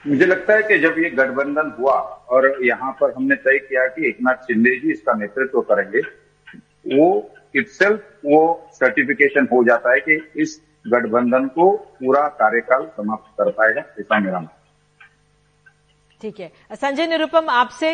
मुझे 0.03 0.25
लगता 0.25 0.53
है 0.53 0.63
कि 0.63 0.77
जब 0.79 0.95
ये 0.99 1.09
गठबंधन 1.11 1.73
हुआ 1.79 1.93
और 2.29 2.45
यहाँ 2.65 2.91
पर 3.01 3.13
हमने 3.13 3.35
तय 3.37 3.57
किया 3.59 3.85
कि 3.87 4.07
एक 4.07 4.17
नाथ 4.21 4.45
शिंदे 4.45 4.75
जी 4.79 4.91
इसका 4.91 5.13
नेतृत्व 5.13 5.61
करेंगे, 5.63 6.01
वो 6.89 7.31
इटसेल्फ 7.55 8.19
वो 8.25 8.69
सर्टिफिकेशन 8.73 9.47
हो 9.51 9.63
जाता 9.63 9.91
है 9.91 9.99
कि 9.99 10.15
इस 10.41 10.61
गठबंधन 10.87 11.47
को 11.47 11.71
पूरा 11.71 12.27
कार्यकाल 12.37 12.85
समाप्त 12.97 13.31
कर 13.37 13.51
पाएगा, 13.51 13.81
ऐसा 13.99 14.19
मेरा 14.19 14.39
मान 14.39 14.49
ठीक 16.21 16.39
है। 16.39 16.51
संजय 16.75 17.07
निरुपम, 17.07 17.49
आपसे 17.49 17.91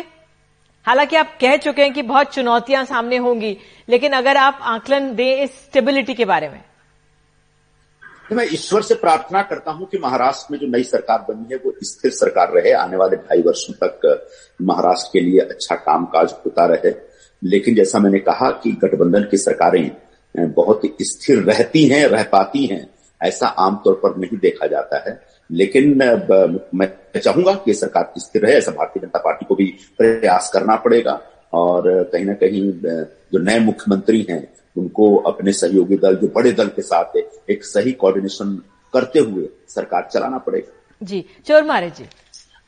हालाँकि 0.86 1.16
आप 1.16 1.36
कह 1.40 1.56
चुके 1.56 1.82
हैं 1.82 1.92
कि 1.92 2.02
बहुत 2.04 2.34
चुनौतियाँ 2.34 2.84
सामने 2.84 3.16
होंगी, 3.18 3.56
लेकिन 3.88 4.12
अगर 4.12 4.36
आप 4.36 4.58
आकलन 4.64 5.14
दें 5.14 5.42
इस 5.42 5.50
स्टेबिलिटी 5.60 6.14
के 6.14 6.24
बारे 6.24 6.48
में। 6.48 6.62
मैं 8.32 8.44
ईश्वर 8.52 8.82
से 8.82 8.94
प्रार्थना 8.94 9.42
करता 9.42 9.70
हूँ 9.70 9.86
कि 9.88 9.98
महाराष्ट्र 9.98 10.52
में 10.52 10.58
जो 10.58 10.66
नई 10.66 10.82
सरकार 10.82 11.18
बनी 11.28 11.46
है, 11.52 11.56
वो 11.56 11.72
स्थिर 11.82 12.10
सरकार 12.10 12.52
रहे, 12.52 12.72
आने 12.72 12.96
वाले 12.96 13.16
ढाई 13.16 13.42
वर्षों 13.42 13.74
तक 13.82 14.26
महाराष्ट्र 14.62 15.10
के 15.12 15.20
लिए 15.20 15.40
अच्छा 15.40 15.74
कामकाज 15.74 16.32
होता 16.46 16.66
रहे। 16.66 16.92
लेकिन 17.42 17.74
जैसा 17.74 17.98
मैंने 17.98 18.18
कहा 18.18 18.50
कि 18.62 18.72
गठबंधन 18.72 19.28
की 19.30 19.36
सरकारें 19.36 19.90
बहुत 20.34 20.80
स्थिर 21.02 21.38
रहती 21.38 21.84
हैं, 21.84 22.06
रह 22.06 22.22
पाती 22.22 22.66
हैं, 22.66 22.86
ऐसा 23.20 23.46
आमतौर 23.46 23.94
पर 23.94 24.16
नहीं 24.16 24.38
देखा 24.38 24.66
जाता 24.66 25.02
है। 25.08 25.20
लेकिन 25.50 25.96
मैं 26.74 27.20
चाहूँगा 27.20 27.54
कि 27.54 27.74
सरकार 27.74 28.12
स्थिर 28.18 28.42
रहे, 28.42 28.54
ऐसा 28.54 28.72
भारतीय 28.72 29.02
जनता 29.02 29.18
पार्टी 29.18 29.46
को 29.46 29.54
भी 29.54 29.72
प्रयास 29.98 30.50
करना 30.52 30.76
पड़ेगा। 30.76 31.20
और 31.52 31.82
कहीं 32.12 32.24
ना 32.24 32.34
कहीं 32.34 32.72
जो 33.32 33.38
नए 33.38 33.58
मुख्यमंत्री 33.58 34.26
हैं 34.30 34.42
उनको 34.76 35.14
अपने 35.26 35.52
सहयोगी 35.52 35.96
दल 35.96 36.16
जो 36.16 36.28
बड़े 36.28 36.52
दल 36.52 36.68
के 36.68 36.82
साथ 36.82 37.16
है 37.16 37.22
एक 37.50 37.64
सही 37.64 37.92
कोऑर्डिनेशन 37.92 38.54
करते 38.94 39.18
हुए 39.18 39.48
सरकार 39.68 40.08
चलाना 40.12 40.38
पड़ेगा। 40.38 40.72
जी 41.02 41.24
चोर 41.46 41.62
मारे 41.64 41.90
जी। 41.90 42.04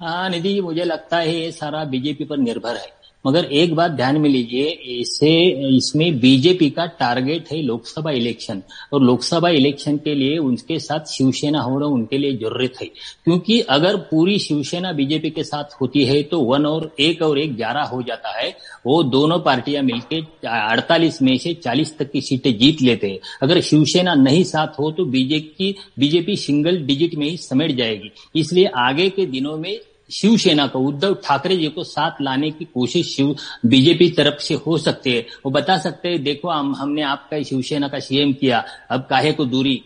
हाँ 0.01 0.29
निधि 0.31 0.61
मुझे 0.61 0.85
लगता 0.85 1.17
है 1.17 1.35
ये 1.35 1.51
सारा 1.53 1.85
बीजेपी 1.85 2.25
पर 2.25 2.37
निर्भर 2.37 2.77
है। 2.77 2.98
मगर 3.25 3.45
एक 3.45 3.75
बात 3.75 3.91
ध्यान 3.91 4.17
में 4.17 4.29
लीजिए, 4.31 4.67
इसे, 5.01 5.31
इसमें 5.77 6.19
बीजेपी 6.21 6.69
का 6.71 6.85
टारगेट 7.01 7.51
है 7.53 7.61
लोकसभा 7.63 8.11
इलेक्शन। 8.11 8.63
और 8.93 9.03
लोकसभा 9.03 9.49
इलेक्शन 9.49 9.97
के 9.97 10.15
लिए 10.15 10.37
उनके 10.39 10.79
साथ 10.79 11.11
शिवसेना 11.13 11.61
होना 11.61 11.87
उनके 11.87 12.19
लिए 12.19 12.37
ज़रूरत 12.37 12.81
है। 12.81 12.87
क्योंकि 12.87 13.61
अगर 13.71 13.97
पूरी 14.11 14.39
शिवसेना 14.39 14.93
बीजेपी 14.93 15.31
के 15.31 15.45
साथ 15.45 15.81
होती 15.81 16.05
है 16.05 16.23
तो 16.23 16.41
वन 16.43 16.67
और 16.67 16.91
एक 17.01 17.23
और 17.23 17.39
एक 17.39 17.57
ग्यारह 17.57 17.83
हो 17.85 18.03
जाता 18.03 18.37
है। 18.39 18.49
वो 18.87 19.03
दोनों 19.03 19.39
पार्टियाँ 19.41 19.83
मिलकर 19.83 20.49
अड़तालीस 20.49 21.21
में 21.23 21.37
से 21.39 21.55
चालीस 21.55 21.97
तक 21.99 22.11
की 22.11 22.21
सीटें 22.21 22.53
जीत 22.59 22.83
लेते 22.83 23.11
हैं। 23.11 23.19
अगर 23.43 23.61
शिवसेना 23.61 24.15
नहीं 24.15 24.43
साथ 24.45 24.79
हो 24.81 24.91
तो 24.91 25.05
बीजेपी 25.07 25.75
बीजेपी 25.99 26.37
सिंगल 26.37 26.77
डिजिट 26.87 27.15
में 27.15 27.29
ही 27.29 27.37
समेट 27.37 27.77
जाएगी। 27.77 28.11
इसलिए 28.37 28.67
आगे 28.79 29.09
के 29.11 29.27
दिनों 29.27 29.57
में 29.57 29.79
शिवसेना 30.11 30.67
को 30.67 30.79
उद्धव 30.79 31.15
ठाकरे 31.15 31.57
जी 31.57 31.69
को 31.69 31.85
साथ 31.85 32.11
लाने 32.23 32.51
की 32.51 32.65
कोशिश 32.65 33.17
शिव, 33.17 33.37
बीजेपी 33.67 34.11
तरफ़ 34.11 34.43
से 34.43 34.55
हो 34.55 34.79
सकती 34.79 35.13
है। 35.13 35.27
वो 35.45 35.51
बता 35.51 35.79
सकते 35.79 36.09
हैं, 36.09 36.23
देखो, 36.23 36.49
हम, 36.49 36.75
हमने 36.77 37.03
आपका 37.03 37.43
शिवसेना 37.43 37.89
का 37.89 37.99
सीएम 37.99 38.33
किया, 38.33 38.65
अब 38.91 39.07
काहे 39.11 39.33
को 39.33 39.45
दूरी? 39.45 39.83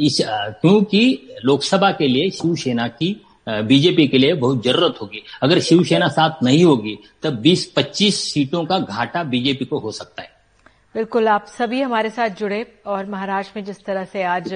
इस 0.00 0.22
क्योंकि 0.28 1.28
लोकसभा 1.44 1.90
के 1.90 2.08
लिए 2.08 2.30
शिवसेना 2.30 2.88
की 2.88 3.20
बीजेपी 3.48 4.08
के 4.08 4.18
लिए 4.18 4.34
बहुत 4.34 4.64
ज़रूरत 4.64 4.94
होगी। 5.02 5.22
अगर 5.42 5.60
शिवसेना 5.60 6.08
साथ 6.08 6.42
नहीं 6.42 6.64
होगी, 6.64 6.98
तब 7.22 7.30
20-25 7.30 8.32
सीटों 8.32 8.64
का 8.64 8.78
घाटा 8.78 9.22
बीजेपी 9.22 9.64
को 9.64 9.78
हो 9.78 9.90
सकता 9.90 10.22
है। 10.22 10.35
बिल्कुल 10.96 11.28
आप 11.28 11.46
सभी 11.46 11.80
हमारे 11.82 12.10
साथ 12.10 12.28
जुड़े 12.28 12.60
और 12.86 13.06
महाराष्ट्र 13.06 13.52
में 13.56 13.64
जिस 13.64 13.84
तरह 13.84 14.04
से 14.04 14.22
आज 14.22 14.52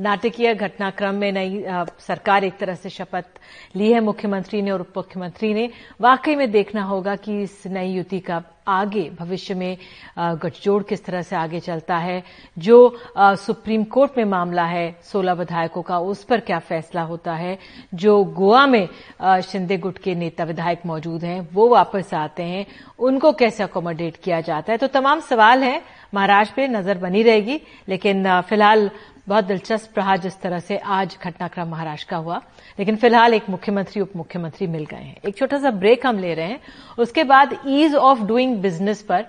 नाटकीय 0.00 0.54
घटनाक्रम 0.54 1.14
में 1.14 1.30
नई 1.32 1.62
सरकार 2.00 2.44
एक 2.44 2.58
तरह 2.58 2.74
से 2.74 2.90
शपथ 2.90 3.38
ली 3.76 3.92
है 3.92 4.00
मुख्यमंत्री 4.00 4.62
ने 4.62 4.70
और 4.70 4.80
उप 4.80 4.92
मुख्यमंत्री 4.96 5.52
ने। 5.54 5.70
वाकई 6.00 6.34
में 6.34 6.50
देखना 6.50 6.82
होगा 6.82 7.16
कि 7.16 7.40
इस 7.42 7.66
नई 7.66 7.92
युति 7.92 8.20
का 8.20 8.42
आगे 8.68 9.08
भविष्य 9.18 9.54
में 9.54 9.76
गठजोड़ 10.18 10.82
किस 10.82 11.04
तरह 11.04 11.22
से 11.22 11.36
आगे 11.36 11.60
चलता 11.60 11.96
है, 11.96 12.22
जो 12.56 12.96
सुप्रीम 13.16 13.84
कोर्ट 13.84 14.18
में 14.18 14.24
मामला 14.24 14.64
है 14.64 14.86
16 15.04 15.32
विधायकों 15.32 15.82
का, 15.82 15.98
उस 15.98 16.22
पर 16.24 16.40
क्या 16.40 16.58
फैसला 16.60 17.02
होता 17.02 17.34
है, 17.34 17.58
जो 17.94 18.22
गोवा 18.24 18.66
में 18.66 18.88
शिंदे 19.42 19.76
गुट 19.78 19.98
के 19.98 20.14
नेता 20.14 20.44
विधायक 20.44 20.86
मौजूद 20.86 21.24
हैं, 21.24 21.48
वो 21.52 21.68
वापस 21.68 22.14
आते 22.14 22.42
हैं, 22.42 22.66
उनको 22.98 23.32
कैसे 23.34 23.62
अकोमोडेट 23.62 24.16
किया 24.16 24.40
जाता 24.40 24.72
है? 24.72 24.78
तो 24.78 24.86
तमाम 24.88 25.20
सवाल 25.22 25.62
हैं, 25.64 25.82
महाराष्ट्र 26.14 26.56
पे 26.56 26.68
नज़र 26.68 26.98
बनी 26.98 27.22
रहेगी, 27.22 27.60
लेकिन 27.88 28.40
फ़िलहाल 28.40 28.90
बहुत 29.28 29.44
दिलचस्प 29.44 29.98
रहा 29.98 30.16
जिस 30.16 30.40
तरह 30.40 30.60
से 30.60 30.76
आज 30.76 31.18
घटनाक्रम 31.22 31.68
महाराष्ट्र 31.68 32.10
का 32.10 32.16
हुआ। 32.16 32.42
लेकिन 32.78 32.96
फ़िलहाल 32.96 33.34
एक 33.34 33.48
मुख्यमंत्री 33.48 34.02
उप 34.02 34.10
मुख्यमंत्री 34.16 34.66
मिल 34.66 34.84
गए 34.84 34.96
हैं। 34.96 35.16
एक 35.28 35.36
छोटा 35.36 35.58
सा 35.58 35.70
ब्रेक 35.70 36.06
हम 36.06 36.18
ले 36.18 36.34
रहे 36.34 36.46
हैं। 36.46 36.60
उसके 36.98 37.24
बाद 37.24 37.58
ईज 37.66 37.94
ऑफ़ 37.94 38.20
डूइंग 38.20 38.56
बिज़नेस 38.56 39.02
पर 39.02 39.26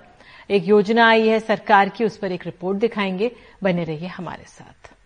एक 0.49 0.67
योजना 0.67 1.07
आई 1.07 1.27
है 1.27 1.39
सरकार 1.39 1.89
की, 1.89 2.05
उस 2.05 2.17
पर 2.17 2.31
एक 2.31 2.45
रिपोर्ट 2.45 2.77
दिखाएँगे। 2.77 3.31
बने 3.63 3.83
रहिए 3.83 4.07
हमारे 4.07 4.43
साथ। 4.43 4.96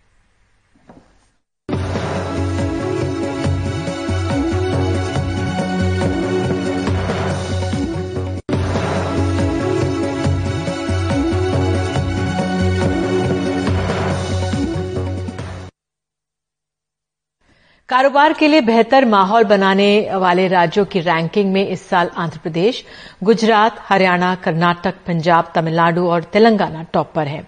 कारोबार 17.92 18.34
के 18.34 18.48
लिए 18.48 18.62
बेहतर 18.62 19.06
माहौल 19.06 19.44
बनाने 19.44 20.16
वाले 20.16 20.48
राज्यों 20.48 20.84
की 20.86 21.00
रैंकिंग 21.00 21.52
में 21.54 21.68
इस 21.68 21.82
साल 21.90 22.10
आंध्र 22.18 22.40
प्रदेश 22.40 22.84
गुजरात, 23.24 23.80
हरियाणा, 23.84 24.34
कर्नाटक, 24.36 24.94
पंजाब, 25.08 25.52
तमिलनाडु 25.56 26.06
और 26.08 26.24
तेलंगाना 26.24 26.84
टॉप 26.94 27.12
पर 27.16 27.28
है। 27.28 27.42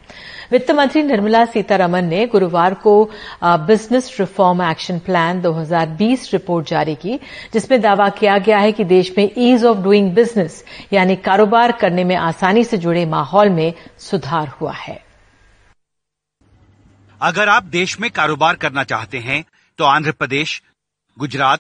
वित्त 0.51 0.71
मंत्री 0.71 1.03
निर्मला 1.03 1.45
सीतारमन 1.45 2.05
ने 2.05 2.25
गुरुवार 2.27 2.73
को 2.73 2.95
business 3.43 4.15
reform 4.19 4.63
action 4.63 4.99
plan 4.99 5.41
2020 5.41 6.29
report 6.33 6.67
जारी 6.67 6.95
की, 6.95 7.19
जिसमें 7.53 7.79
दावा 7.81 8.09
किया 8.11 8.37
गया 8.39 8.57
है 8.57 8.71
कि 8.71 8.83
देश 8.83 9.13
में 9.17 9.29
ईज 9.37 9.65
ऑफ़ 9.65 9.77
डूइंग 9.77 10.13
बिज़नेस 10.13 10.63
यानी 10.93 11.15
कारोबार 11.23 11.71
करने 11.71 12.03
में 12.03 12.15
आसानी 12.17 12.63
से 12.63 12.77
जुड़े 12.79 13.05
माहौल 13.05 13.49
में 13.51 13.73
सुधार 14.01 14.47
हुआ 14.61 14.73
है। 14.73 15.01
अगर 17.21 17.49
आप 17.49 17.63
देश 17.71 17.99
में 17.99 18.09
कारोबार 18.11 18.55
करना 18.57 18.83
चाहते 18.85 19.17
हैं 19.21 19.43
तो 19.77 19.83
आंध्र 19.83 20.11
प्रदेश, 20.11 20.61
गुजरात, 21.19 21.59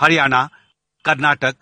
हरियाणा, 0.00 0.48
कर्नाटक, 1.04 1.54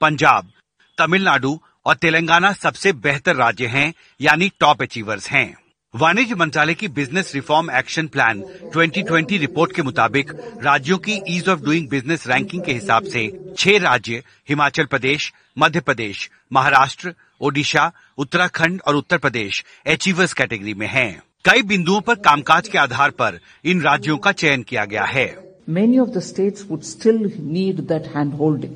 पंजाब, 0.00 0.50
तमिलनाडु 0.98 1.60
और 1.86 1.94
तेलंगाना 1.94 2.52
सबसे 2.52 2.92
बेहतर 2.92 3.36
राज्य 3.36 3.66
हैं, 3.66 3.94
यानी 4.20 4.52
टॉप 4.60 4.82
अचीवर्स 4.82 5.30
हैं। 5.30 5.56
वाणिज्य 5.94 6.34
मंत्रालय 6.34 6.74
की 6.74 6.88
business 6.88 7.34
reform 7.34 7.70
action 7.70 8.06
plan 8.06 8.40
2020 8.76 9.38
report 9.38 9.72
के 9.72 9.82
मुताबिक 9.82 10.30
राज्यों 10.62 10.98
की 10.98 11.20
ease 11.28 11.48
of 11.48 11.60
doing 11.60 11.88
business 11.88 12.26
ranking 12.26 12.64
के 12.64 12.72
हिसाब 12.72 13.04
से 13.04 13.54
छह 13.58 13.78
राज्य, 13.78 14.22
हिमाचल 14.48 14.84
प्रदेश, 14.84 15.32
मध्य 15.58 15.80
प्रदेश, 15.80 16.30
महाराष्ट्र, 16.52 17.14
ओडिशा, 17.40 17.92
उत्तराखंड 18.18 18.82
और 18.86 18.96
उत्तर 18.96 19.18
प्रदेश 19.18 19.64
अचीवर्स 19.86 20.32
कैटेगरी 20.32 20.74
में 20.74 20.86
हैं। 20.86 21.22
कई 21.44 21.62
बिंदुओं 21.62 22.00
पर 22.00 22.14
कामकाज 22.14 22.68
के 22.68 22.78
आधार 22.78 23.10
पर 23.10 23.38
इन 23.64 23.80
राज्यों 23.82 24.16
का 24.18 24.32
चयन 24.32 24.62
किया 24.62 24.84
गया 24.84 25.04
है। 25.04 25.24
Many 25.68 25.98
of 25.98 26.08
the 26.08 26.20
states 26.20 26.64
would 26.68 26.82
still 26.82 27.32
need 27.40 27.80
that 27.80 28.06
hand 28.16 28.32
holding 28.34 28.72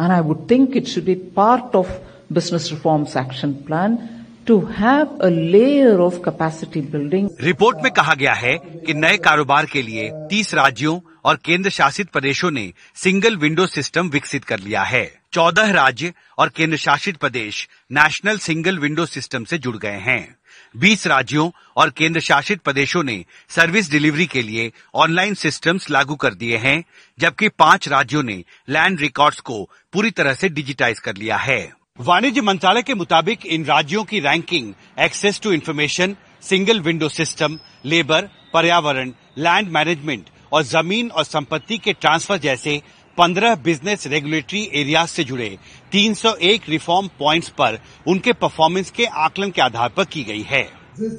and 0.00 0.12
I 0.12 0.20
would 0.20 0.50
think 0.50 0.76
it 0.76 0.86
should 0.86 1.04
be 1.04 1.14
part 1.14 1.76
of 1.76 1.90
business 2.32 2.68
reforms 2.72 3.16
action 3.16 3.52
plan 3.52 3.98
to 4.46 4.58
have 4.78 5.18
a 5.22 5.28
layer 5.28 6.00
of 6.00 6.18
capacity 6.18 6.80
building 6.80 7.30
report 7.40 7.78
में 7.82 7.92
कहा 7.92 8.14
गया 8.14 8.34
है 8.34 8.56
कि 8.58 8.94
नए 8.94 9.16
कारोबार 9.16 9.66
के 9.66 9.82
लिए 9.82 10.10
30 10.30 10.54
राज्यों 10.54 11.00
और 11.24 11.38
केंद्र 11.44 11.70
शासित 11.70 12.08
प्रदेशों 12.08 12.50
ने 12.50 12.72
सिंगल 12.94 13.36
विंडो 13.36 13.66
सिस्टम 13.66 14.08
विकसित 14.08 14.44
कर 14.44 14.60
लिया 14.60 14.82
है। 14.82 15.04
14 15.32 15.72
राज्य 15.72 16.12
और 16.38 16.48
केंद्र 16.48 16.76
शासित 16.76 17.16
प्रदेश 17.16 17.68
नेशनल 17.92 18.38
सिंगल 18.38 18.78
विंडो 18.78 19.06
सिस्टम 19.06 19.44
से 19.44 19.58
जुड़ 19.58 19.76
गए 19.76 20.00
हैं। 20.02 20.36
20 20.76 21.06
राज्यों 21.06 21.50
और 21.76 21.90
केंद्र 21.90 22.20
शासित 22.20 22.60
प्रदेशों 22.60 23.02
ने 23.02 23.24
सर्विस 23.48 23.90
डिलीवरी 23.90 24.26
के 24.26 24.42
लिए 24.42 24.72
ऑनलाइन 24.94 25.34
सिस्टम्स 25.34 25.90
लागू 25.90 26.14
कर 26.14 26.34
दिए 26.34 26.56
हैं, 26.56 26.84
जबकि 27.18 27.48
पाँच 27.48 27.88
राज्यों 27.88 28.22
ने 28.22 28.44
लैंड 28.68 29.00
रिकॉर्ड्स 29.00 29.40
को 29.40 29.70
पूरी 29.92 30.10
तरह 30.10 30.34
से 30.34 30.48
डिजिटाइज 30.48 30.98
कर 30.98 31.16
लिया 31.16 31.36
है। 31.36 31.72
वाणिज्य 32.00 32.40
मंत्रालय 32.40 32.82
के 32.82 32.94
मुताबिक 32.94 33.46
इन 33.46 33.64
राज्यों 33.64 34.04
की 34.04 34.20
ranking, 34.20 34.74
access 34.98 35.40
to 35.40 35.52
information 35.52 36.16
single 36.42 36.80
window 36.80 37.08
system, 37.08 37.58
labour, 37.84 38.28
पर्यावरण, 38.52 39.12
लैंड 39.38 39.68
मैनेजमेंट 39.68 40.30
और 40.52 40.62
ज़मीन 40.62 41.10
और 41.10 41.24
संपत्ति 41.24 41.78
के 41.78 41.92
ट्रांसफ़र 41.92 42.38
जैसे 42.38 42.82
15 43.18 43.56
बिज़नेस 43.64 44.06
रेगुलेटरी 44.06 44.62
एरियाज़ 44.74 45.10
से 45.10 45.24
जुड़े 45.24 45.48
301 45.92 46.68
रिफॉर्म 46.68 47.08
पॉइंट्स 47.18 47.48
पर 47.58 47.78
उनके 48.06 48.32
परफॉर्मेंस 48.32 48.90
के 48.90 49.04
आकलन 49.04 49.50
के 49.50 49.62
आधार 49.62 49.88
पर 49.88 50.04
की 50.04 50.22
गई 50.24 50.42
है। 50.42 50.62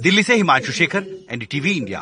दिल्ली 0.01 0.23
से 0.23 0.35
हिमांशु 0.35 0.71
शेखर 0.71 1.05
एनडीटीवी 1.31 1.71
इंडिया 1.71 1.99